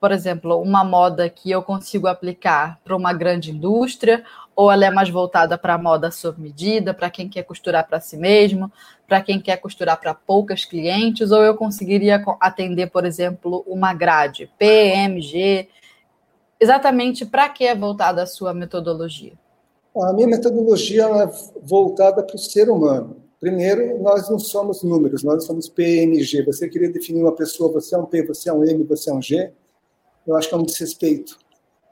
por 0.00 0.12
exemplo, 0.12 0.60
uma 0.60 0.84
moda 0.84 1.28
que 1.28 1.50
eu 1.50 1.62
consigo 1.62 2.06
aplicar 2.06 2.78
para 2.84 2.96
uma 2.96 3.12
grande 3.12 3.50
indústria, 3.50 4.24
ou 4.56 4.72
ela 4.72 4.86
é 4.86 4.90
mais 4.90 5.10
voltada 5.10 5.58
para 5.58 5.74
a 5.74 5.78
moda 5.78 6.10
sob 6.10 6.40
medida, 6.40 6.94
para 6.94 7.10
quem 7.10 7.28
quer 7.28 7.42
costurar 7.42 7.86
para 7.86 8.00
si 8.00 8.16
mesmo, 8.16 8.72
para 9.06 9.20
quem 9.20 9.38
quer 9.38 9.58
costurar 9.58 10.00
para 10.00 10.14
poucas 10.14 10.64
clientes, 10.64 11.30
ou 11.30 11.42
eu 11.44 11.54
conseguiria 11.54 12.24
atender, 12.40 12.90
por 12.90 13.04
exemplo, 13.04 13.62
uma 13.66 13.92
grade 13.92 14.50
PMG. 14.58 15.68
Exatamente 16.58 17.26
para 17.26 17.50
que 17.50 17.64
é 17.64 17.74
voltada 17.74 18.22
a 18.22 18.26
sua 18.26 18.54
metodologia? 18.54 19.34
A 19.94 20.12
minha 20.14 20.26
metodologia 20.26 21.04
é 21.04 21.30
voltada 21.62 22.22
para 22.22 22.36
o 22.36 22.38
ser 22.38 22.70
humano. 22.70 23.16
Primeiro, 23.38 24.02
nós 24.02 24.28
não 24.30 24.38
somos 24.38 24.82
números, 24.82 25.22
nós 25.22 25.44
somos 25.44 25.68
PMG. 25.68 26.42
Você 26.46 26.66
queria 26.68 26.90
definir 26.90 27.22
uma 27.22 27.36
pessoa, 27.36 27.70
você 27.70 27.94
é 27.94 27.98
um 27.98 28.06
P, 28.06 28.22
você 28.26 28.48
é 28.48 28.52
um 28.52 28.64
M, 28.64 28.82
você 28.84 29.10
é 29.10 29.12
um 29.12 29.20
G 29.20 29.52
eu 30.26 30.34
acho 30.34 30.48
que 30.48 30.54
é 30.54 30.58
um 30.58 30.64
desrespeito. 30.64 31.38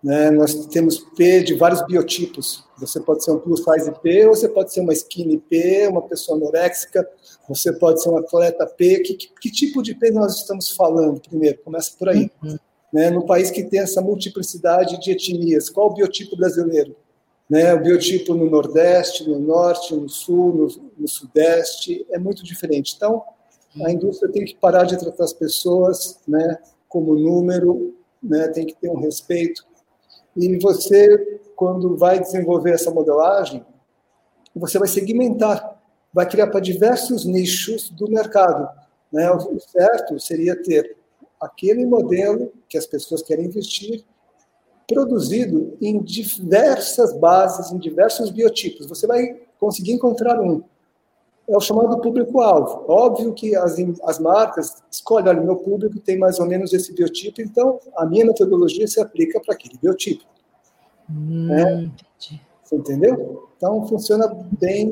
Né? 0.05 0.31
Nós 0.31 0.67
temos 0.67 0.99
P 1.17 1.43
de 1.43 1.55
vários 1.55 1.81
biotipos. 1.87 2.63
Você 2.77 3.01
pode 3.01 3.25
ser 3.25 3.31
um 3.31 3.39
plus 3.39 3.65
size 3.65 3.91
P, 4.03 4.27
ou 4.27 4.35
você 4.35 4.47
pode 4.47 4.71
ser 4.71 4.81
uma 4.81 4.93
skinny 4.93 5.39
P, 5.39 5.89
uma 5.89 6.03
pessoa 6.03 6.37
anoréxica, 6.37 7.09
você 7.49 7.73
pode 7.73 8.03
ser 8.03 8.11
um 8.11 8.19
atleta 8.19 8.67
P. 8.67 8.99
Que, 9.01 9.15
que, 9.15 9.29
que 9.41 9.51
tipo 9.51 9.83
de 9.83 9.95
P 9.95 10.11
nós 10.11 10.37
estamos 10.37 10.69
falando, 10.71 11.23
primeiro? 11.23 11.59
Começa 11.65 11.93
por 11.99 12.11
aí. 12.11 12.31
Uhum. 12.43 12.59
Né? 12.93 13.09
No 13.09 13.25
país 13.25 13.51
que 13.51 13.65
tem 13.65 13.81
essa 13.81 14.03
multiplicidade 14.03 15.01
de 15.01 15.11
etnias, 15.11 15.71
qual 15.71 15.91
o 15.91 15.95
biotipo 15.95 16.37
brasileiro? 16.37 16.95
Né? 17.49 17.73
O 17.73 17.83
biotipo 17.83 18.35
no 18.35 18.51
Nordeste, 18.51 19.27
no 19.27 19.39
Norte, 19.39 19.97
no 19.97 20.09
Sul, 20.09 20.55
no, 20.55 20.91
no 20.99 21.09
Sudeste, 21.09 22.07
é 22.11 22.19
muito 22.19 22.45
diferente. 22.45 22.93
Então, 22.95 23.23
a 23.83 23.91
indústria 23.91 24.31
tem 24.31 24.45
que 24.45 24.55
parar 24.55 24.85
de 24.85 24.99
tratar 24.99 25.25
as 25.25 25.33
pessoas 25.33 26.21
né, 26.29 26.59
como 26.89 27.15
número 27.15 27.95
né, 28.23 28.49
tem 28.49 28.67
que 28.67 28.75
ter 28.75 28.89
um 28.89 29.01
respeito. 29.01 29.65
E 30.37 30.59
você, 30.59 31.41
quando 31.57 31.97
vai 31.97 32.21
desenvolver 32.21 32.73
essa 32.73 32.91
modelagem, 32.91 33.65
você 34.55 34.79
vai 34.79 34.89
segmentar, 34.89 35.81
vai 36.13 36.29
criar 36.29 36.49
para 36.49 36.61
diversos 36.61 37.25
nichos 37.25 37.91
do 37.91 38.09
mercado. 38.09 38.69
Né? 39.13 39.31
O 39.31 39.59
certo 39.61 40.19
seria 40.19 40.61
ter 40.61 40.97
aquele 41.41 41.85
modelo 41.85 42.53
que 42.69 42.79
as 42.79 42.87
pessoas 42.87 43.23
querem 43.23 43.47
investir, 43.47 44.05
produzido 44.87 45.77
em 45.81 46.03
diversas 46.03 47.13
bases, 47.13 47.73
em 47.73 47.79
diversos 47.79 48.31
biotipos. 48.31 48.87
Você 48.87 49.07
vai 49.07 49.41
conseguir 49.59 49.93
encontrar 49.93 50.41
um 50.41 50.63
é 51.49 51.57
o 51.57 51.61
chamado 51.61 52.01
público-alvo. 52.01 52.85
Óbvio 52.89 53.33
que 53.33 53.55
as, 53.55 53.77
as 54.05 54.19
marcas 54.19 54.83
escolhem, 54.91 55.29
olha, 55.29 55.41
meu 55.41 55.57
público 55.57 55.99
tem 56.01 56.19
mais 56.19 56.39
ou 56.39 56.47
menos 56.47 56.73
esse 56.73 56.95
biotipo, 56.95 57.43
então 57.43 57.79
a 57.97 58.07
minha 58.07 58.25
metodologia 58.25 58.87
se 58.87 59.01
aplica 59.01 59.41
para 59.41 59.55
aquele 59.55 59.79
biotipo. 59.79 60.25
Hum, 61.11 61.53
é, 61.53 61.91
você 62.63 62.77
entendeu? 62.77 63.49
Então 63.57 63.87
funciona 63.87 64.27
bem, 64.59 64.91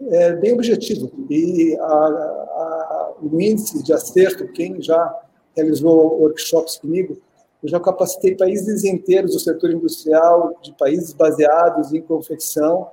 é, 0.00 0.32
bem 0.36 0.54
objetivo. 0.54 1.10
E 1.28 1.76
a, 1.78 1.84
a, 1.84 3.12
o 3.22 3.40
índice 3.40 3.82
de 3.82 3.92
acerto, 3.92 4.48
quem 4.52 4.80
já 4.80 5.14
realizou 5.54 6.20
workshops 6.20 6.78
comigo, 6.78 7.18
eu 7.62 7.68
já 7.68 7.80
capacitei 7.80 8.34
países 8.34 8.84
inteiros 8.84 9.32
do 9.32 9.40
setor 9.40 9.70
industrial, 9.72 10.54
de 10.62 10.72
países 10.72 11.12
baseados 11.12 11.92
em 11.92 12.00
confecção, 12.00 12.88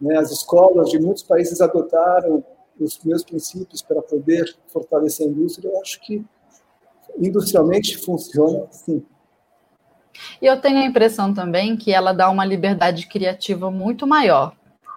né? 0.00 0.16
As 0.18 0.30
escolas 0.30 0.90
de 0.90 0.98
muitos 0.98 1.22
países 1.22 1.60
adotaram 1.60 2.44
os 2.78 2.98
meus 3.04 3.22
princípios 3.22 3.82
para 3.82 4.00
poder 4.00 4.56
fortalecer 4.68 5.26
a 5.26 5.30
indústria. 5.30 5.68
Eu 5.68 5.80
acho 5.80 6.00
que 6.00 6.24
industrialmente 7.18 7.96
funciona 7.98 8.66
sim. 8.70 9.04
E 10.40 10.46
eu 10.46 10.60
tenho 10.60 10.78
a 10.78 10.84
impressão 10.84 11.32
também 11.32 11.76
que 11.76 11.92
ela 11.92 12.12
dá 12.12 12.28
uma 12.30 12.44
liberdade 12.44 13.06
criativa 13.06 13.70
muito 13.70 14.06
maior. 14.06 14.52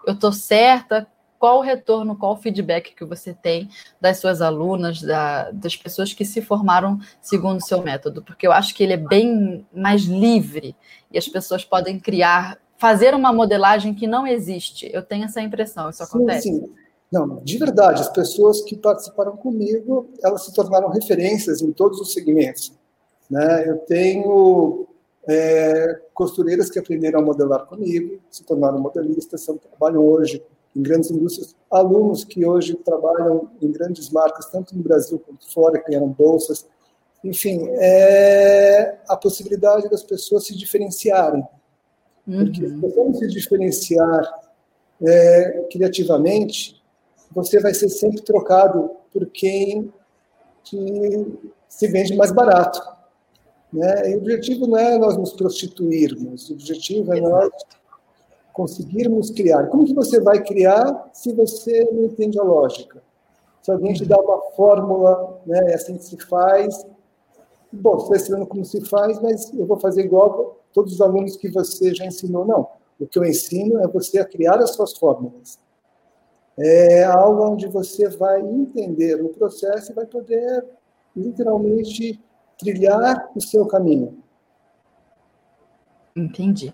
Eu 0.05 0.13
estou 0.13 0.31
certa? 0.31 1.07
Qual 1.37 1.57
o 1.57 1.61
retorno, 1.61 2.15
qual 2.15 2.33
o 2.33 2.37
feedback 2.37 2.93
que 2.93 3.03
você 3.03 3.33
tem 3.33 3.67
das 3.99 4.19
suas 4.19 4.41
alunas, 4.43 5.01
da, 5.01 5.49
das 5.49 5.75
pessoas 5.75 6.13
que 6.13 6.23
se 6.23 6.39
formaram 6.39 6.99
segundo 7.19 7.57
o 7.57 7.65
seu 7.65 7.81
método? 7.81 8.21
Porque 8.21 8.45
eu 8.45 8.51
acho 8.51 8.75
que 8.75 8.83
ele 8.83 8.93
é 8.93 8.97
bem 8.97 9.65
mais 9.73 10.03
livre 10.03 10.75
e 11.11 11.17
as 11.17 11.27
pessoas 11.27 11.65
podem 11.65 11.99
criar 11.99 12.59
fazer 12.81 13.13
uma 13.13 13.31
modelagem 13.31 13.93
que 13.93 14.07
não 14.07 14.25
existe. 14.25 14.89
Eu 14.91 15.03
tenho 15.03 15.25
essa 15.25 15.39
impressão, 15.39 15.91
isso 15.91 16.01
acontece? 16.01 16.49
Sim. 16.49 16.67
Não, 17.11 17.35
de 17.43 17.55
verdade, 17.59 18.01
as 18.01 18.09
pessoas 18.09 18.63
que 18.63 18.75
participaram 18.75 19.37
comigo, 19.37 20.09
elas 20.23 20.45
se 20.45 20.51
tornaram 20.51 20.89
referências 20.89 21.61
em 21.61 21.71
todos 21.71 22.01
os 22.01 22.11
segmentos. 22.11 22.73
Né? 23.29 23.69
Eu 23.69 23.77
tenho 23.79 24.87
é, 25.27 26.01
costureiras 26.11 26.71
que 26.71 26.79
aprenderam 26.79 27.19
a 27.19 27.21
modelar 27.21 27.67
comigo, 27.67 28.19
se 28.31 28.43
tornaram 28.43 28.79
modelistas, 28.79 29.41
são, 29.41 29.57
trabalham 29.57 30.03
hoje 30.03 30.43
em 30.75 30.81
grandes 30.81 31.11
indústrias, 31.11 31.55
alunos 31.69 32.23
que 32.23 32.43
hoje 32.43 32.73
trabalham 32.73 33.47
em 33.61 33.71
grandes 33.71 34.09
marcas, 34.09 34.47
tanto 34.47 34.75
no 34.75 34.81
Brasil 34.81 35.19
quanto 35.19 35.47
fora, 35.53 35.77
criaram 35.77 36.07
bolsas. 36.07 36.65
Enfim, 37.23 37.67
é 37.73 38.97
a 39.07 39.15
possibilidade 39.15 39.87
das 39.87 40.01
pessoas 40.01 40.47
se 40.47 40.57
diferenciarem. 40.57 41.45
Porque 42.25 42.67
se 42.67 42.75
você 42.75 43.03
não 43.03 43.13
se 43.13 43.27
diferenciar 43.27 44.41
é, 45.01 45.67
criativamente, 45.71 46.81
você 47.31 47.59
vai 47.59 47.73
ser 47.73 47.89
sempre 47.89 48.21
trocado 48.21 48.91
por 49.11 49.25
quem 49.27 49.91
que 50.63 51.39
se 51.67 51.87
vende 51.87 52.15
mais 52.15 52.31
barato. 52.31 52.81
Né? 53.71 54.11
E 54.11 54.15
o 54.15 54.17
objetivo 54.19 54.67
não 54.67 54.77
é 54.77 54.97
nós 54.97 55.17
nos 55.17 55.33
prostituirmos, 55.33 56.49
o 56.49 56.53
objetivo 56.53 57.13
é 57.13 57.21
nós 57.21 57.49
conseguirmos 58.53 59.31
criar. 59.31 59.67
Como 59.67 59.85
que 59.85 59.93
você 59.93 60.19
vai 60.19 60.43
criar 60.43 61.09
se 61.13 61.33
você 61.33 61.89
não 61.91 62.05
entende 62.05 62.37
a 62.37 62.43
lógica? 62.43 63.01
Se 63.61 63.71
alguém 63.71 63.93
te 63.93 64.05
dá 64.05 64.19
uma 64.19 64.41
fórmula, 64.55 65.39
né, 65.45 65.71
é 65.71 65.75
assim 65.75 65.97
que 65.97 66.03
se 66.03 66.17
faz, 66.17 66.85
bom, 67.71 67.95
você 67.95 68.03
está 68.03 68.15
ensinando 68.17 68.47
como 68.47 68.65
se 68.65 68.81
faz, 68.81 69.21
mas 69.21 69.53
eu 69.53 69.65
vou 69.65 69.79
fazer 69.79 70.03
igual 70.03 70.60
todos 70.73 70.93
os 70.93 71.01
alunos 71.01 71.35
que 71.37 71.49
você 71.49 71.93
já 71.93 72.05
ensinou. 72.05 72.45
Não. 72.45 72.67
O 72.99 73.07
que 73.07 73.17
eu 73.17 73.25
ensino 73.25 73.79
é 73.79 73.87
você 73.87 74.19
a 74.19 74.25
criar 74.25 74.59
as 74.59 74.71
suas 74.71 74.97
fórmulas. 74.97 75.59
É 76.57 77.03
algo 77.03 77.49
onde 77.49 77.67
você 77.67 78.07
vai 78.09 78.41
entender 78.41 79.21
o 79.23 79.29
processo 79.29 79.91
e 79.91 79.95
vai 79.95 80.05
poder, 80.05 80.65
literalmente, 81.15 82.21
trilhar 82.59 83.31
o 83.35 83.41
seu 83.41 83.65
caminho. 83.65 84.21
Entendi. 86.15 86.73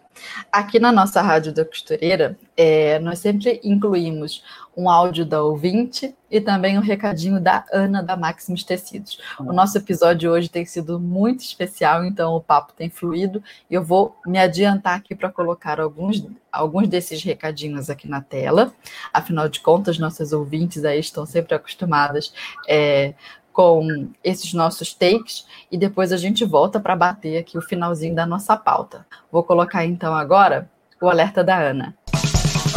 Aqui 0.51 0.79
na 0.79 0.91
nossa 0.91 1.21
Rádio 1.21 1.53
da 1.53 1.63
Costureira, 1.63 2.37
é, 2.55 2.97
nós 2.99 3.19
sempre 3.19 3.61
incluímos 3.63 4.43
um 4.75 4.89
áudio 4.89 5.25
da 5.25 5.43
ouvinte 5.43 6.15
e 6.29 6.41
também 6.41 6.77
um 6.77 6.81
recadinho 6.81 7.39
da 7.39 7.63
Ana 7.71 8.01
da 8.01 8.17
Maximus 8.17 8.63
Tecidos. 8.63 9.19
O 9.39 9.53
nosso 9.53 9.77
episódio 9.77 10.31
hoje 10.31 10.49
tem 10.49 10.65
sido 10.65 10.99
muito 10.99 11.41
especial, 11.41 12.03
então 12.03 12.35
o 12.35 12.41
papo 12.41 12.73
tem 12.73 12.89
fluído 12.89 13.43
e 13.69 13.75
eu 13.75 13.83
vou 13.83 14.15
me 14.25 14.39
adiantar 14.39 14.97
aqui 14.97 15.15
para 15.15 15.31
colocar 15.31 15.79
alguns, 15.79 16.25
alguns 16.51 16.87
desses 16.87 17.23
recadinhos 17.23 17.89
aqui 17.89 18.07
na 18.07 18.21
tela. 18.21 18.73
Afinal 19.13 19.47
de 19.47 19.59
contas, 19.59 19.99
nossas 19.99 20.33
ouvintes 20.33 20.83
aí 20.83 20.99
estão 20.99 21.25
sempre 21.25 21.55
acostumadas 21.55 22.33
é, 22.67 23.13
com 23.57 24.11
esses 24.23 24.53
nossos 24.53 24.93
takes 24.93 25.47
e 25.71 25.79
depois 25.79 26.13
a 26.13 26.17
gente 26.17 26.45
volta 26.45 26.79
para 26.79 26.95
bater 26.95 27.39
aqui 27.39 27.57
o 27.57 27.61
finalzinho 27.61 28.13
da 28.13 28.23
nossa 28.23 28.55
pauta. 28.55 29.03
Vou 29.31 29.41
colocar 29.43 29.83
então 29.83 30.13
agora 30.13 30.69
o 31.01 31.09
alerta 31.09 31.43
da 31.43 31.57
Ana. 31.57 31.96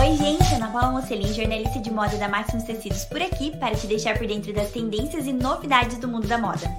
Oi, 0.01 0.17
gente, 0.17 0.55
Ana 0.55 0.69
Paula 0.69 0.93
Mocelin, 0.93 1.31
jornalista 1.35 1.79
de 1.79 1.91
moda 1.91 2.17
da 2.17 2.27
Maximus 2.27 2.65
Tecidos 2.65 3.05
por 3.05 3.21
aqui 3.21 3.55
para 3.59 3.75
te 3.75 3.87
deixar 3.87 4.17
por 4.17 4.27
dentro 4.27 4.51
das 4.51 4.71
tendências 4.71 5.27
e 5.27 5.33
novidades 5.33 5.99
do 5.99 6.09
mundo 6.09 6.27
da 6.27 6.39
moda. 6.39 6.75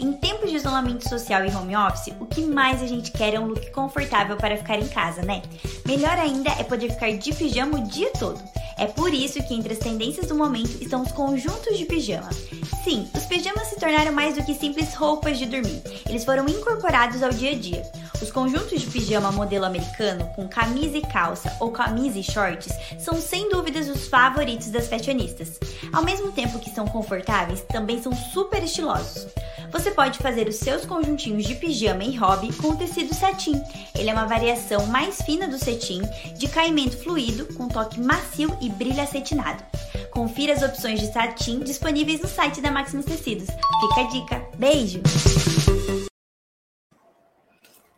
Em 0.00 0.12
tempos 0.14 0.50
de 0.50 0.56
isolamento 0.56 1.08
social 1.08 1.44
e 1.44 1.54
home 1.54 1.76
office, 1.76 2.12
o 2.18 2.26
que 2.26 2.40
mais 2.40 2.82
a 2.82 2.86
gente 2.88 3.12
quer 3.12 3.34
é 3.34 3.38
um 3.38 3.46
look 3.46 3.70
confortável 3.70 4.36
para 4.36 4.56
ficar 4.56 4.80
em 4.80 4.88
casa, 4.88 5.22
né? 5.22 5.40
Melhor 5.86 6.18
ainda 6.18 6.50
é 6.50 6.64
poder 6.64 6.90
ficar 6.90 7.12
de 7.12 7.32
pijama 7.32 7.78
o 7.78 7.84
dia 7.84 8.10
todo. 8.18 8.42
É 8.76 8.86
por 8.86 9.14
isso 9.14 9.40
que 9.44 9.54
entre 9.54 9.72
as 9.72 9.78
tendências 9.78 10.26
do 10.26 10.34
momento 10.34 10.82
estão 10.82 11.02
os 11.02 11.12
conjuntos 11.12 11.78
de 11.78 11.84
pijama. 11.84 12.28
Sim, 12.82 13.08
os 13.14 13.24
pijamas 13.26 13.68
se 13.68 13.78
tornaram 13.78 14.12
mais 14.12 14.34
do 14.34 14.44
que 14.44 14.52
simples 14.52 14.94
roupas 14.94 15.38
de 15.38 15.46
dormir. 15.46 15.80
Eles 16.08 16.24
foram 16.24 16.48
incorporados 16.48 17.22
ao 17.22 17.30
dia 17.30 17.52
a 17.52 17.54
dia. 17.54 17.82
Os 18.24 18.32
conjuntos 18.32 18.80
de 18.80 18.86
pijama 18.86 19.30
modelo 19.30 19.66
americano, 19.66 20.24
com 20.34 20.48
camisa 20.48 20.96
e 20.96 21.02
calça 21.02 21.54
ou 21.60 21.70
camisa 21.70 22.18
e 22.18 22.22
shorts, 22.22 22.72
são 22.98 23.20
sem 23.20 23.50
dúvidas 23.50 23.86
os 23.86 24.08
favoritos 24.08 24.68
das 24.68 24.88
fashionistas. 24.88 25.60
Ao 25.92 26.02
mesmo 26.02 26.32
tempo 26.32 26.58
que 26.58 26.70
são 26.70 26.86
confortáveis, 26.86 27.60
também 27.68 28.02
são 28.02 28.16
super 28.16 28.64
estilosos. 28.64 29.26
Você 29.70 29.90
pode 29.90 30.20
fazer 30.20 30.48
os 30.48 30.56
seus 30.56 30.86
conjuntinhos 30.86 31.44
de 31.44 31.54
pijama 31.54 32.02
e 32.02 32.16
hobby 32.16 32.50
com 32.54 32.68
o 32.68 32.76
tecido 32.76 33.14
satin. 33.14 33.60
Ele 33.94 34.08
é 34.08 34.14
uma 34.14 34.24
variação 34.26 34.86
mais 34.86 35.20
fina 35.20 35.46
do 35.46 35.58
cetim, 35.58 36.00
de 36.38 36.48
caimento 36.48 36.96
fluido, 36.96 37.44
com 37.54 37.68
toque 37.68 38.00
macio 38.00 38.56
e 38.58 38.70
brilho 38.70 39.02
acetinado. 39.02 39.62
Confira 40.10 40.54
as 40.54 40.62
opções 40.62 40.98
de 40.98 41.12
satin 41.12 41.60
disponíveis 41.60 42.22
no 42.22 42.28
site 42.28 42.62
da 42.62 42.70
Maximus 42.70 43.04
Tecidos. 43.04 43.48
Fica 43.48 44.00
a 44.00 44.04
dica. 44.04 44.42
Beijo! 44.56 45.02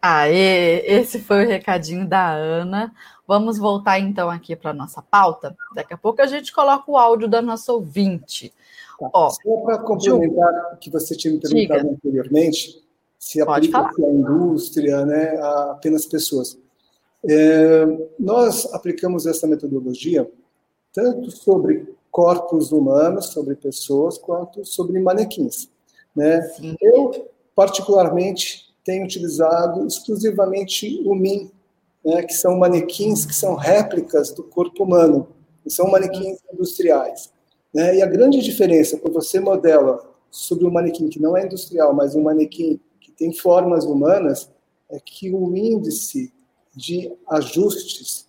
Aê, 0.08 0.84
esse 0.86 1.18
foi 1.18 1.44
o 1.44 1.48
recadinho 1.48 2.06
da 2.06 2.32
Ana. 2.32 2.94
Vamos 3.26 3.58
voltar 3.58 3.98
então 3.98 4.30
aqui 4.30 4.54
para 4.54 4.70
a 4.70 4.74
nossa 4.74 5.02
pauta. 5.02 5.56
Daqui 5.74 5.94
a 5.94 5.96
pouco 5.98 6.22
a 6.22 6.26
gente 6.26 6.52
coloca 6.52 6.88
o 6.88 6.96
áudio 6.96 7.26
da 7.26 7.42
nossa 7.42 7.72
ouvinte. 7.72 8.52
Tá. 9.00 9.10
Ó, 9.12 9.30
Só 9.30 9.56
para 9.64 9.78
complementar 9.78 10.74
o 10.74 10.76
que 10.76 10.90
você 10.90 11.16
tinha 11.16 11.34
me 11.34 11.40
perguntado 11.40 11.80
diga. 11.80 11.92
anteriormente, 11.92 12.80
se 13.18 13.40
aplica 13.40 13.80
à 13.80 14.08
indústria, 14.08 15.04
né, 15.04 15.36
a 15.38 15.72
apenas 15.72 16.06
pessoas. 16.06 16.56
É, 17.28 17.84
nós 18.16 18.72
aplicamos 18.72 19.26
essa 19.26 19.46
metodologia 19.48 20.30
tanto 20.92 21.32
sobre 21.32 21.96
corpos 22.12 22.70
humanos, 22.70 23.26
sobre 23.26 23.56
pessoas, 23.56 24.16
quanto 24.16 24.64
sobre 24.64 25.00
manequins. 25.00 25.68
Né? 26.14 26.40
Eu, 26.80 27.28
particularmente, 27.54 28.65
tenho 28.86 29.04
utilizado 29.04 29.84
exclusivamente 29.84 31.02
o 31.04 31.14
MIM, 31.14 31.50
né, 32.04 32.22
que 32.22 32.32
são 32.32 32.56
manequins 32.56 33.26
que 33.26 33.34
são 33.34 33.56
réplicas 33.56 34.30
do 34.30 34.44
corpo 34.44 34.84
humano, 34.84 35.28
são 35.66 35.90
manequins 35.90 36.38
industriais. 36.52 37.32
Né? 37.74 37.96
E 37.96 38.02
a 38.02 38.06
grande 38.06 38.40
diferença 38.40 38.96
quando 38.96 39.14
você 39.14 39.40
modela 39.40 40.14
sobre 40.30 40.64
um 40.64 40.70
manequim 40.70 41.08
que 41.08 41.20
não 41.20 41.36
é 41.36 41.44
industrial, 41.44 41.92
mas 41.92 42.14
um 42.14 42.22
manequim 42.22 42.80
que 43.00 43.10
tem 43.10 43.32
formas 43.32 43.84
humanas, 43.84 44.48
é 44.88 45.00
que 45.04 45.34
o 45.34 45.56
índice 45.56 46.32
de 46.72 47.12
ajustes 47.28 48.28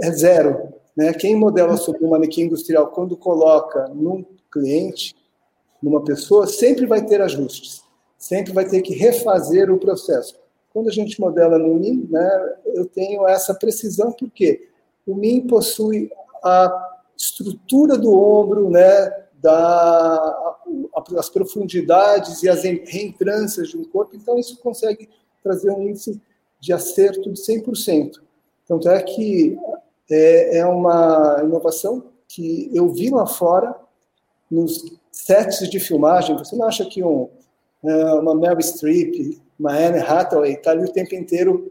é 0.00 0.10
zero. 0.10 0.72
Né? 0.96 1.12
Quem 1.12 1.36
modela 1.36 1.76
sobre 1.76 2.02
um 2.04 2.08
manequim 2.08 2.42
industrial, 2.42 2.88
quando 2.88 3.14
coloca 3.14 3.88
num 3.88 4.24
cliente, 4.50 5.14
numa 5.82 6.02
pessoa, 6.02 6.46
sempre 6.46 6.86
vai 6.86 7.04
ter 7.04 7.20
ajustes, 7.20 7.81
sempre 8.22 8.52
vai 8.52 8.64
ter 8.64 8.82
que 8.82 8.94
refazer 8.94 9.68
o 9.68 9.78
processo. 9.78 10.38
Quando 10.72 10.88
a 10.88 10.92
gente 10.92 11.20
modela 11.20 11.58
no 11.58 11.74
MIM, 11.74 12.06
né, 12.08 12.54
eu 12.66 12.86
tenho 12.86 13.26
essa 13.26 13.52
precisão, 13.52 14.12
porque 14.12 14.68
o 15.04 15.16
MIM 15.16 15.48
possui 15.48 16.08
a 16.42 17.00
estrutura 17.16 17.98
do 17.98 18.16
ombro, 18.16 18.70
né, 18.70 19.10
da, 19.42 20.56
as 21.18 21.28
profundidades 21.28 22.44
e 22.44 22.48
as 22.48 22.62
reentrâncias 22.62 23.70
de 23.70 23.76
um 23.76 23.84
corpo, 23.84 24.14
então 24.14 24.38
isso 24.38 24.56
consegue 24.60 25.10
trazer 25.42 25.72
um 25.72 25.82
índice 25.82 26.22
de 26.60 26.72
acerto 26.72 27.28
de 27.28 27.40
100%. 27.40 28.20
Tanto 28.68 28.88
é 28.88 29.02
que 29.02 29.58
é, 30.08 30.58
é 30.58 30.66
uma 30.66 31.40
inovação 31.42 32.04
que 32.28 32.70
eu 32.72 32.88
vi 32.88 33.10
lá 33.10 33.26
fora, 33.26 33.74
nos 34.48 34.96
sets 35.10 35.68
de 35.68 35.80
filmagem, 35.80 36.36
você 36.36 36.54
não 36.54 36.66
acha 36.66 36.84
que 36.84 37.02
um, 37.02 37.28
uma 37.82 38.34
Meryl 38.34 38.60
Streep, 38.60 39.40
uma 39.58 39.72
Anne 39.72 39.98
Hathaway 39.98 40.54
está 40.54 40.70
ali 40.70 40.84
o 40.84 40.92
tempo 40.92 41.14
inteiro 41.14 41.70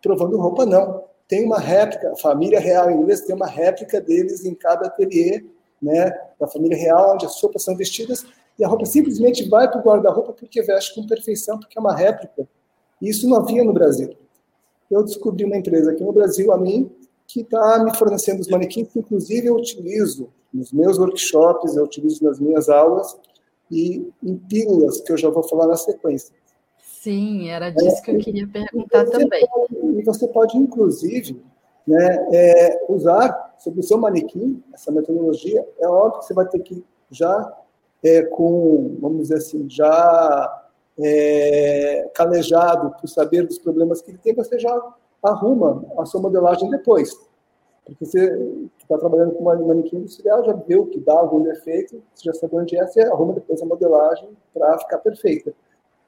provando 0.00 0.38
roupa, 0.38 0.66
não 0.66 1.04
tem 1.32 1.46
uma 1.46 1.58
réplica, 1.58 2.12
a 2.12 2.16
família 2.16 2.60
real 2.60 2.90
inglesa 2.90 3.24
tem 3.24 3.34
uma 3.34 3.46
réplica 3.46 3.98
deles 3.98 4.44
em 4.44 4.54
cada 4.54 4.86
ateliê, 4.86 5.42
né, 5.80 6.10
da 6.38 6.46
família 6.46 6.76
real, 6.76 7.14
onde 7.14 7.24
as 7.24 7.40
roupas 7.40 7.62
são 7.62 7.74
vestidas, 7.74 8.26
e 8.58 8.62
a 8.62 8.68
roupa 8.68 8.84
simplesmente 8.84 9.48
vai 9.48 9.66
para 9.66 9.80
o 9.80 9.82
guarda-roupa 9.82 10.34
porque 10.34 10.60
veste 10.60 10.94
com 10.94 11.06
perfeição, 11.06 11.58
porque 11.58 11.78
é 11.78 11.80
uma 11.80 11.96
réplica. 11.96 12.46
Isso 13.00 13.26
não 13.26 13.38
havia 13.38 13.64
no 13.64 13.72
Brasil. 13.72 14.14
Eu 14.90 15.02
descobri 15.02 15.46
uma 15.46 15.56
empresa 15.56 15.92
aqui 15.92 16.04
no 16.04 16.12
Brasil, 16.12 16.52
a 16.52 16.58
mim, 16.58 16.92
que 17.26 17.40
está 17.40 17.82
me 17.82 17.96
fornecendo 17.96 18.42
os 18.42 18.48
manequins 18.48 18.88
que, 18.92 18.98
inclusive, 18.98 19.46
eu 19.46 19.56
utilizo 19.56 20.28
nos 20.52 20.70
meus 20.70 20.98
workshops, 20.98 21.74
eu 21.74 21.84
utilizo 21.84 22.22
nas 22.22 22.38
minhas 22.38 22.68
aulas, 22.68 23.16
e 23.72 24.12
em 24.22 24.36
pílulas, 24.36 25.00
que 25.00 25.10
eu 25.10 25.16
já 25.16 25.30
vou 25.30 25.42
falar 25.42 25.66
na 25.66 25.76
sequência. 25.76 26.34
Sim, 26.78 27.48
era 27.48 27.70
disso 27.70 28.02
que 28.02 28.10
eu 28.10 28.18
queria 28.18 28.46
perguntar 28.46 29.06
também. 29.06 29.48
Pode, 29.48 29.98
e 29.98 30.02
você 30.04 30.28
pode, 30.28 30.56
inclusive, 30.56 31.42
né, 31.86 32.28
é, 32.32 32.84
usar 32.88 33.54
sobre 33.58 33.80
o 33.80 33.82
seu 33.82 33.98
manequim 33.98 34.62
essa 34.72 34.92
metodologia. 34.92 35.66
É 35.80 35.88
óbvio 35.88 36.20
que 36.20 36.26
você 36.26 36.34
vai 36.34 36.46
ter 36.46 36.60
que 36.60 36.84
já 37.10 37.52
é, 38.04 38.22
com, 38.22 38.96
vamos 39.00 39.22
dizer 39.22 39.36
assim, 39.36 39.68
já 39.68 40.62
é, 40.98 42.10
calejado 42.14 42.94
por 43.00 43.08
saber 43.08 43.46
dos 43.46 43.58
problemas 43.58 44.02
que 44.02 44.10
ele 44.10 44.18
tem, 44.18 44.34
você 44.34 44.58
já 44.58 44.94
arruma 45.22 45.84
a 45.98 46.04
sua 46.04 46.20
modelagem 46.20 46.68
depois. 46.70 47.10
Porque 47.84 48.04
você 48.04 48.60
está 48.78 48.96
trabalhando 48.96 49.32
com 49.32 49.42
uma 49.42 49.56
manequim 49.56 49.96
industrial, 49.96 50.44
já 50.44 50.52
viu 50.52 50.86
que 50.86 51.00
dá 51.00 51.14
algum 51.14 51.42
defeito, 51.42 52.02
você 52.14 52.24
já 52.24 52.34
sabe 52.34 52.56
onde 52.56 52.76
é, 52.76 52.86
você 52.86 53.00
arruma 53.02 53.32
depois 53.34 53.60
a 53.60 53.66
modelagem 53.66 54.28
para 54.54 54.78
ficar 54.78 54.98
perfeita. 54.98 55.52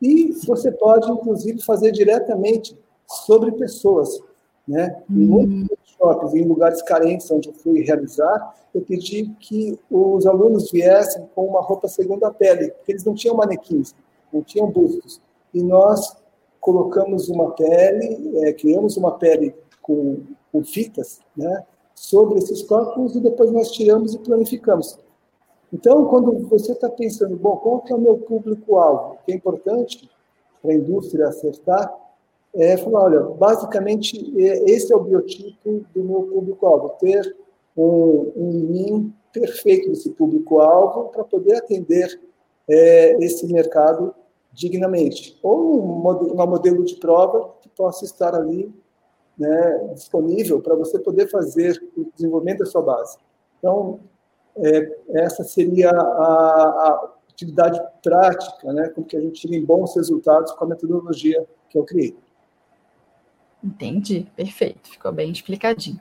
E 0.00 0.32
você 0.46 0.70
pode, 0.70 1.10
inclusive, 1.10 1.62
fazer 1.62 1.90
diretamente 1.90 2.78
sobre 3.06 3.52
pessoas. 3.52 4.20
Né? 4.66 5.02
Em 5.10 5.26
muitos 5.26 5.78
shoppings, 5.98 6.34
em 6.34 6.46
lugares 6.46 6.82
carentes 6.82 7.30
onde 7.30 7.48
eu 7.48 7.54
fui 7.54 7.80
realizar, 7.82 8.54
eu 8.74 8.80
pedi 8.80 9.26
que 9.40 9.78
os 9.90 10.26
alunos 10.26 10.70
viessem 10.70 11.28
com 11.34 11.46
uma 11.46 11.60
roupa 11.60 11.88
segunda 11.88 12.30
pele, 12.30 12.70
porque 12.70 12.92
eles 12.92 13.04
não 13.04 13.14
tinham 13.14 13.36
manequins, 13.36 13.94
não 14.32 14.42
tinham 14.42 14.70
bustos. 14.70 15.20
E 15.52 15.62
nós 15.62 16.16
colocamos 16.60 17.28
uma 17.28 17.50
pele, 17.52 18.38
é, 18.38 18.52
criamos 18.52 18.96
uma 18.96 19.12
pele 19.12 19.54
com, 19.82 20.22
com 20.54 20.62
fitas, 20.62 21.18
né, 21.36 21.64
sobre 21.96 22.38
esses 22.38 22.62
corpos 22.62 23.16
e 23.16 23.20
depois 23.20 23.50
nós 23.50 23.72
tiramos 23.72 24.14
e 24.14 24.18
planificamos. 24.20 24.96
Então, 25.72 26.04
quando 26.04 26.46
você 26.46 26.70
está 26.70 26.88
pensando, 26.88 27.36
bom, 27.36 27.56
qual 27.56 27.80
que 27.80 27.92
é 27.92 27.96
o 27.96 28.00
meu 28.00 28.18
público-alvo? 28.18 29.14
O 29.14 29.24
que 29.26 29.32
é 29.32 29.34
importante 29.34 30.08
para 30.62 30.70
a 30.70 30.74
indústria 30.74 31.26
acertar 31.26 31.92
é 32.54 32.76
falar, 32.76 33.06
olha, 33.06 33.20
basicamente, 33.20 34.32
é, 34.40 34.70
esse 34.70 34.92
é 34.92 34.96
o 34.96 35.02
biotipo 35.02 35.84
do 35.92 36.04
meu 36.04 36.22
público-alvo, 36.22 36.90
ter 37.00 37.36
um, 37.76 38.32
um 38.36 38.50
NIM 38.70 39.12
perfeito 39.32 39.88
desse 39.88 40.10
público-alvo 40.10 41.08
para 41.08 41.24
poder 41.24 41.56
atender 41.56 42.20
é, 42.68 43.16
esse 43.24 43.44
mercado 43.52 44.14
dignamente. 44.52 45.36
Ou 45.42 45.82
um 45.82 46.08
um 46.08 46.46
modelo 46.46 46.84
de 46.84 46.94
prova 46.94 47.56
que 47.60 47.68
possa 47.70 48.04
estar 48.04 48.36
ali 48.36 48.72
né, 49.38 49.90
disponível 49.94 50.60
para 50.60 50.74
você 50.74 50.98
poder 50.98 51.28
fazer 51.28 51.82
o 51.96 52.10
desenvolvimento 52.14 52.58
da 52.58 52.66
sua 52.66 52.82
base. 52.82 53.18
Então, 53.58 54.00
é, 54.56 54.96
essa 55.10 55.42
seria 55.42 55.90
a, 55.90 55.94
a, 55.94 57.10
atividade 57.30 57.80
prática, 58.02 58.72
né, 58.72 58.88
com 58.90 59.02
que 59.02 59.16
a 59.16 59.20
gente 59.20 59.40
tire 59.40 59.60
bons 59.60 59.96
resultados 59.96 60.52
com 60.52 60.64
a 60.64 60.68
metodologia 60.68 61.44
que 61.68 61.76
eu 61.76 61.84
criei. 61.84 62.16
Entendi, 63.62 64.30
perfeito, 64.36 64.88
ficou 64.90 65.10
bem 65.10 65.32
explicadinho. 65.32 65.98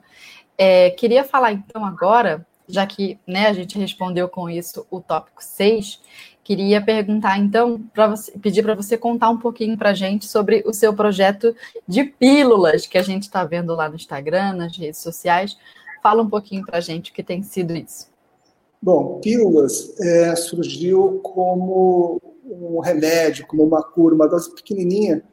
É, 0.58 0.92
queria 0.92 1.24
falar 1.24 1.54
então 1.54 1.84
agora, 1.84 2.46
já 2.68 2.86
que 2.86 3.20
né, 3.26 3.48
a 3.48 3.54
gente 3.54 3.80
respondeu 3.80 4.30
com 4.30 4.50
isso 4.50 4.86
o 4.92 5.02
tópico 5.02 5.44
6, 5.44 6.00
queria 6.44 6.84
perguntar 6.84 7.40
então, 7.40 7.82
para 7.94 8.08
você, 8.08 8.32
pedir 8.34 8.62
para 8.64 8.76
você 8.76 8.98
contar 8.98 9.30
um 9.30 9.38
pouquinho 9.38 9.78
para 9.78 9.92
a 9.92 9.94
gente 9.94 10.26
sobre 10.26 10.64
o 10.66 10.74
seu 10.74 10.94
projeto 10.94 11.56
de 11.88 12.04
pílulas 12.04 12.86
que 12.86 12.98
a 12.98 13.02
gente 13.02 13.24
está 13.24 13.44
vendo 13.46 13.74
lá 13.74 13.88
no 13.88 13.96
Instagram, 13.96 14.54
nas 14.54 14.78
redes 14.78 15.00
sociais. 15.00 15.58
Fala 16.02 16.22
um 16.22 16.30
pouquinho 16.30 16.66
para 16.66 16.80
a 16.80 16.82
gente 16.82 17.12
o 17.12 17.14
que 17.14 17.24
tem 17.24 17.42
sido 17.42 17.74
isso. 17.74 18.08
Bom, 18.82 19.20
pílulas 19.22 19.98
é, 20.02 20.36
surgiu 20.36 21.22
como 21.24 22.22
um 22.46 22.80
remédio, 22.82 23.48
como 23.48 23.64
uma 23.64 23.82
cura, 23.82 24.14
uma 24.14 24.28
dose 24.28 24.54
pequenininha 24.54 25.24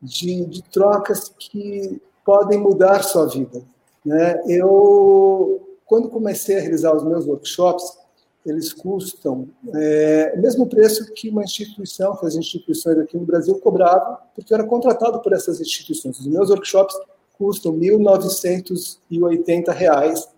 de, 0.00 0.44
de 0.46 0.62
trocas 0.62 1.28
que 1.36 2.00
podem 2.24 2.58
mudar 2.58 3.02
sua 3.02 3.26
vida. 3.26 3.62
Né? 4.04 4.40
Eu, 4.46 5.76
quando 5.84 6.08
comecei 6.08 6.58
a 6.58 6.60
realizar 6.60 6.94
os 6.94 7.02
meus 7.02 7.26
workshops, 7.26 7.98
eles 8.44 8.72
custam 8.72 9.48
é, 9.74 10.34
o 10.36 10.40
mesmo 10.40 10.66
preço 10.66 11.12
que 11.12 11.28
uma 11.28 11.44
instituição, 11.44 12.16
que 12.16 12.26
as 12.26 12.34
instituições 12.34 12.98
aqui 12.98 13.16
no 13.16 13.26
Brasil 13.26 13.56
cobravam, 13.58 14.16
porque 14.34 14.52
eu 14.52 14.58
era 14.58 14.66
contratado 14.66 15.20
por 15.20 15.32
essas 15.32 15.60
instituições. 15.60 16.18
Os 16.18 16.26
meus 16.26 16.48
workshops 16.48 16.98
custam 17.36 17.72
R$ 17.72 17.90
1.980 17.90 20.28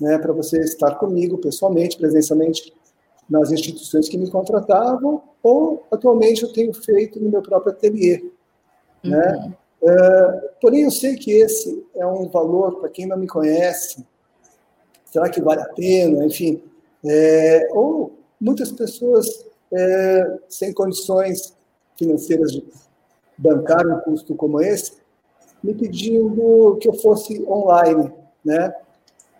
né, 0.00 0.18
para 0.18 0.32
você 0.32 0.58
estar 0.60 0.94
comigo 0.94 1.36
pessoalmente, 1.38 1.98
presencialmente, 1.98 2.72
nas 3.28 3.50
instituições 3.52 4.08
que 4.08 4.18
me 4.18 4.28
contratavam, 4.28 5.22
ou 5.42 5.86
atualmente 5.92 6.42
eu 6.42 6.52
tenho 6.52 6.74
feito 6.74 7.20
no 7.20 7.30
meu 7.30 7.42
próprio 7.42 7.72
ateliê. 7.72 8.24
Né? 9.04 9.36
Uhum. 9.36 9.52
Uh, 9.82 10.40
porém, 10.60 10.82
eu 10.82 10.90
sei 10.90 11.14
que 11.16 11.30
esse 11.30 11.86
é 11.94 12.04
um 12.06 12.28
valor, 12.28 12.80
para 12.80 12.88
quem 12.88 13.06
não 13.06 13.16
me 13.16 13.28
conhece, 13.28 14.04
será 15.04 15.28
que 15.28 15.40
vale 15.40 15.62
a 15.62 15.68
pena? 15.68 16.24
Enfim, 16.24 16.60
é, 17.04 17.68
ou 17.72 18.18
muitas 18.40 18.72
pessoas 18.72 19.46
é, 19.72 20.38
sem 20.48 20.72
condições 20.72 21.56
financeiras 21.96 22.52
de 22.52 22.64
bancar 23.36 23.86
um 23.86 24.00
custo 24.00 24.34
como 24.34 24.60
esse, 24.60 24.92
me 25.62 25.74
pedindo 25.74 26.76
que 26.80 26.88
eu 26.88 26.94
fosse 26.94 27.42
online, 27.44 28.12
né? 28.44 28.74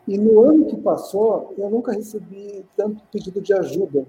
E 0.07 0.19
no 0.19 0.41
ano 0.41 0.67
que 0.67 0.77
passou, 0.77 1.55
eu 1.57 1.71
nunca 1.71 1.93
recebi 1.93 2.65
tanto 2.77 3.03
pedido 3.13 3.41
de 3.41 3.53
ajuda 3.53 4.07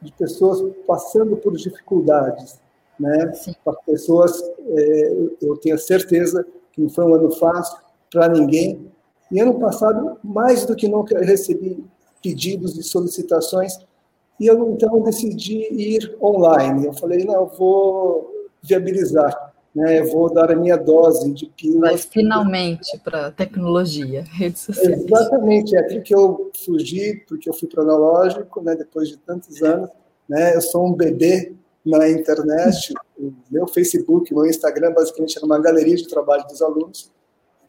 de 0.00 0.12
pessoas 0.12 0.74
passando 0.86 1.36
por 1.36 1.56
dificuldades 1.56 2.58
né? 3.00 3.32
Para 3.64 3.72
pessoas, 3.86 4.38
é, 4.42 5.28
eu 5.40 5.56
tenho 5.56 5.78
certeza 5.78 6.46
que 6.70 6.82
não 6.82 6.90
foi 6.90 7.06
um 7.06 7.14
ano 7.14 7.30
fácil 7.32 7.78
para 8.12 8.28
ninguém. 8.28 8.92
E 9.32 9.40
ano 9.40 9.58
passado, 9.58 10.18
mais 10.22 10.66
do 10.66 10.76
que 10.76 10.86
nunca, 10.86 11.14
eu 11.14 11.24
recebi 11.24 11.82
pedidos 12.22 12.76
e 12.76 12.82
solicitações 12.82 13.78
e 14.40 14.46
eu 14.46 14.72
então 14.72 15.02
decidi 15.02 15.68
ir 15.70 16.16
online. 16.20 16.86
Eu 16.86 16.94
falei, 16.94 17.24
não, 17.24 17.34
eu 17.34 17.46
vou 17.46 18.48
viabilizar, 18.62 19.52
né? 19.74 20.00
Eu 20.00 20.10
vou 20.10 20.32
dar 20.32 20.50
a 20.50 20.56
minha 20.56 20.78
dose 20.78 21.30
de 21.30 21.44
pílulas. 21.44 21.92
Mas 21.92 22.04
finalmente 22.06 22.98
para 23.04 23.26
a 23.26 23.30
tecnologia, 23.30 24.24
redes 24.32 24.62
sociais. 24.62 25.04
Exatamente, 25.04 25.76
é 25.76 25.80
aquilo 25.80 26.02
que 26.02 26.14
eu 26.14 26.50
fugi, 26.64 27.22
porque 27.28 27.50
eu 27.50 27.52
fui 27.52 27.68
para 27.68 27.82
analógico, 27.82 28.62
né? 28.62 28.74
Depois 28.74 29.10
de 29.10 29.18
tantos 29.18 29.62
anos, 29.62 29.90
né? 30.26 30.56
Eu 30.56 30.62
sou 30.62 30.86
um 30.86 30.94
bebê 30.94 31.52
na 31.84 32.08
internet, 32.08 32.94
o 33.18 33.32
meu 33.50 33.66
Facebook, 33.66 34.32
o 34.32 34.36
meu 34.36 34.46
Instagram, 34.46 34.94
basicamente 34.94 35.36
era 35.36 35.44
uma 35.44 35.58
galeria 35.58 35.96
de 35.96 36.08
trabalho 36.08 36.46
dos 36.46 36.62
alunos. 36.62 37.10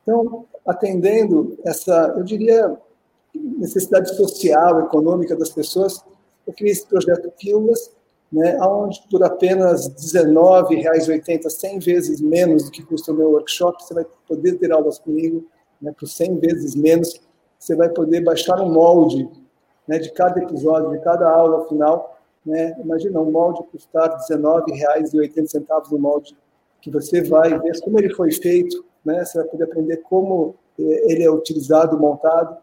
Então, 0.02 0.46
atendendo 0.66 1.58
essa, 1.66 2.14
eu 2.18 2.24
diria, 2.24 2.78
necessidade 3.34 4.16
social, 4.16 4.82
econômica 4.82 5.36
das 5.36 5.50
pessoas, 5.50 6.04
eu 6.46 6.54
criei 6.54 6.72
esse 6.72 6.86
projeto 6.86 7.32
Pílulas, 7.40 7.92
né, 8.32 8.58
onde 8.62 9.02
por 9.10 9.24
apenas 9.24 9.88
R$19,80, 9.88 11.50
100 11.50 11.80
vezes 11.80 12.22
menos 12.22 12.64
do 12.64 12.72
que 12.72 12.84
custa 12.84 13.12
o 13.12 13.16
meu 13.16 13.32
workshop, 13.32 13.84
você 13.84 13.94
vai 13.94 14.06
poder 14.28 14.58
ter 14.58 14.72
aulas 14.72 15.00
comigo, 15.00 15.46
né, 15.82 15.94
por 15.98 16.08
100 16.08 16.40
vezes 16.40 16.76
menos, 16.76 17.22
você 17.60 17.76
vai 17.76 17.90
poder 17.90 18.22
baixar 18.22 18.60
um 18.62 18.72
molde 18.72 19.30
né, 19.88 20.00
de 20.00 20.12
cada 20.12 20.42
episódio, 20.42 20.92
de 20.92 21.00
cada 21.04 21.30
aula 21.30 21.68
final, 21.68 22.18
né? 22.46 22.76
Imagina 22.84 23.20
um 23.20 23.32
molde 23.32 23.64
custar 23.72 24.10
R$19,80 24.10 25.92
no 25.92 26.00
molde 26.00 26.36
que 26.82 26.90
você 26.90 27.22
vai 27.22 27.58
ver 27.60 27.80
como 27.82 28.00
ele 28.00 28.14
foi 28.14 28.32
feito, 28.32 28.84
né? 29.06 29.24
Você 29.24 29.38
vai 29.38 29.48
poder 29.48 29.66
aprender 29.66 29.98
como 29.98 30.56
eh, 30.80 31.12
ele 31.12 31.24
é 31.24 31.30
utilizado, 31.30 32.00
montado 32.00 32.58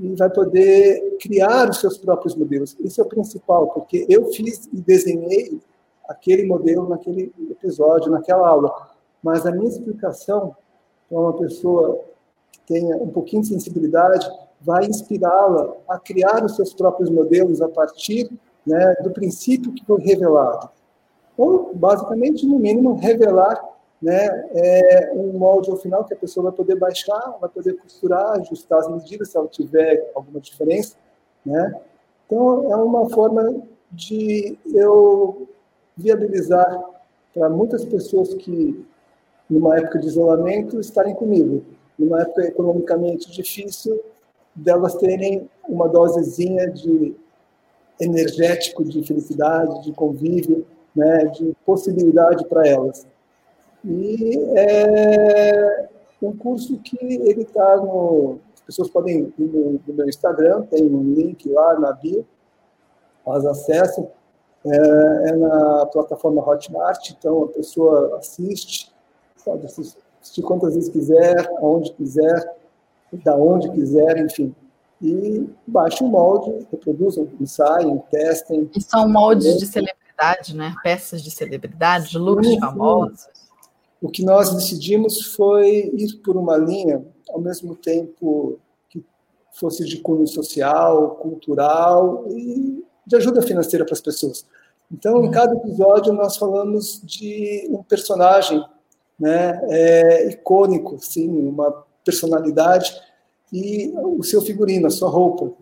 e 0.00 0.14
vai 0.16 0.30
poder 0.30 1.18
criar 1.20 1.68
os 1.68 1.78
seus 1.78 1.98
próprios 1.98 2.34
modelos. 2.34 2.74
Isso 2.80 3.00
é 3.00 3.04
o 3.04 3.08
principal, 3.08 3.68
porque 3.68 4.06
eu 4.08 4.32
fiz 4.32 4.66
e 4.72 4.80
desenhei 4.80 5.60
aquele 6.08 6.46
modelo 6.46 6.88
naquele 6.88 7.32
episódio, 7.50 8.10
naquela 8.10 8.48
aula, 8.48 8.90
mas 9.22 9.44
a 9.44 9.52
minha 9.52 9.68
explicação 9.68 10.56
para 11.08 11.18
uma 11.18 11.34
pessoa 11.34 12.00
que 12.50 12.60
tenha 12.66 12.96
um 12.96 13.08
pouquinho 13.08 13.42
de 13.42 13.48
sensibilidade 13.48 14.26
vai 14.60 14.86
inspirá-la 14.86 15.74
a 15.86 15.98
criar 15.98 16.44
os 16.44 16.56
seus 16.56 16.72
próprios 16.72 17.10
modelos 17.10 17.60
a 17.60 17.68
partir 17.68 18.30
né, 18.66 18.94
do 19.02 19.10
princípio 19.10 19.72
que 19.72 19.84
foi 19.84 20.00
revelado. 20.00 20.68
Ou, 21.36 21.74
basicamente, 21.74 22.46
no 22.46 22.58
mínimo, 22.58 22.96
revelar 22.96 23.62
né, 24.00 24.48
é, 24.54 25.12
um 25.14 25.38
molde 25.38 25.70
ao 25.70 25.76
final 25.76 26.04
que 26.04 26.14
a 26.14 26.16
pessoa 26.16 26.44
vai 26.44 26.52
poder 26.52 26.76
baixar, 26.76 27.36
vai 27.40 27.50
poder 27.50 27.74
costurar, 27.74 28.40
ajustar 28.40 28.78
as 28.78 28.88
medidas 28.88 29.28
se 29.28 29.36
ela 29.36 29.46
tiver 29.46 30.10
alguma 30.14 30.40
diferença. 30.40 30.96
Né? 31.44 31.80
Então, 32.26 32.72
é 32.72 32.76
uma 32.76 33.08
forma 33.10 33.62
de 33.92 34.56
eu 34.72 35.48
viabilizar 35.96 36.82
para 37.34 37.48
muitas 37.48 37.84
pessoas 37.84 38.32
que, 38.34 38.84
numa 39.48 39.76
época 39.76 39.98
de 39.98 40.06
isolamento, 40.06 40.80
estarem 40.80 41.14
comigo. 41.14 41.62
Numa 41.98 42.22
época 42.22 42.46
economicamente 42.46 43.30
difícil, 43.30 44.00
delas 44.54 44.94
terem 44.94 45.48
uma 45.68 45.88
dosezinha 45.88 46.70
de 46.70 47.14
energético 48.00 48.82
de 48.82 49.02
felicidade, 49.02 49.84
de 49.84 49.92
convívio, 49.92 50.66
né, 50.96 51.26
de 51.26 51.54
possibilidade 51.66 52.46
para 52.46 52.66
elas. 52.66 53.06
E 53.84 54.38
é 54.56 55.88
um 56.22 56.36
curso 56.36 56.78
que 56.78 56.98
ele 57.00 57.42
está 57.42 57.76
no. 57.76 58.38
As 58.54 58.60
pessoas 58.60 58.90
podem 58.90 59.32
ir 59.38 59.44
no, 59.44 59.80
no, 59.86 59.94
meu 59.94 60.08
Instagram, 60.08 60.62
tem 60.62 60.84
um 60.84 61.14
link 61.14 61.48
lá 61.48 61.78
na 61.78 61.92
bio, 61.92 62.26
elas 63.26 63.44
acessam. 63.46 64.10
É, 64.62 65.30
é 65.30 65.36
na 65.36 65.86
plataforma 65.86 66.46
Hotmart, 66.46 67.10
então 67.10 67.44
a 67.44 67.48
pessoa 67.48 68.18
assiste, 68.18 68.92
pode 69.42 69.64
assistir 69.64 70.42
quantas 70.42 70.74
vezes 70.74 70.90
quiser, 70.90 71.50
aonde 71.62 71.94
quiser, 71.94 72.56
da 73.24 73.34
onde 73.34 73.70
quiser, 73.70 74.18
enfim 74.18 74.54
e 75.02 75.48
baixem 75.66 76.06
o 76.06 76.10
molde, 76.10 76.66
reproduzam, 76.70 77.28
ensaiem, 77.40 77.98
testem. 78.10 78.70
E 78.76 78.82
são 78.82 79.08
moldes 79.08 79.58
de 79.58 79.66
celebridade, 79.66 80.54
né? 80.54 80.74
Peças 80.82 81.22
de 81.22 81.30
celebridade, 81.30 82.18
looks 82.18 82.54
famosos. 82.56 83.28
O 84.00 84.08
que 84.08 84.24
nós 84.24 84.54
decidimos 84.54 85.34
foi 85.34 85.92
ir 85.94 86.16
por 86.24 86.36
uma 86.36 86.56
linha, 86.56 87.04
ao 87.28 87.40
mesmo 87.40 87.74
tempo 87.74 88.58
que 88.88 89.04
fosse 89.52 89.84
de 89.84 89.98
cunho 89.98 90.26
social, 90.26 91.16
cultural 91.16 92.24
e 92.30 92.82
de 93.06 93.16
ajuda 93.16 93.42
financeira 93.42 93.84
para 93.84 93.94
as 93.94 94.00
pessoas. 94.00 94.46
Então, 94.90 95.18
em 95.18 95.26
uhum. 95.26 95.30
cada 95.30 95.54
episódio, 95.54 96.12
nós 96.12 96.36
falamos 96.36 97.00
de 97.04 97.68
um 97.70 97.82
personagem 97.82 98.64
né, 99.18 99.60
é, 99.68 100.28
icônico, 100.30 100.98
sim, 100.98 101.28
uma 101.28 101.84
personalidade 102.04 102.94
e 103.52 103.92
o 103.94 104.22
seu 104.22 104.40
figurino, 104.40 104.86
a 104.86 104.90
sua 104.90 105.10
roupa. 105.10 105.52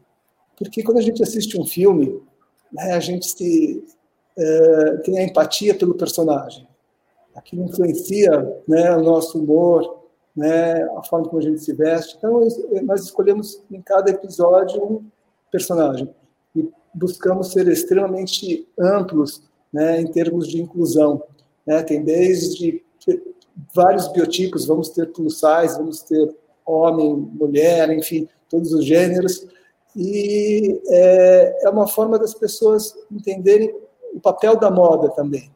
Porque 0.57 0.83
quando 0.83 0.99
a 0.99 1.03
gente 1.03 1.23
assiste 1.23 1.61
um 1.61 1.67
filme, 1.67 2.23
né, 2.73 2.93
a 2.93 3.01
gente 3.01 3.27
se, 3.27 3.85
é, 4.37 4.97
tem 4.99 5.19
a 5.19 5.25
empatia 5.25 5.75
pelo 5.75 5.95
personagem. 5.95 6.68
Aquilo 7.39 7.65
influencia 7.65 8.31
né, 8.67 8.95
o 8.97 9.03
nosso 9.03 9.39
humor, 9.39 10.03
né, 10.35 10.83
a 10.97 11.03
forma 11.03 11.29
como 11.29 11.39
a 11.39 11.45
gente 11.45 11.61
se 11.61 11.73
veste. 11.73 12.17
Então, 12.17 12.41
nós 12.85 13.05
escolhemos 13.05 13.63
em 13.71 13.81
cada 13.81 14.11
episódio 14.11 14.83
um 14.83 15.05
personagem 15.51 16.13
e 16.55 16.69
buscamos 16.93 17.53
ser 17.53 17.69
extremamente 17.69 18.69
amplos 18.79 19.43
né, 19.73 20.01
em 20.01 20.07
termos 20.07 20.49
de 20.49 20.61
inclusão. 20.61 21.23
Né? 21.67 21.83
Tem 21.83 22.03
desde 22.03 22.83
vários 23.75 24.09
biotipos, 24.09 24.67
vamos 24.67 24.91
ter 24.91 25.11
plus 25.13 25.41
size, 25.41 25.77
vamos 25.77 26.03
ter 26.03 26.35
homem, 26.65 27.15
mulher, 27.15 27.91
enfim, 27.91 28.29
todos 28.49 28.73
os 28.73 28.85
gêneros. 28.85 29.47
E 29.97 30.81
é, 30.89 31.65
é 31.65 31.71
uma 31.71 31.87
forma 31.87 32.19
das 32.19 32.35
pessoas 32.35 32.95
entenderem 33.11 33.75
o 34.15 34.21
papel 34.21 34.57
da 34.57 34.71
moda 34.71 35.09
também. 35.11 35.51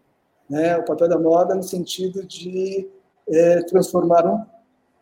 Né? 0.48 0.76
O 0.76 0.84
papel 0.84 1.08
da 1.08 1.18
moda 1.18 1.54
no 1.54 1.62
sentido 1.62 2.24
de 2.26 2.88
é, 3.28 3.62
transformar 3.62 4.26
um 4.26 4.44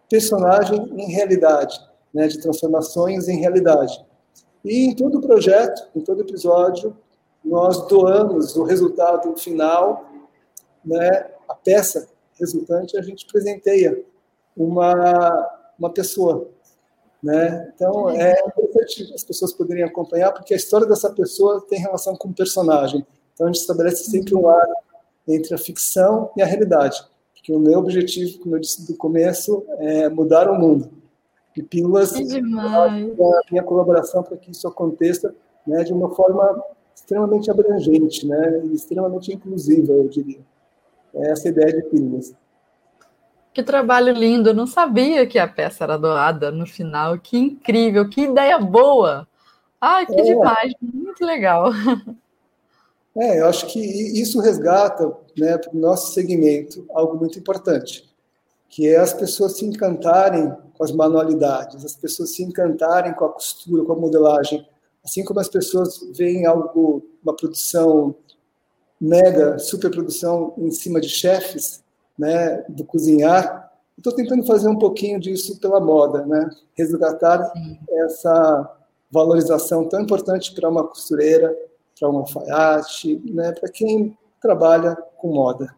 personagem 0.08 0.92
em 0.96 1.10
realidade, 1.12 1.80
né, 2.12 2.26
de 2.26 2.40
transformações 2.40 3.28
em 3.28 3.38
realidade. 3.38 4.04
E 4.64 4.86
em 4.86 4.94
todo 4.94 5.20
projeto, 5.20 5.88
em 5.94 6.00
todo 6.00 6.22
episódio, 6.22 6.96
nós 7.44 7.86
doamos 7.86 8.56
o 8.56 8.64
resultado 8.64 9.34
final, 9.36 10.04
né, 10.84 11.30
a 11.48 11.54
peça 11.54 12.08
resultante, 12.38 12.98
a 12.98 13.02
gente 13.02 13.26
presenteia 13.26 14.02
uma, 14.56 15.48
uma 15.78 15.90
pessoa. 15.90 16.48
Né? 17.22 17.70
Então, 17.74 18.10
é 18.10 18.32
importante 18.46 19.12
as 19.14 19.22
pessoas 19.22 19.52
poderem 19.52 19.84
acompanhar, 19.84 20.32
porque 20.32 20.54
a 20.54 20.56
história 20.56 20.86
dessa 20.86 21.10
pessoa 21.10 21.64
tem 21.68 21.78
relação 21.78 22.16
com 22.16 22.28
o 22.28 22.34
personagem. 22.34 23.06
Então, 23.34 23.46
a 23.46 23.52
gente 23.52 23.60
estabelece 23.60 24.04
sempre 24.04 24.34
um 24.34 24.48
ar 24.48 24.66
entre 25.26 25.54
a 25.54 25.58
ficção 25.58 26.30
e 26.36 26.42
a 26.42 26.46
realidade. 26.46 27.02
Porque 27.34 27.52
o 27.52 27.58
meu 27.58 27.78
objetivo, 27.78 28.38
como 28.40 28.56
eu 28.56 28.60
disse 28.60 28.90
no 28.90 28.96
começo, 28.96 29.64
é 29.78 30.08
mudar 30.08 30.50
o 30.50 30.58
mundo. 30.58 30.90
E 31.56 31.62
Pílulas 31.62 32.14
é 32.14 32.38
a 32.38 32.90
minha 33.50 33.62
colaboração 33.62 34.22
para 34.22 34.36
que 34.36 34.50
isso 34.50 34.68
aconteça 34.68 35.34
né, 35.66 35.82
de 35.82 35.92
uma 35.92 36.10
forma 36.10 36.62
extremamente 36.94 37.50
abrangente, 37.50 38.26
né, 38.26 38.62
e 38.64 38.74
extremamente 38.74 39.32
inclusiva, 39.32 39.92
eu 39.92 40.08
diria. 40.08 40.40
É 41.14 41.32
essa 41.32 41.48
ideia 41.48 41.72
de 41.72 41.82
Pílulas. 41.88 42.34
Que 43.52 43.62
trabalho 43.62 44.12
lindo! 44.14 44.50
Eu 44.50 44.54
não 44.54 44.66
sabia 44.66 45.26
que 45.26 45.38
a 45.38 45.48
peça 45.48 45.82
era 45.82 45.98
doada 45.98 46.52
no 46.52 46.66
final. 46.66 47.18
Que 47.18 47.36
incrível! 47.36 48.08
Que 48.08 48.22
ideia 48.22 48.58
boa! 48.58 49.26
Ai, 49.80 50.06
que 50.06 50.20
é. 50.20 50.22
demais! 50.22 50.72
Muito 50.80 51.24
legal. 51.24 51.70
É, 53.16 53.40
eu 53.40 53.46
acho 53.46 53.66
que 53.66 53.80
isso 53.80 54.40
resgata, 54.40 55.12
né, 55.36 55.58
para 55.58 55.74
o 55.74 55.78
nosso 55.78 56.12
segmento, 56.12 56.86
algo 56.90 57.18
muito 57.18 57.38
importante, 57.38 58.08
que 58.68 58.86
é 58.86 58.98
as 58.98 59.12
pessoas 59.12 59.56
se 59.56 59.64
encantarem 59.64 60.52
com 60.74 60.84
as 60.84 60.92
manualidades, 60.92 61.84
as 61.84 61.96
pessoas 61.96 62.30
se 62.30 62.42
encantarem 62.42 63.12
com 63.14 63.24
a 63.24 63.32
costura, 63.32 63.84
com 63.84 63.92
a 63.92 63.96
modelagem, 63.96 64.66
assim 65.04 65.24
como 65.24 65.40
as 65.40 65.48
pessoas 65.48 66.00
veem 66.16 66.46
algo, 66.46 67.02
uma 67.22 67.34
produção 67.34 68.14
mega, 69.00 69.58
super 69.58 69.90
produção 69.90 70.54
em 70.58 70.70
cima 70.70 71.00
de 71.00 71.08
chefes, 71.08 71.82
né, 72.18 72.64
do 72.68 72.84
cozinhar. 72.84 73.72
Estou 73.96 74.12
tentando 74.12 74.44
fazer 74.44 74.68
um 74.68 74.78
pouquinho 74.78 75.18
disso 75.18 75.58
pela 75.58 75.80
moda, 75.80 76.24
né, 76.24 76.48
resgatar 76.74 77.50
Sim. 77.52 77.78
essa 78.04 78.76
valorização 79.10 79.88
tão 79.88 80.02
importante 80.02 80.54
para 80.54 80.68
uma 80.68 80.86
costureira, 80.86 81.56
para 82.00 82.10
um 82.10 82.18
alfaiate, 82.18 83.20
né, 83.26 83.52
para 83.52 83.70
quem 83.70 84.16
trabalha 84.40 84.96
com 85.18 85.34
moda. 85.34 85.76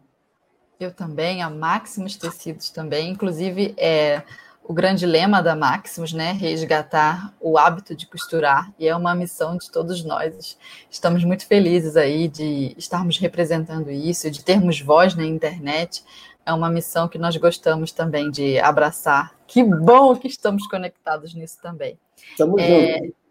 Eu 0.79 0.93
também, 0.93 1.43
a 1.43 1.49
Maximus 1.49 2.15
Tecidos 2.15 2.69
também, 2.69 3.11
inclusive 3.11 3.73
é 3.77 4.23
o 4.65 4.73
grande 4.73 5.05
lema 5.05 5.43
da 5.43 5.55
Maximus, 5.55 6.13
né, 6.13 6.31
resgatar 6.31 7.33
o 7.41 7.57
hábito 7.57 7.93
de 7.93 8.07
costurar, 8.07 8.73
e 8.79 8.87
é 8.87 8.95
uma 8.95 9.13
missão 9.13 9.57
de 9.57 9.69
todos 9.69 10.03
nós. 10.05 10.57
Estamos 10.89 11.25
muito 11.25 11.45
felizes 11.45 11.97
aí 11.97 12.29
de 12.29 12.73
estarmos 12.77 13.17
representando 13.17 13.91
isso, 13.91 14.31
de 14.31 14.43
termos 14.43 14.79
voz 14.79 15.15
na 15.15 15.25
internet. 15.25 16.03
É 16.45 16.53
uma 16.53 16.69
missão 16.69 17.09
que 17.09 17.17
nós 17.17 17.35
gostamos 17.35 17.91
também 17.91 18.31
de 18.31 18.57
abraçar. 18.59 19.33
Que 19.47 19.63
bom 19.63 20.15
que 20.15 20.27
estamos 20.27 20.65
conectados 20.67 21.33
nisso 21.33 21.57
também. 21.61 21.99
Estamos 22.31 22.61
é, 22.61 22.99
juntos. 22.99 23.22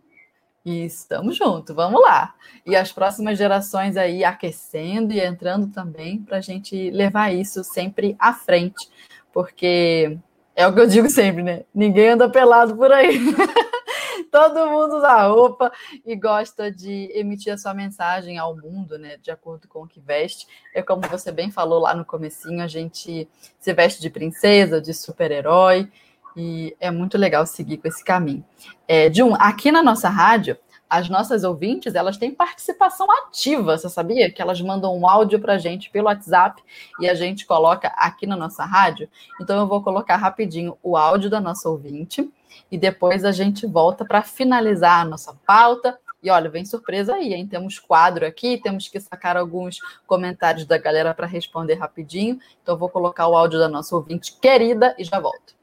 E 0.64 0.84
estamos 0.84 1.36
juntos, 1.36 1.74
vamos 1.74 2.00
lá. 2.00 2.34
E 2.64 2.76
as 2.76 2.92
próximas 2.92 3.36
gerações 3.36 3.96
aí 3.96 4.22
aquecendo 4.22 5.12
e 5.12 5.20
entrando 5.20 5.66
também 5.68 6.22
para 6.22 6.36
a 6.36 6.40
gente 6.40 6.90
levar 6.90 7.34
isso 7.34 7.64
sempre 7.64 8.14
à 8.18 8.32
frente, 8.32 8.88
porque 9.32 10.16
é 10.54 10.66
o 10.66 10.72
que 10.72 10.80
eu 10.80 10.86
digo 10.86 11.10
sempre, 11.10 11.42
né? 11.42 11.64
Ninguém 11.74 12.10
anda 12.10 12.30
pelado 12.30 12.76
por 12.76 12.92
aí. 12.92 13.18
Todo 14.30 14.70
mundo 14.70 14.96
usa 14.96 15.26
roupa 15.26 15.72
e 16.06 16.14
gosta 16.14 16.70
de 16.70 17.10
emitir 17.12 17.52
a 17.52 17.58
sua 17.58 17.74
mensagem 17.74 18.38
ao 18.38 18.56
mundo, 18.56 18.98
né? 18.98 19.16
De 19.16 19.30
acordo 19.30 19.66
com 19.66 19.82
o 19.82 19.86
que 19.86 20.00
veste. 20.00 20.46
É 20.72 20.80
como 20.80 21.02
você 21.02 21.32
bem 21.32 21.50
falou 21.50 21.80
lá 21.80 21.94
no 21.94 22.04
comecinho, 22.04 22.62
a 22.62 22.68
gente 22.68 23.28
se 23.58 23.72
veste 23.74 24.00
de 24.00 24.08
princesa, 24.08 24.80
de 24.80 24.94
super-herói 24.94 25.90
e 26.36 26.76
é 26.80 26.90
muito 26.90 27.18
legal 27.18 27.46
seguir 27.46 27.78
com 27.78 27.88
esse 27.88 28.04
caminho. 28.04 28.44
É, 28.88 29.10
um, 29.22 29.34
aqui 29.34 29.70
na 29.70 29.82
nossa 29.82 30.08
rádio, 30.08 30.56
as 30.92 31.08
nossas 31.08 31.42
ouvintes, 31.42 31.94
elas 31.94 32.18
têm 32.18 32.30
participação 32.30 33.06
ativa, 33.10 33.78
você 33.78 33.88
sabia? 33.88 34.30
Que 34.30 34.42
elas 34.42 34.60
mandam 34.60 34.94
um 34.94 35.08
áudio 35.08 35.40
para 35.40 35.54
a 35.54 35.58
gente 35.58 35.88
pelo 35.88 36.06
WhatsApp 36.06 36.62
e 37.00 37.08
a 37.08 37.14
gente 37.14 37.46
coloca 37.46 37.88
aqui 37.96 38.26
na 38.26 38.36
nossa 38.36 38.62
rádio. 38.66 39.08
Então 39.40 39.58
eu 39.58 39.66
vou 39.66 39.82
colocar 39.82 40.16
rapidinho 40.16 40.76
o 40.82 40.94
áudio 40.94 41.30
da 41.30 41.40
nossa 41.40 41.66
ouvinte 41.66 42.30
e 42.70 42.76
depois 42.76 43.24
a 43.24 43.32
gente 43.32 43.66
volta 43.66 44.04
para 44.04 44.20
finalizar 44.20 45.00
a 45.00 45.04
nossa 45.06 45.34
pauta. 45.46 45.98
E 46.22 46.30
olha, 46.30 46.50
vem 46.50 46.66
surpresa 46.66 47.14
aí, 47.14 47.32
hein? 47.32 47.46
Temos 47.46 47.78
quadro 47.78 48.26
aqui, 48.26 48.60
temos 48.62 48.86
que 48.86 49.00
sacar 49.00 49.34
alguns 49.34 49.78
comentários 50.06 50.66
da 50.66 50.76
galera 50.76 51.14
para 51.14 51.26
responder 51.26 51.76
rapidinho. 51.76 52.38
Então 52.62 52.74
eu 52.74 52.78
vou 52.78 52.90
colocar 52.90 53.26
o 53.28 53.34
áudio 53.34 53.58
da 53.58 53.68
nossa 53.68 53.96
ouvinte 53.96 54.38
querida 54.38 54.94
e 54.98 55.04
já 55.04 55.18
volto. 55.18 55.61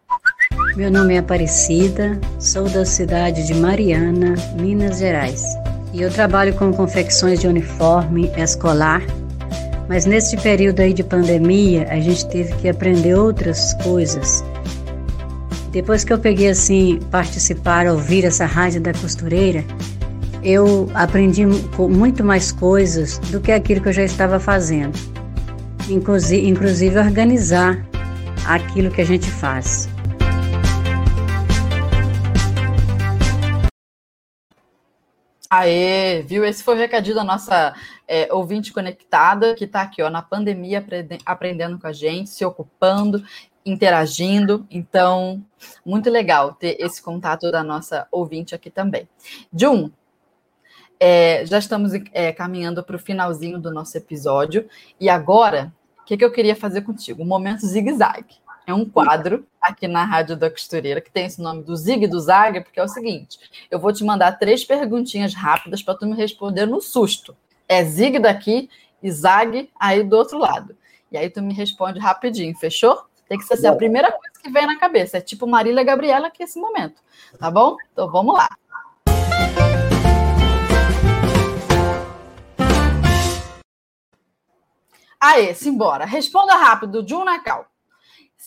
Meu 0.76 0.91
nome 0.91 1.16
é 1.16 1.18
Aparecida, 1.18 2.20
sou 2.39 2.70
da 2.70 2.86
cidade 2.86 3.45
de 3.45 3.53
Mariana, 3.53 4.36
Minas 4.60 4.99
Gerais. 4.99 5.43
E 5.93 6.01
eu 6.01 6.12
trabalho 6.12 6.53
com 6.53 6.72
confecções 6.72 7.39
de 7.39 7.47
uniforme 7.47 8.32
escolar, 8.38 9.01
mas 9.88 10.05
nesse 10.05 10.38
período 10.38 10.80
aí 10.80 10.93
de 10.93 11.03
pandemia, 11.03 11.88
a 11.89 11.99
gente 11.99 12.28
teve 12.30 12.53
que 12.55 12.70
aprender 12.70 13.16
outras 13.16 13.74
coisas. 13.84 14.43
Depois 15.72 16.03
que 16.03 16.14
eu 16.14 16.20
peguei 16.20 16.49
assim, 16.49 16.99
participar, 17.12 17.88
ouvir 17.88 18.24
essa 18.24 18.45
rádio 18.45 18.82
da 18.82 18.93
costureira, 18.93 19.64
eu 20.43 20.89
aprendi 20.93 21.45
muito 21.45 22.24
mais 22.24 22.51
coisas 22.51 23.18
do 23.30 23.41
que 23.41 23.51
aquilo 23.51 23.82
que 23.82 23.89
eu 23.89 23.93
já 23.93 24.03
estava 24.03 24.39
fazendo. 24.39 24.97
Inclusive, 25.89 26.47
inclusive 26.47 26.97
organizar 26.97 27.86
aquilo 28.45 28.89
que 28.89 29.01
a 29.01 29.05
gente 29.05 29.30
faz. 29.30 29.89
Aê, 35.51 36.21
viu? 36.21 36.45
Esse 36.45 36.63
foi 36.63 36.75
o 36.75 36.77
recadinho 36.77 37.15
da 37.15 37.23
nossa 37.23 37.73
é, 38.07 38.31
ouvinte 38.31 38.71
conectada, 38.71 39.55
que 39.55 39.63
está 39.63 39.81
aqui 39.81 39.99
ó, 40.03 40.09
na 40.09 40.21
pandemia 40.21 40.85
aprendendo 41.25 41.79
com 41.79 41.87
a 41.87 41.91
gente, 41.91 42.29
se 42.29 42.45
ocupando, 42.45 43.23
interagindo. 43.65 44.67
Então, 44.69 45.43
muito 45.83 46.07
legal 46.07 46.53
ter 46.53 46.77
esse 46.79 47.01
contato 47.01 47.51
da 47.51 47.63
nossa 47.63 48.07
ouvinte 48.11 48.53
aqui 48.53 48.69
também. 48.69 49.09
Jun, 49.51 49.89
é, 50.99 51.43
já 51.47 51.57
estamos 51.57 51.93
é, 52.13 52.31
caminhando 52.31 52.83
para 52.83 52.95
o 52.95 52.99
finalzinho 52.99 53.57
do 53.57 53.71
nosso 53.71 53.97
episódio. 53.97 54.69
E 54.99 55.09
agora, 55.09 55.73
o 55.99 56.05
que, 56.05 56.15
que 56.15 56.23
eu 56.23 56.31
queria 56.31 56.55
fazer 56.55 56.81
contigo? 56.81 57.23
Um 57.23 57.27
momento 57.27 57.65
zigue-zague. 57.65 58.35
É 58.70 58.74
um 58.74 58.86
quadro 58.86 59.47
aqui 59.59 59.88
na 59.88 60.05
Rádio 60.05 60.38
da 60.38 60.47
Costureira 60.47 61.01
que 61.01 61.09
tem 61.09 61.26
esse 61.26 61.41
nome 61.41 61.63
do 61.63 61.76
Zig 61.76 62.05
do 62.05 62.20
Zag, 62.20 62.61
porque 62.61 62.80
é 62.80 62.84
o 62.84 62.88
seguinte: 62.88 63.39
eu 63.72 63.80
vou 63.80 63.91
te 63.91 64.03
mandar 64.03 64.34
três 64.34 64.63
perguntinhas 64.63 65.34
rápidas 65.34 65.82
para 65.82 65.95
tu 65.95 66.05
me 66.05 66.15
responder 66.15 66.67
no 66.67 66.80
susto. 66.80 67.36
É 67.67 67.84
Zig 67.84 68.20
daqui 68.20 68.70
e 69.01 69.11
Zag 69.11 69.72
aí 69.80 70.03
do 70.03 70.15
outro 70.15 70.38
lado. 70.38 70.78
E 71.11 71.17
aí 71.17 71.32
tu 71.32 71.41
me 71.41 71.51
responde 71.51 71.97
rapidinho, 71.97 72.55
fechou? 72.59 73.05
Tem 73.28 73.39
que 73.39 73.43
ser 73.43 73.55
assim, 73.55 73.65
a 73.65 73.74
primeira 73.74 74.11
coisa 74.11 74.39
que 74.39 74.51
vem 74.51 74.67
na 74.67 74.78
cabeça. 74.78 75.17
É 75.17 75.22
tipo 75.22 75.47
Marília 75.47 75.84
Gabriela 75.84 76.28
aqui 76.28 76.43
esse 76.43 76.59
momento. 76.59 77.01
Tá 77.39 77.49
bom? 77.49 77.76
Então 77.91 78.07
vamos 78.11 78.36
lá. 78.36 78.49
Aê, 85.20 85.55
simbora. 85.55 86.05
Responda 86.05 86.55
rápido, 86.55 87.03
Jun 87.07 87.26
Nakal. 87.26 87.68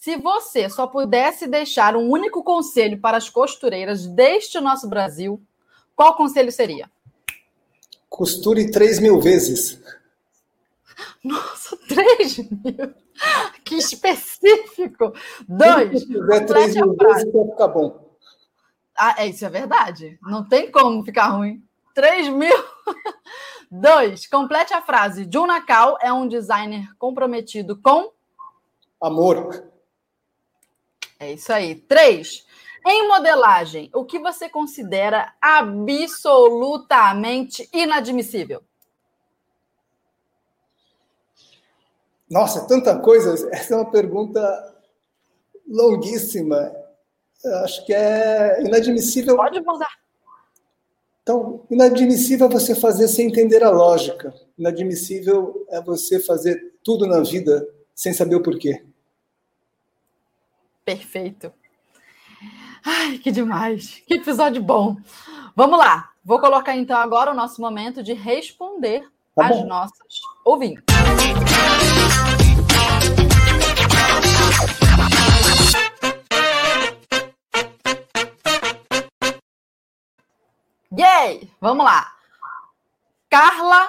Se 0.02 0.16
você 0.16 0.68
só 0.68 0.88
pudesse 0.88 1.46
deixar 1.46 1.94
um 1.94 2.10
único 2.10 2.42
conselho 2.42 3.00
para 3.00 3.16
as 3.16 3.30
costureiras 3.30 4.04
deste 4.04 4.58
nosso 4.58 4.88
Brasil, 4.88 5.40
qual 5.94 6.16
conselho 6.16 6.50
seria? 6.50 6.90
Costure 8.08 8.68
3 8.68 8.98
mil 8.98 9.20
vezes. 9.20 9.80
Nossa, 11.22 11.76
3 11.86 12.38
mil? 12.38 12.94
Que 13.64 13.76
específico! 13.76 15.12
Dois. 15.46 16.00
Se 16.00 16.06
fizer 16.08 16.46
3 16.46 16.74
mil 16.74 16.96
vezes, 16.96 17.32
vai 17.32 17.46
ficar 17.46 17.68
bom. 17.68 18.16
Ah, 18.98 19.14
é, 19.18 19.28
isso 19.28 19.44
é 19.44 19.48
verdade. 19.48 20.18
Não 20.22 20.42
tem 20.48 20.68
como 20.68 21.04
ficar 21.04 21.28
ruim. 21.28 21.62
3 21.94 22.28
mil. 22.28 22.64
Dois. 23.70 24.26
Complete 24.26 24.74
a 24.74 24.82
frase. 24.82 25.28
Jun 25.32 25.46
Nakal 25.46 25.96
é 26.02 26.12
um 26.12 26.26
designer 26.26 26.88
comprometido 26.98 27.80
com 27.80 28.10
amor. 29.00 29.71
É 31.22 31.32
isso 31.34 31.52
aí. 31.52 31.76
Três. 31.76 32.44
Em 32.84 33.06
modelagem, 33.06 33.88
o 33.94 34.04
que 34.04 34.18
você 34.18 34.48
considera 34.48 35.32
absolutamente 35.40 37.68
inadmissível? 37.72 38.60
Nossa, 42.28 42.66
tanta 42.66 42.98
coisa. 42.98 43.48
Essa 43.54 43.74
é 43.74 43.76
uma 43.76 43.88
pergunta 43.88 44.74
longuíssima. 45.68 46.74
acho 47.62 47.86
que 47.86 47.94
é 47.94 48.60
inadmissível. 48.64 49.36
Pode 49.36 49.60
mandar. 49.60 49.94
Então, 51.22 51.64
inadmissível 51.70 52.48
é 52.48 52.50
você 52.50 52.74
fazer 52.74 53.06
sem 53.06 53.28
entender 53.28 53.62
a 53.62 53.70
lógica. 53.70 54.34
Inadmissível 54.58 55.64
é 55.68 55.80
você 55.80 56.18
fazer 56.18 56.74
tudo 56.82 57.06
na 57.06 57.20
vida 57.20 57.64
sem 57.94 58.12
saber 58.12 58.34
o 58.34 58.42
porquê. 58.42 58.84
Perfeito. 60.84 61.52
Ai, 62.84 63.18
que 63.18 63.30
demais. 63.30 64.02
Que 64.06 64.14
episódio 64.14 64.62
bom. 64.62 64.96
Vamos 65.54 65.78
lá. 65.78 66.10
Vou 66.24 66.40
colocar 66.40 66.76
então 66.76 66.98
agora 66.98 67.30
o 67.30 67.34
nosso 67.34 67.60
momento 67.60 68.02
de 68.02 68.12
responder 68.12 69.08
tá 69.34 69.46
às 69.46 69.64
nossas 69.64 70.20
ouvintes. 70.44 70.84
Yay! 80.98 81.50
Vamos 81.60 81.84
lá. 81.84 82.12
Carla 83.30 83.88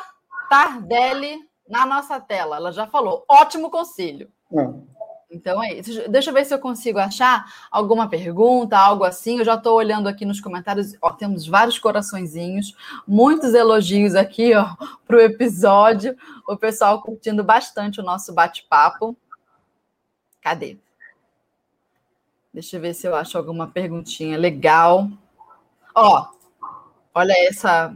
Tardelli 0.50 1.40
na 1.68 1.86
nossa 1.86 2.20
tela. 2.20 2.58
Ela 2.58 2.72
já 2.72 2.88
falou. 2.88 3.26
Ótimo 3.28 3.70
conselho. 3.70 4.32
Hum. 4.52 4.88
Então 5.34 5.62
é 5.64 5.74
isso. 5.74 6.08
Deixa 6.08 6.30
eu 6.30 6.34
ver 6.34 6.46
se 6.46 6.54
eu 6.54 6.60
consigo 6.60 7.00
achar 7.00 7.52
alguma 7.72 8.08
pergunta, 8.08 8.78
algo 8.78 9.04
assim. 9.04 9.40
Eu 9.40 9.46
já 9.46 9.56
estou 9.56 9.76
olhando 9.76 10.08
aqui 10.08 10.26
nos 10.26 10.40
comentários. 10.40 10.96
Ó, 11.02 11.12
temos 11.12 11.48
vários 11.48 11.80
coraçõezinhos, 11.80 12.76
muitos 13.08 13.56
elogios 13.56 14.14
aqui 14.14 14.52
para 15.08 15.18
o 15.18 15.20
episódio. 15.20 16.16
O 16.48 16.56
pessoal 16.56 17.02
curtindo 17.02 17.44
bastante 17.44 18.00
o 18.00 18.04
nosso 18.04 18.32
bate-papo. 18.32 19.18
Cadê? 20.40 20.78
Deixa 22.54 22.78
eu 22.78 22.82
ver 22.82 22.94
se 22.94 23.08
eu 23.08 23.16
acho 23.16 23.36
alguma 23.36 23.68
perguntinha 23.68 24.38
legal. 24.38 25.10
Ó, 25.96 26.28
olha 27.16 27.34
essa 27.50 27.96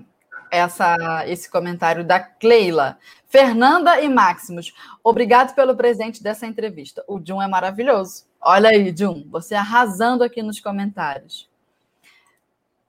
essa, 0.52 1.24
esse 1.28 1.50
comentário 1.50 2.04
da 2.04 2.20
Cleila. 2.20 2.98
Fernanda 3.28 4.02
e 4.02 4.08
Máximos, 4.08 4.74
obrigado 5.04 5.54
pelo 5.54 5.76
presente 5.76 6.24
dessa 6.24 6.46
entrevista. 6.46 7.04
O 7.08 7.20
Jun 7.24 7.42
é 7.42 7.48
maravilhoso. 7.48 8.26
Olha 8.42 8.70
aí, 8.70 8.96
Jun, 8.98 9.26
você 9.30 9.54
arrasando 9.56 10.24
aqui 10.24 10.42
nos 10.42 10.60
comentários. 10.60 11.50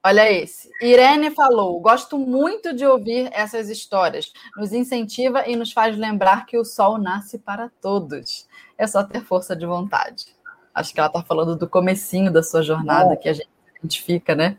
Olha 0.04 0.30
esse. 0.30 0.70
Irene 0.80 1.30
falou: 1.32 1.80
gosto 1.80 2.18
muito 2.18 2.72
de 2.72 2.86
ouvir 2.86 3.28
essas 3.32 3.68
histórias. 3.68 4.32
Nos 4.56 4.72
incentiva 4.72 5.46
e 5.48 5.56
nos 5.56 5.72
faz 5.72 5.98
lembrar 5.98 6.46
que 6.46 6.56
o 6.56 6.64
sol 6.64 6.98
nasce 6.98 7.38
para 7.38 7.70
todos. 7.80 8.46
É 8.76 8.86
só 8.86 9.02
ter 9.02 9.22
força 9.22 9.56
de 9.56 9.66
vontade. 9.66 10.26
Acho 10.72 10.94
que 10.94 11.00
ela 11.00 11.08
está 11.08 11.22
falando 11.22 11.56
do 11.56 11.68
comecinho 11.68 12.32
da 12.32 12.42
sua 12.42 12.62
jornada, 12.62 13.16
que 13.16 13.28
a 13.28 13.32
gente 13.32 13.48
identifica, 13.80 14.34
né? 14.34 14.56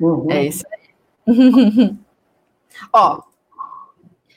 Uhum. 0.00 0.30
É 0.30 0.44
isso 0.44 0.64
aí. 0.72 1.96
Ó, 2.92 3.22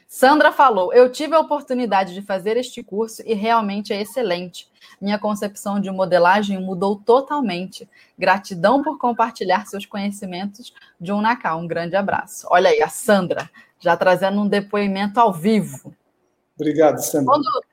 Sandra 0.08 0.52
falou: 0.52 0.94
Eu 0.94 1.12
tive 1.12 1.36
a 1.36 1.40
oportunidade 1.40 2.14
de 2.14 2.22
fazer 2.22 2.56
este 2.56 2.84
curso 2.84 3.24
e 3.26 3.34
realmente 3.34 3.92
é 3.92 4.00
excelente. 4.00 4.68
Minha 5.02 5.18
concepção 5.18 5.80
de 5.80 5.90
modelagem 5.90 6.62
mudou 6.62 6.96
totalmente. 6.96 7.90
Gratidão 8.18 8.84
por 8.84 9.00
compartilhar 9.00 9.66
seus 9.66 9.86
conhecimentos 9.86 10.72
de 11.02 11.12
um 11.12 11.20
Naká. 11.20 11.56
Um 11.56 11.68
grande 11.68 11.96
abraço. 11.96 12.48
Olha 12.52 12.70
aí, 12.70 12.82
a 12.82 12.90
Sandra 12.90 13.50
já 13.80 13.98
trazendo 13.98 14.40
um 14.40 14.48
depoimento 14.48 15.20
ao 15.20 15.34
vivo. 15.34 15.94
Obrigado, 16.56 17.00
Sandra. 17.00 17.26
Quando, 17.26 17.64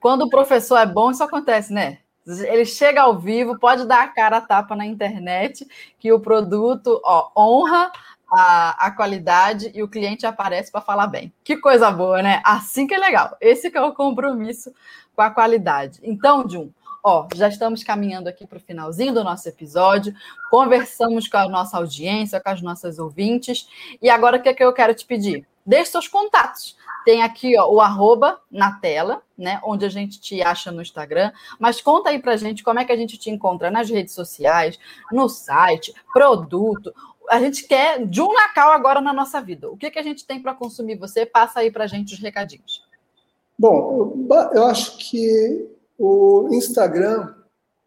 quando 0.00 0.22
o 0.22 0.30
professor 0.30 0.78
é 0.78 0.86
bom, 0.86 1.10
isso 1.10 1.22
acontece, 1.22 1.72
né? 1.72 1.98
Ele 2.26 2.64
chega 2.64 3.02
ao 3.02 3.18
vivo, 3.18 3.58
pode 3.58 3.86
dar 3.86 4.02
a 4.02 4.08
cara 4.08 4.38
a 4.38 4.40
tapa 4.40 4.74
na 4.74 4.84
internet, 4.84 5.64
que 6.00 6.10
o 6.10 6.18
produto 6.18 7.00
ó, 7.04 7.30
honra 7.36 7.92
a, 8.30 8.86
a 8.86 8.90
qualidade 8.90 9.70
e 9.74 9.82
o 9.82 9.88
cliente 9.88 10.26
aparece 10.26 10.70
para 10.70 10.80
falar 10.80 11.06
bem. 11.06 11.32
Que 11.44 11.56
coisa 11.56 11.90
boa, 11.90 12.22
né? 12.22 12.40
Assim 12.44 12.86
que 12.86 12.94
é 12.94 12.98
legal. 12.98 13.36
Esse 13.40 13.70
que 13.70 13.78
é 13.78 13.82
o 13.82 13.92
compromisso 13.92 14.72
com 15.14 15.22
a 15.22 15.30
qualidade. 15.30 16.00
Então, 16.02 16.48
Jun, 16.48 16.70
ó, 17.02 17.28
já 17.34 17.48
estamos 17.48 17.82
caminhando 17.82 18.28
aqui 18.28 18.46
para 18.46 18.58
o 18.58 18.60
finalzinho 18.60 19.14
do 19.14 19.24
nosso 19.24 19.48
episódio, 19.48 20.14
conversamos 20.50 21.28
com 21.28 21.36
a 21.36 21.48
nossa 21.48 21.76
audiência, 21.76 22.40
com 22.40 22.50
as 22.50 22.60
nossas 22.60 22.98
ouvintes, 22.98 23.68
e 24.02 24.10
agora 24.10 24.36
o 24.36 24.42
que, 24.42 24.48
é 24.48 24.54
que 24.54 24.64
eu 24.64 24.72
quero 24.72 24.94
te 24.94 25.06
pedir? 25.06 25.46
Deixe 25.64 25.90
seus 25.90 26.06
contatos. 26.06 26.76
Tem 27.04 27.22
aqui 27.22 27.56
ó, 27.56 27.68
o 27.68 27.80
arroba 27.80 28.40
na 28.50 28.72
tela, 28.72 29.22
né? 29.38 29.60
Onde 29.64 29.84
a 29.84 29.88
gente 29.88 30.20
te 30.20 30.42
acha 30.42 30.72
no 30.72 30.82
Instagram. 30.82 31.32
Mas 31.58 31.80
conta 31.80 32.10
aí 32.10 32.20
pra 32.20 32.36
gente 32.36 32.64
como 32.64 32.80
é 32.80 32.84
que 32.84 32.92
a 32.92 32.96
gente 32.96 33.16
te 33.16 33.30
encontra 33.30 33.70
nas 33.70 33.88
redes 33.88 34.14
sociais, 34.14 34.78
no 35.12 35.28
site, 35.28 35.92
produto, 36.12 36.92
a 37.30 37.40
gente 37.40 37.66
quer 37.66 38.06
de 38.06 38.20
um 38.20 38.32
Nacal 38.32 38.72
agora 38.72 39.00
na 39.00 39.12
nossa 39.12 39.40
vida. 39.40 39.70
O 39.70 39.76
que, 39.76 39.90
que 39.90 39.98
a 39.98 40.02
gente 40.02 40.26
tem 40.26 40.40
para 40.40 40.54
consumir? 40.54 40.96
Você 40.96 41.26
passa 41.26 41.60
aí 41.60 41.70
para 41.70 41.84
a 41.84 41.86
gente 41.86 42.14
os 42.14 42.20
recadinhos. 42.20 42.84
Bom, 43.58 44.26
eu 44.52 44.64
acho 44.66 44.98
que 44.98 45.68
o 45.98 46.48
Instagram 46.52 47.34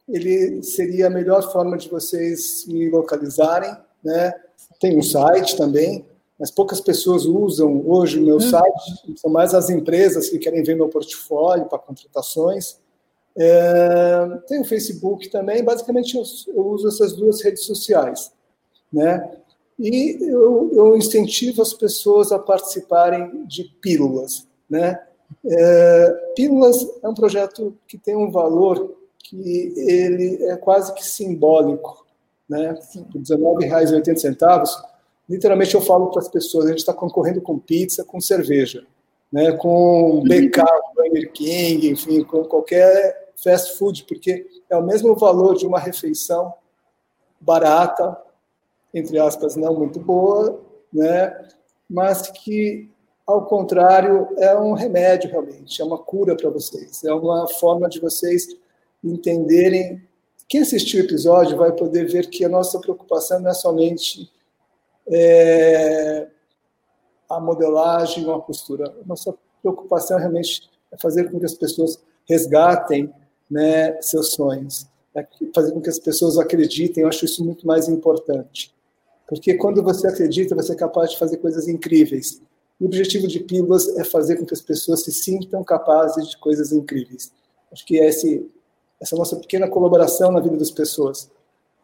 ele 0.07 0.63
seria 0.63 1.07
a 1.07 1.09
melhor 1.09 1.51
forma 1.51 1.77
de 1.77 1.87
vocês 1.87 2.65
me 2.67 2.89
localizarem, 2.89 3.75
né? 4.03 4.33
Tem 4.79 4.97
um 4.97 5.03
site 5.03 5.55
também, 5.55 6.05
mas 6.39 6.49
poucas 6.49 6.81
pessoas 6.81 7.25
usam 7.25 7.83
hoje 7.87 8.17
o 8.17 8.23
meu 8.23 8.37
hum. 8.37 8.41
site. 8.41 9.13
São 9.17 9.29
mais 9.29 9.53
as 9.53 9.69
empresas 9.69 10.29
que 10.29 10.39
querem 10.39 10.63
ver 10.63 10.75
meu 10.75 10.89
portfólio 10.89 11.65
para 11.65 11.77
contratações. 11.77 12.79
É, 13.37 14.39
tem 14.47 14.61
o 14.61 14.65
Facebook 14.65 15.29
também. 15.29 15.63
Basicamente, 15.63 16.15
eu, 16.15 16.23
eu 16.55 16.65
uso 16.65 16.87
essas 16.87 17.13
duas 17.13 17.41
redes 17.43 17.63
sociais 17.63 18.31
né? 18.91 19.31
E 19.77 20.17
eu, 20.21 20.69
eu 20.73 20.97
incentivo 20.97 21.61
as 21.61 21.73
pessoas 21.73 22.31
a 22.31 22.39
participarem 22.39 23.45
de 23.45 23.63
pílulas, 23.81 24.47
né? 24.69 24.99
É, 25.45 26.09
pílulas 26.35 26.85
é 27.01 27.07
um 27.07 27.13
projeto 27.13 27.77
que 27.87 27.97
tem 27.97 28.15
um 28.15 28.29
valor 28.29 28.95
que 29.19 29.73
ele 29.77 30.43
é 30.45 30.57
quase 30.57 30.93
que 30.93 31.05
simbólico, 31.05 32.05
né? 32.49 32.73
Por 32.73 33.21
R$19,80, 33.21 34.63
literalmente 35.29 35.75
eu 35.75 35.81
falo 35.81 36.07
para 36.07 36.21
as 36.21 36.27
pessoas, 36.27 36.65
a 36.65 36.69
gente 36.69 36.79
está 36.79 36.93
concorrendo 36.93 37.41
com 37.41 37.59
pizza, 37.59 38.03
com 38.03 38.19
cerveja, 38.19 38.85
né? 39.31 39.51
Com 39.53 40.23
BK, 40.23 40.61
Burger 40.95 41.31
King, 41.31 41.89
enfim, 41.89 42.23
com 42.23 42.43
qualquer 42.43 43.29
fast 43.41 43.77
food, 43.77 44.03
porque 44.05 44.45
é 44.69 44.75
o 44.75 44.83
mesmo 44.83 45.15
valor 45.15 45.55
de 45.55 45.65
uma 45.65 45.79
refeição 45.79 46.53
barata, 47.39 48.17
entre 48.93 49.19
aspas, 49.19 49.55
não 49.55 49.75
muito 49.75 49.99
boa, 49.99 50.61
né? 50.91 51.49
mas 51.89 52.29
que, 52.29 52.89
ao 53.25 53.45
contrário, 53.45 54.27
é 54.37 54.55
um 54.57 54.73
remédio 54.73 55.29
realmente, 55.29 55.81
é 55.81 55.85
uma 55.85 55.97
cura 55.97 56.35
para 56.35 56.49
vocês, 56.49 57.03
é 57.03 57.13
uma 57.13 57.47
forma 57.47 57.89
de 57.89 57.99
vocês 57.99 58.47
entenderem. 59.03 60.01
Quem 60.47 60.61
assistiu 60.61 61.01
o 61.01 61.05
episódio 61.05 61.57
vai 61.57 61.71
poder 61.71 62.05
ver 62.05 62.29
que 62.29 62.45
a 62.45 62.49
nossa 62.49 62.79
preocupação 62.79 63.39
não 63.39 63.49
é 63.49 63.53
somente 63.53 64.31
é, 65.07 66.27
a 67.29 67.39
modelagem 67.39 68.25
ou 68.25 68.35
a 68.35 68.41
postura. 68.41 68.93
A 69.03 69.07
nossa 69.07 69.33
preocupação 69.61 70.17
realmente 70.17 70.69
é 70.91 70.97
fazer 70.97 71.31
com 71.31 71.39
que 71.39 71.45
as 71.45 71.53
pessoas 71.53 72.01
resgatem 72.27 73.11
né, 73.49 73.99
seus 74.01 74.33
sonhos, 74.33 74.87
é 75.15 75.25
fazer 75.53 75.71
com 75.71 75.81
que 75.81 75.89
as 75.89 75.99
pessoas 75.99 76.37
acreditem. 76.37 77.03
Eu 77.03 77.09
acho 77.09 77.25
isso 77.25 77.43
muito 77.43 77.65
mais 77.65 77.87
importante. 77.87 78.73
Porque 79.29 79.53
quando 79.53 79.83
você 79.83 80.07
acredita, 80.07 80.55
você 80.55 80.71
é 80.71 80.75
capaz 80.75 81.11
de 81.11 81.19
fazer 81.19 81.37
coisas 81.37 81.67
incríveis. 81.67 82.41
o 82.81 82.85
objetivo 82.85 83.27
de 83.27 83.39
Pílulas 83.39 83.87
é 83.95 84.03
fazer 84.03 84.37
com 84.37 84.45
que 84.45 84.55
as 84.55 84.61
pessoas 84.61 85.03
se 85.03 85.11
sintam 85.11 85.63
capazes 85.63 86.29
de 86.29 86.37
coisas 86.37 86.71
incríveis. 86.71 87.31
Acho 87.71 87.85
que 87.85 87.99
é 87.99 88.07
esse, 88.07 88.49
essa 88.99 89.15
nossa 89.15 89.35
pequena 89.35 89.69
colaboração 89.69 90.31
na 90.31 90.39
vida 90.39 90.57
das 90.57 90.71
pessoas. 90.71 91.29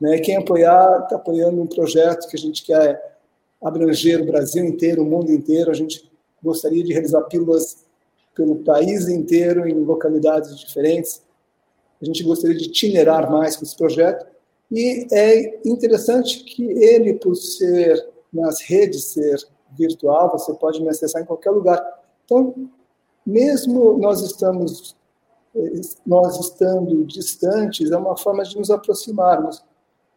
Né? 0.02 0.18
Quem 0.20 0.38
apoiar, 0.38 1.04
está 1.04 1.18
apoiando 1.18 1.62
um 1.62 1.68
projeto 1.68 2.28
que 2.28 2.36
a 2.36 2.40
gente 2.40 2.64
quer 2.64 3.20
abranger 3.62 4.22
o 4.22 4.26
Brasil 4.26 4.66
inteiro, 4.66 5.04
o 5.04 5.06
mundo 5.06 5.32
inteiro. 5.32 5.70
A 5.70 5.76
gente 5.76 6.10
gostaria 6.42 6.84
de 6.84 6.94
realizar 6.94 7.22
pílulas 7.24 7.86
pelo 8.34 8.56
país 8.64 9.08
inteiro, 9.08 9.68
em 9.68 9.74
localidades 9.74 10.58
diferentes. 10.60 11.22
A 12.02 12.06
gente 12.06 12.24
gostaria 12.24 12.58
de 12.58 12.66
itinerar 12.66 13.32
mais 13.32 13.56
com 13.56 13.64
esse 13.64 13.78
projeto 13.78 14.26
e 14.72 15.08
é 15.12 15.68
interessante 15.68 16.44
que 16.44 16.64
ele, 16.64 17.14
por 17.14 17.36
ser 17.36 18.10
nas 18.34 18.62
redes, 18.62 19.06
ser 19.06 19.38
virtual, 19.78 20.32
você 20.32 20.54
pode 20.54 20.82
me 20.82 20.90
acessar 20.90 21.22
em 21.22 21.26
qualquer 21.26 21.52
lugar. 21.52 21.82
Então, 22.26 22.70
mesmo 23.26 23.98
nós 23.98 24.22
estamos 24.22 24.96
nós 26.06 26.38
estando 26.38 27.06
distantes, 27.06 27.90
é 27.90 27.98
uma 27.98 28.18
forma 28.18 28.44
de 28.44 28.58
nos 28.58 28.70
aproximarmos. 28.70 29.64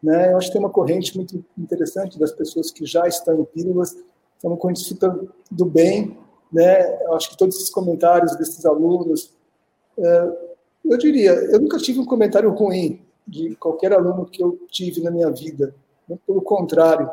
Né? 0.03 0.33
Eu 0.33 0.37
acho 0.37 0.47
que 0.47 0.53
tem 0.53 0.61
uma 0.61 0.69
corrente 0.69 1.15
muito 1.15 1.43
interessante 1.57 2.19
das 2.19 2.31
pessoas 2.31 2.71
que 2.71 2.85
já 2.85 3.07
estão 3.07 3.39
em 3.39 3.45
pílulas, 3.45 3.95
uma 4.43 4.57
corrente 4.57 4.81
super 4.81 5.11
do 5.49 5.65
bem. 5.65 6.17
Né? 6.51 7.03
Eu 7.05 7.13
acho 7.13 7.29
que 7.29 7.37
todos 7.37 7.55
esses 7.55 7.69
comentários 7.69 8.35
desses 8.35 8.65
alunos, 8.65 9.33
é, 9.97 10.37
eu 10.85 10.97
diria, 10.97 11.31
eu 11.31 11.61
nunca 11.61 11.77
tive 11.77 11.99
um 11.99 12.05
comentário 12.05 12.49
ruim 12.49 13.01
de 13.29 13.55
qualquer 13.55 13.93
aluno 13.93 14.25
que 14.25 14.43
eu 14.43 14.59
tive 14.69 15.01
na 15.01 15.11
minha 15.11 15.29
vida. 15.29 15.75
Pelo 16.25 16.41
contrário, 16.41 17.09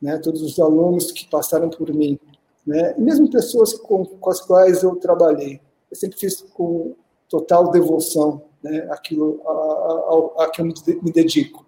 né, 0.00 0.18
todos 0.18 0.42
os 0.42 0.58
alunos 0.58 1.10
que 1.10 1.28
passaram 1.28 1.68
por 1.68 1.92
mim, 1.92 2.18
né, 2.66 2.94
e 2.96 3.00
mesmo 3.00 3.30
pessoas 3.30 3.72
com, 3.74 4.04
com 4.04 4.30
as 4.30 4.40
quais 4.40 4.82
eu 4.82 4.96
trabalhei, 4.96 5.60
eu 5.90 5.96
sempre 5.96 6.18
fiz 6.18 6.42
com 6.54 6.94
total 7.28 7.70
devoção 7.70 8.42
né, 8.62 8.86
aquilo 8.90 9.40
a, 9.44 10.42
a, 10.42 10.44
a 10.44 10.50
que 10.50 10.60
eu 10.60 10.64
me, 10.64 11.12
dedico. 11.12 11.66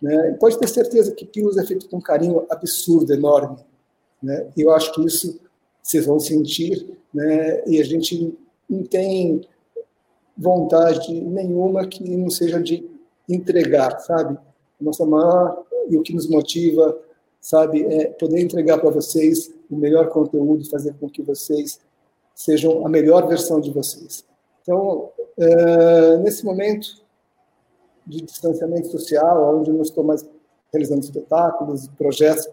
Né? 0.00 0.36
pode 0.40 0.58
ter 0.58 0.66
certeza 0.66 1.12
que 1.12 1.26
Pilos 1.26 1.58
é 1.58 1.64
feito 1.64 1.88
com 1.88 1.98
um 1.98 2.00
carinho 2.00 2.46
absurdo, 2.48 3.12
enorme. 3.12 3.58
Né? 4.22 4.50
Eu 4.56 4.72
acho 4.72 4.92
que 4.94 5.04
isso 5.04 5.38
vocês 5.82 6.06
vão 6.06 6.18
sentir, 6.18 6.96
né? 7.12 7.62
e 7.66 7.80
a 7.80 7.84
gente 7.84 8.36
não 8.68 8.82
tem 8.84 9.42
vontade 10.36 11.12
nenhuma 11.12 11.86
que 11.86 12.02
não 12.16 12.30
seja 12.30 12.60
de 12.60 12.89
entregar, 13.34 13.98
sabe? 14.00 14.38
Nossa 14.80 15.04
maior 15.04 15.64
e 15.88 15.96
o 15.96 16.02
que 16.02 16.14
nos 16.14 16.28
motiva, 16.28 16.98
sabe, 17.40 17.84
é 17.84 18.06
poder 18.06 18.40
entregar 18.40 18.78
para 18.78 18.90
vocês 18.90 19.52
o 19.70 19.76
melhor 19.76 20.08
conteúdo, 20.08 20.68
fazer 20.68 20.94
com 20.94 21.08
que 21.08 21.22
vocês 21.22 21.80
sejam 22.34 22.86
a 22.86 22.88
melhor 22.88 23.26
versão 23.28 23.60
de 23.60 23.70
vocês. 23.70 24.24
Então, 24.62 25.10
é, 25.38 26.16
nesse 26.18 26.44
momento 26.44 27.02
de 28.06 28.22
distanciamento 28.22 28.88
social, 28.88 29.58
onde 29.58 29.70
eu 29.70 29.74
não 29.74 29.82
estou 29.82 30.02
mais 30.02 30.26
realizando 30.72 31.00
espetáculos, 31.00 31.88
projetos, 31.98 32.48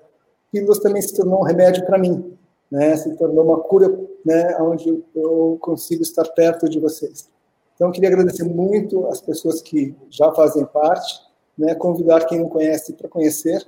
Pílulas 0.51 0.80
também 0.80 1.01
se 1.01 1.15
tornou 1.15 1.41
um 1.41 1.43
remédio 1.43 1.86
para 1.86 1.97
mim, 1.97 2.38
né? 2.71 2.95
Se 2.95 3.15
tornou 3.17 3.43
uma 3.43 3.59
cura, 3.59 3.88
né? 4.25 4.57
Onde 4.61 5.03
eu 5.13 5.57
consigo 5.59 6.01
estar 6.01 6.25
perto 6.30 6.69
de 6.69 6.80
vocês. 6.80 7.30
Então, 7.78 7.89
eu 7.89 7.91
queria 7.91 8.09
agradecer 8.09 8.43
muito 8.43 9.05
as 9.05 9.21
pessoas 9.21 9.61
que 9.61 9.95
já 10.09 10.32
fazem 10.34 10.65
parte, 10.65 11.21
né? 11.55 11.75
Convidar 11.75 12.25
quem 12.25 12.39
não 12.39 12.49
conhece 12.49 12.93
para 12.93 13.07
conhecer. 13.07 13.63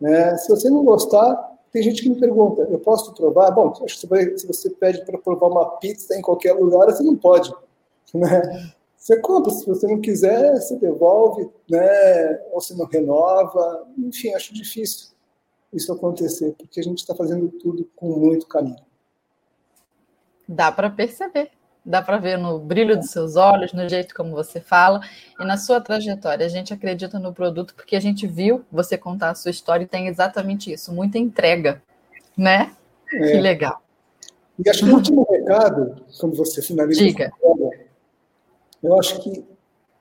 Né? 0.00 0.36
Se 0.38 0.48
você 0.48 0.68
não 0.68 0.84
gostar, 0.84 1.54
tem 1.70 1.80
gente 1.80 2.02
que 2.02 2.08
me 2.08 2.18
pergunta, 2.18 2.62
eu 2.62 2.80
posso 2.80 3.14
provar? 3.14 3.52
Bom, 3.52 3.72
acho 3.84 4.08
que 4.08 4.38
se 4.38 4.46
você 4.46 4.70
pede 4.70 5.04
para 5.04 5.18
provar 5.18 5.46
uma 5.46 5.70
pizza 5.78 6.16
em 6.16 6.20
qualquer 6.20 6.52
lugar, 6.52 6.86
você 6.86 7.02
não 7.04 7.16
pode. 7.16 7.54
Né? 8.12 8.72
Você 8.96 9.20
compra, 9.20 9.52
se 9.52 9.66
você 9.66 9.86
não 9.86 10.00
quiser, 10.00 10.54
você 10.54 10.76
devolve, 10.76 11.48
né? 11.70 12.42
ou 12.52 12.60
se 12.60 12.76
não 12.76 12.86
renova. 12.86 13.86
Enfim, 13.98 14.34
acho 14.34 14.52
difícil 14.52 15.08
isso 15.72 15.92
acontecer, 15.92 16.54
porque 16.56 16.80
a 16.80 16.82
gente 16.82 16.98
está 16.98 17.14
fazendo 17.14 17.48
tudo 17.48 17.88
com 17.96 18.18
muito 18.18 18.46
carinho. 18.46 18.82
Dá 20.48 20.70
para 20.70 20.90
perceber, 20.90 21.50
dá 21.84 22.00
para 22.00 22.16
ver 22.16 22.38
no 22.38 22.58
brilho 22.58 22.96
dos 22.96 23.10
seus 23.10 23.36
olhos, 23.36 23.72
no 23.72 23.86
jeito 23.88 24.14
como 24.14 24.30
você 24.30 24.60
fala 24.60 25.00
e 25.38 25.44
na 25.44 25.56
sua 25.56 25.80
trajetória. 25.80 26.46
A 26.46 26.48
gente 26.48 26.72
acredita 26.72 27.18
no 27.18 27.32
produto 27.32 27.74
porque 27.74 27.94
a 27.94 28.00
gente 28.00 28.26
viu 28.26 28.64
você 28.72 28.96
contar 28.96 29.30
a 29.30 29.34
sua 29.34 29.50
história 29.50 29.84
e 29.84 29.88
tem 29.88 30.08
exatamente 30.08 30.72
isso, 30.72 30.92
muita 30.92 31.18
entrega, 31.18 31.82
né? 32.36 32.74
É. 33.12 33.32
Que 33.32 33.40
legal. 33.40 33.82
E 34.58 34.70
acho 34.70 34.84
que 34.84 34.90
o 34.90 34.94
último 34.94 35.26
recado, 35.28 35.96
quando 36.18 36.36
você 36.36 36.62
finaliza, 36.62 37.00
Diga. 37.00 37.32
eu 38.82 38.98
acho 38.98 39.20
que 39.20 39.44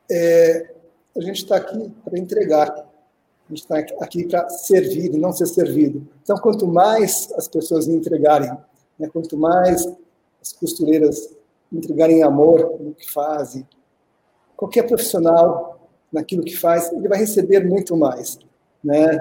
é, 0.09 0.73
a 1.17 1.21
gente 1.21 1.37
está 1.37 1.57
aqui 1.57 1.91
para 2.05 2.19
entregar. 2.19 2.69
A 2.69 3.53
gente 3.53 3.61
está 3.61 3.77
aqui 3.99 4.25
para 4.27 4.47
servir 4.49 5.13
e 5.13 5.17
não 5.17 5.33
ser 5.33 5.47
servido. 5.47 6.07
Então, 6.23 6.37
quanto 6.37 6.65
mais 6.65 7.31
as 7.35 7.47
pessoas 7.47 7.87
me 7.87 7.95
entregarem, 7.95 8.49
né, 8.97 9.09
quanto 9.11 9.35
mais 9.35 9.85
as 10.41 10.53
costureiras 10.53 11.35
entregarem 11.73 12.23
amor 12.23 12.79
no 12.79 12.93
que 12.93 13.11
fazem, 13.11 13.67
qualquer 14.55 14.83
profissional 14.83 15.89
naquilo 16.11 16.43
que 16.43 16.55
faz, 16.55 16.91
ele 16.91 17.07
vai 17.07 17.17
receber 17.17 17.65
muito 17.65 17.97
mais, 17.97 18.37
né? 18.83 19.19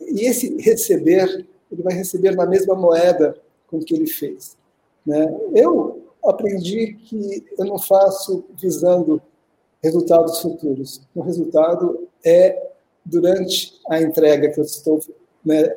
E 0.00 0.26
esse 0.26 0.56
receber, 0.58 1.46
ele 1.70 1.82
vai 1.82 1.94
receber 1.94 2.36
na 2.36 2.46
mesma 2.46 2.74
moeda 2.74 3.36
com 3.66 3.80
que 3.80 3.94
ele 3.94 4.06
fez, 4.06 4.56
né? 5.04 5.26
Eu 5.54 6.02
aprendi 6.24 6.94
que 6.94 7.44
eu 7.58 7.64
não 7.64 7.78
faço 7.78 8.44
visando 8.54 9.20
resultados 9.82 10.38
futuros. 10.40 11.02
O 11.14 11.22
resultado 11.22 12.08
é 12.24 12.70
durante 13.04 13.80
a 13.90 14.00
entrega 14.00 14.50
que 14.50 14.60
eu 14.60 14.64
estou 14.64 15.00
né, 15.44 15.74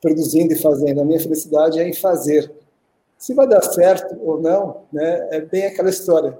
produzindo 0.00 0.52
e 0.52 0.58
fazendo. 0.58 1.00
A 1.00 1.04
minha 1.04 1.20
felicidade 1.20 1.78
é 1.78 1.88
em 1.88 1.92
fazer, 1.92 2.50
se 3.24 3.32
vai 3.32 3.48
dar 3.48 3.62
certo 3.62 4.14
ou 4.20 4.38
não, 4.38 4.82
né, 4.92 5.28
é 5.30 5.40
bem 5.40 5.64
aquela 5.64 5.88
história. 5.88 6.38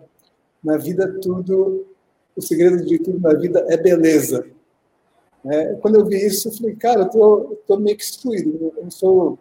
Na 0.63 0.77
vida, 0.77 1.19
tudo, 1.19 1.87
o 2.37 2.43
segredo 2.43 2.85
de 2.85 2.99
tudo 2.99 3.19
na 3.21 3.33
vida 3.33 3.65
é 3.71 3.77
beleza. 3.79 4.47
É, 5.47 5.77
quando 5.77 5.99
eu 5.99 6.05
vi 6.05 6.27
isso, 6.27 6.49
eu 6.49 6.53
falei, 6.53 6.77
cara, 6.77 7.01
eu 7.01 7.09
tô, 7.09 7.57
tô 7.67 7.79
meio 7.79 7.97
que 7.97 8.05
excluído, 8.05 8.71
eu 8.77 8.83
não 8.83 8.91
sou 8.91 9.39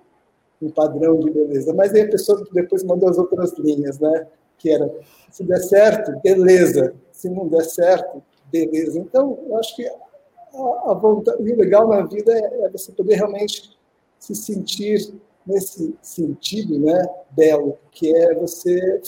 um 0.61 0.69
padrão 0.69 1.19
de 1.19 1.31
beleza. 1.31 1.73
Mas 1.73 1.93
aí 1.93 2.03
a 2.03 2.11
pessoa 2.11 2.47
depois 2.53 2.81
mandou 2.81 3.09
as 3.09 3.17
outras 3.17 3.51
linhas, 3.57 3.99
né? 3.99 4.25
Que 4.57 4.69
era, 4.69 4.89
se 5.29 5.43
der 5.43 5.59
certo, 5.59 6.17
beleza. 6.23 6.95
Se 7.11 7.27
não 7.27 7.49
der 7.49 7.65
certo, 7.65 8.23
beleza. 8.49 8.97
Então, 8.97 9.37
eu 9.49 9.57
acho 9.57 9.75
que 9.75 9.85
a, 9.85 10.91
a 10.91 10.93
vontade, 10.93 11.41
o 11.41 11.57
legal 11.57 11.89
na 11.89 12.05
vida 12.05 12.31
é, 12.31 12.63
é 12.63 12.69
você 12.69 12.93
poder 12.93 13.15
realmente 13.15 13.77
se 14.17 14.33
sentir 14.33 15.13
nesse 15.45 15.95
sentido 16.01 16.79
né, 16.79 17.05
belo, 17.31 17.77
que 17.91 18.15
é 18.15 18.33
você 18.35 19.01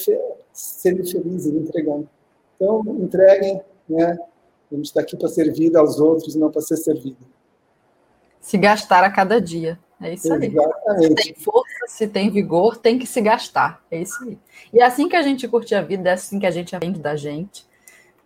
ser 0.52 0.96
feliz 1.06 1.46
e 1.46 1.50
entregando. 1.50 2.10
Então, 2.56 2.84
entreguem, 3.00 3.62
né? 3.90 4.18
A 4.72 4.76
gente 4.76 4.86
está 4.86 5.02
aqui 5.02 5.16
para 5.16 5.28
servir 5.28 5.76
aos 5.76 6.00
outros, 6.00 6.36
não 6.36 6.50
para 6.50 6.62
ser 6.62 6.78
servido. 6.78 7.18
Se 8.42 8.58
gastar 8.58 9.04
a 9.04 9.12
cada 9.12 9.40
dia. 9.40 9.80
É 10.02 10.14
isso 10.14 10.32
aí. 10.34 10.48
Exatamente. 10.48 11.08
Se 11.08 11.16
tem 11.16 11.34
força, 11.36 11.88
se 11.88 12.08
tem 12.08 12.30
vigor, 12.30 12.78
tem 12.78 13.00
que 13.00 13.08
se 13.08 13.22
gastar. 13.22 13.84
É 13.90 14.02
isso 14.02 14.24
aí. 14.24 14.38
E 14.74 14.80
é 14.80 14.84
assim 14.84 15.08
que 15.08 15.16
a 15.16 15.22
gente 15.22 15.48
curte 15.48 15.74
a 15.74 15.82
vida, 15.82 16.10
é 16.10 16.14
assim 16.14 16.40
que 16.40 16.46
a 16.46 16.52
gente 16.52 16.76
aprende 16.76 17.00
da 17.00 17.16
gente. 17.16 17.66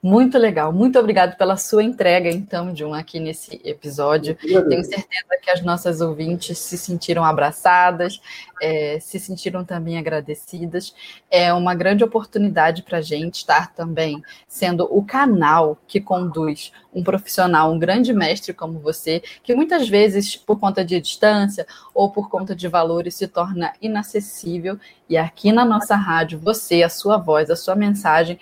Muito 0.02 0.38
legal. 0.38 0.72
Muito 0.72 0.98
obrigado 0.98 1.36
pela 1.36 1.58
sua 1.58 1.84
entrega, 1.84 2.30
então, 2.30 2.74
Jun, 2.74 2.94
aqui 2.94 3.20
nesse 3.20 3.60
episódio. 3.66 4.34
Tenho 4.36 4.84
certeza 4.84 5.38
que 5.42 5.52
as 5.52 5.62
nossas 5.62 6.00
ouvintes 6.00 6.58
se 6.58 6.78
sentiram 6.78 7.26
abraçadas, 7.26 8.22
é, 8.62 8.98
se 9.02 9.20
sentiram 9.20 9.66
também 9.66 9.98
agradecidas. 9.98 10.96
É 11.30 11.54
uma 11.54 11.76
grande 11.76 12.02
oportunidade 12.02 12.84
para 12.84 13.00
a 13.00 13.02
gente 13.02 13.36
estar 13.36 13.74
também 13.74 14.24
sendo 14.48 14.88
o 14.90 15.04
canal 15.04 15.78
que 15.86 16.00
conduz 16.00 16.72
um 16.94 17.04
profissional, 17.04 17.72
um 17.72 17.78
grande 17.78 18.14
mestre 18.14 18.54
como 18.54 18.80
você, 18.80 19.22
que 19.44 19.54
muitas 19.54 19.90
vezes, 19.90 20.36
por 20.36 20.60
conta 20.60 20.84
de 20.84 21.00
distância 21.02 21.68
ou 21.94 22.10
por 22.10 22.30
conta 22.30 22.56
de 22.56 22.70
valores, 22.70 23.16
se 23.16 23.28
torna 23.28 23.74
inacessível. 23.82 24.80
E 25.10 25.18
aqui 25.18 25.52
na 25.52 25.66
nossa 25.66 25.96
rádio, 25.96 26.38
você, 26.38 26.84
a 26.84 26.90
sua 26.90 27.18
voz, 27.18 27.50
a 27.50 27.56
sua 27.56 27.76
mensagem 27.76 28.40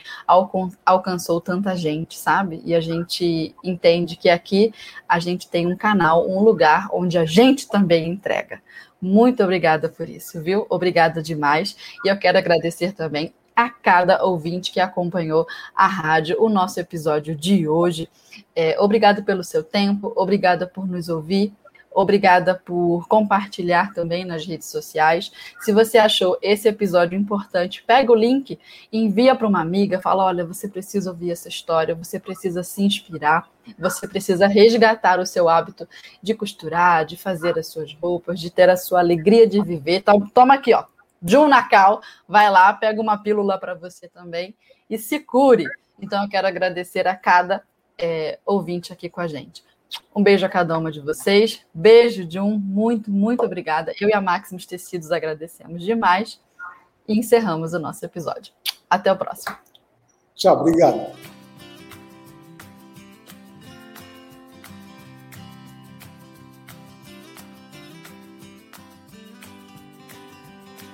alcançou 0.85 1.39
tanta 1.39 1.75
gente, 1.77 2.17
sabe? 2.17 2.61
E 2.65 2.75
a 2.75 2.81
gente 2.81 3.55
entende 3.63 4.17
que 4.17 4.29
aqui 4.29 4.73
a 5.07 5.17
gente 5.17 5.47
tem 5.47 5.65
um 5.65 5.77
canal, 5.77 6.29
um 6.29 6.41
lugar 6.41 6.89
onde 6.91 7.17
a 7.17 7.25
gente 7.25 7.69
também 7.69 8.09
entrega. 8.09 8.61
Muito 9.01 9.41
obrigada 9.41 9.87
por 9.87 10.09
isso, 10.09 10.41
viu? 10.41 10.65
Obrigada 10.69 11.21
demais. 11.21 11.77
E 12.03 12.09
eu 12.09 12.17
quero 12.17 12.37
agradecer 12.37 12.91
também 12.91 13.33
a 13.55 13.69
cada 13.69 14.23
ouvinte 14.23 14.71
que 14.71 14.79
acompanhou 14.79 15.47
a 15.73 15.87
rádio, 15.87 16.35
o 16.39 16.49
nosso 16.49 16.79
episódio 16.79 17.33
de 17.33 17.67
hoje. 17.67 18.09
É, 18.55 18.79
obrigado 18.79 19.23
pelo 19.23 19.43
seu 19.43 19.63
tempo, 19.63 20.13
obrigada 20.15 20.67
por 20.67 20.85
nos 20.85 21.09
ouvir. 21.09 21.53
Obrigada 21.99 22.53
por 22.53 23.07
compartilhar 23.07 23.91
também 23.91 24.23
nas 24.23 24.45
redes 24.45 24.67
sociais. 24.67 25.31
Se 25.61 25.71
você 25.71 25.97
achou 25.97 26.37
esse 26.43 26.69
episódio 26.69 27.17
importante, 27.17 27.83
pega 27.87 28.11
o 28.11 28.15
link, 28.15 28.59
envia 28.93 29.33
para 29.33 29.47
uma 29.47 29.61
amiga, 29.61 29.99
fala: 29.99 30.23
olha, 30.25 30.45
você 30.45 30.67
precisa 30.67 31.09
ouvir 31.09 31.31
essa 31.31 31.49
história, 31.49 31.95
você 31.95 32.19
precisa 32.19 32.61
se 32.61 32.83
inspirar, 32.83 33.49
você 33.79 34.07
precisa 34.07 34.45
resgatar 34.45 35.19
o 35.19 35.25
seu 35.25 35.49
hábito 35.49 35.89
de 36.21 36.35
costurar, 36.35 37.03
de 37.03 37.17
fazer 37.17 37.57
as 37.57 37.65
suas 37.65 37.91
roupas, 37.95 38.39
de 38.39 38.51
ter 38.51 38.69
a 38.69 38.77
sua 38.77 38.99
alegria 38.99 39.47
de 39.47 39.59
viver. 39.59 39.97
Então, 39.97 40.19
toma 40.19 40.53
aqui, 40.53 40.75
ó, 40.75 40.83
Jun 41.19 41.47
Nakal, 41.47 41.99
vai 42.27 42.47
lá, 42.51 42.71
pega 42.73 43.01
uma 43.01 43.17
pílula 43.17 43.57
para 43.57 43.73
você 43.73 44.07
também 44.07 44.53
e 44.87 44.99
se 44.99 45.19
cure. 45.19 45.65
Então, 45.99 46.21
eu 46.21 46.29
quero 46.29 46.45
agradecer 46.45 47.07
a 47.07 47.15
cada 47.15 47.63
é, 47.97 48.37
ouvinte 48.45 48.93
aqui 48.93 49.09
com 49.09 49.19
a 49.19 49.25
gente. 49.25 49.65
Um 50.15 50.23
beijo 50.23 50.45
a 50.45 50.49
cada 50.49 50.77
uma 50.77 50.91
de 50.91 50.99
vocês. 50.99 51.61
Beijo, 51.73 52.29
Jun. 52.29 52.57
Muito, 52.57 53.11
muito 53.11 53.43
obrigada. 53.43 53.93
Eu 53.99 54.09
e 54.09 54.13
a 54.13 54.21
Maximus 54.21 54.65
Tecidos 54.65 55.11
agradecemos 55.11 55.83
demais 55.83 56.41
e 57.07 57.17
encerramos 57.17 57.73
o 57.73 57.79
nosso 57.79 58.03
episódio. 58.05 58.53
Até 58.89 59.11
o 59.11 59.17
próximo. 59.17 59.55
Tchau, 60.35 60.59
obrigado. 60.59 61.36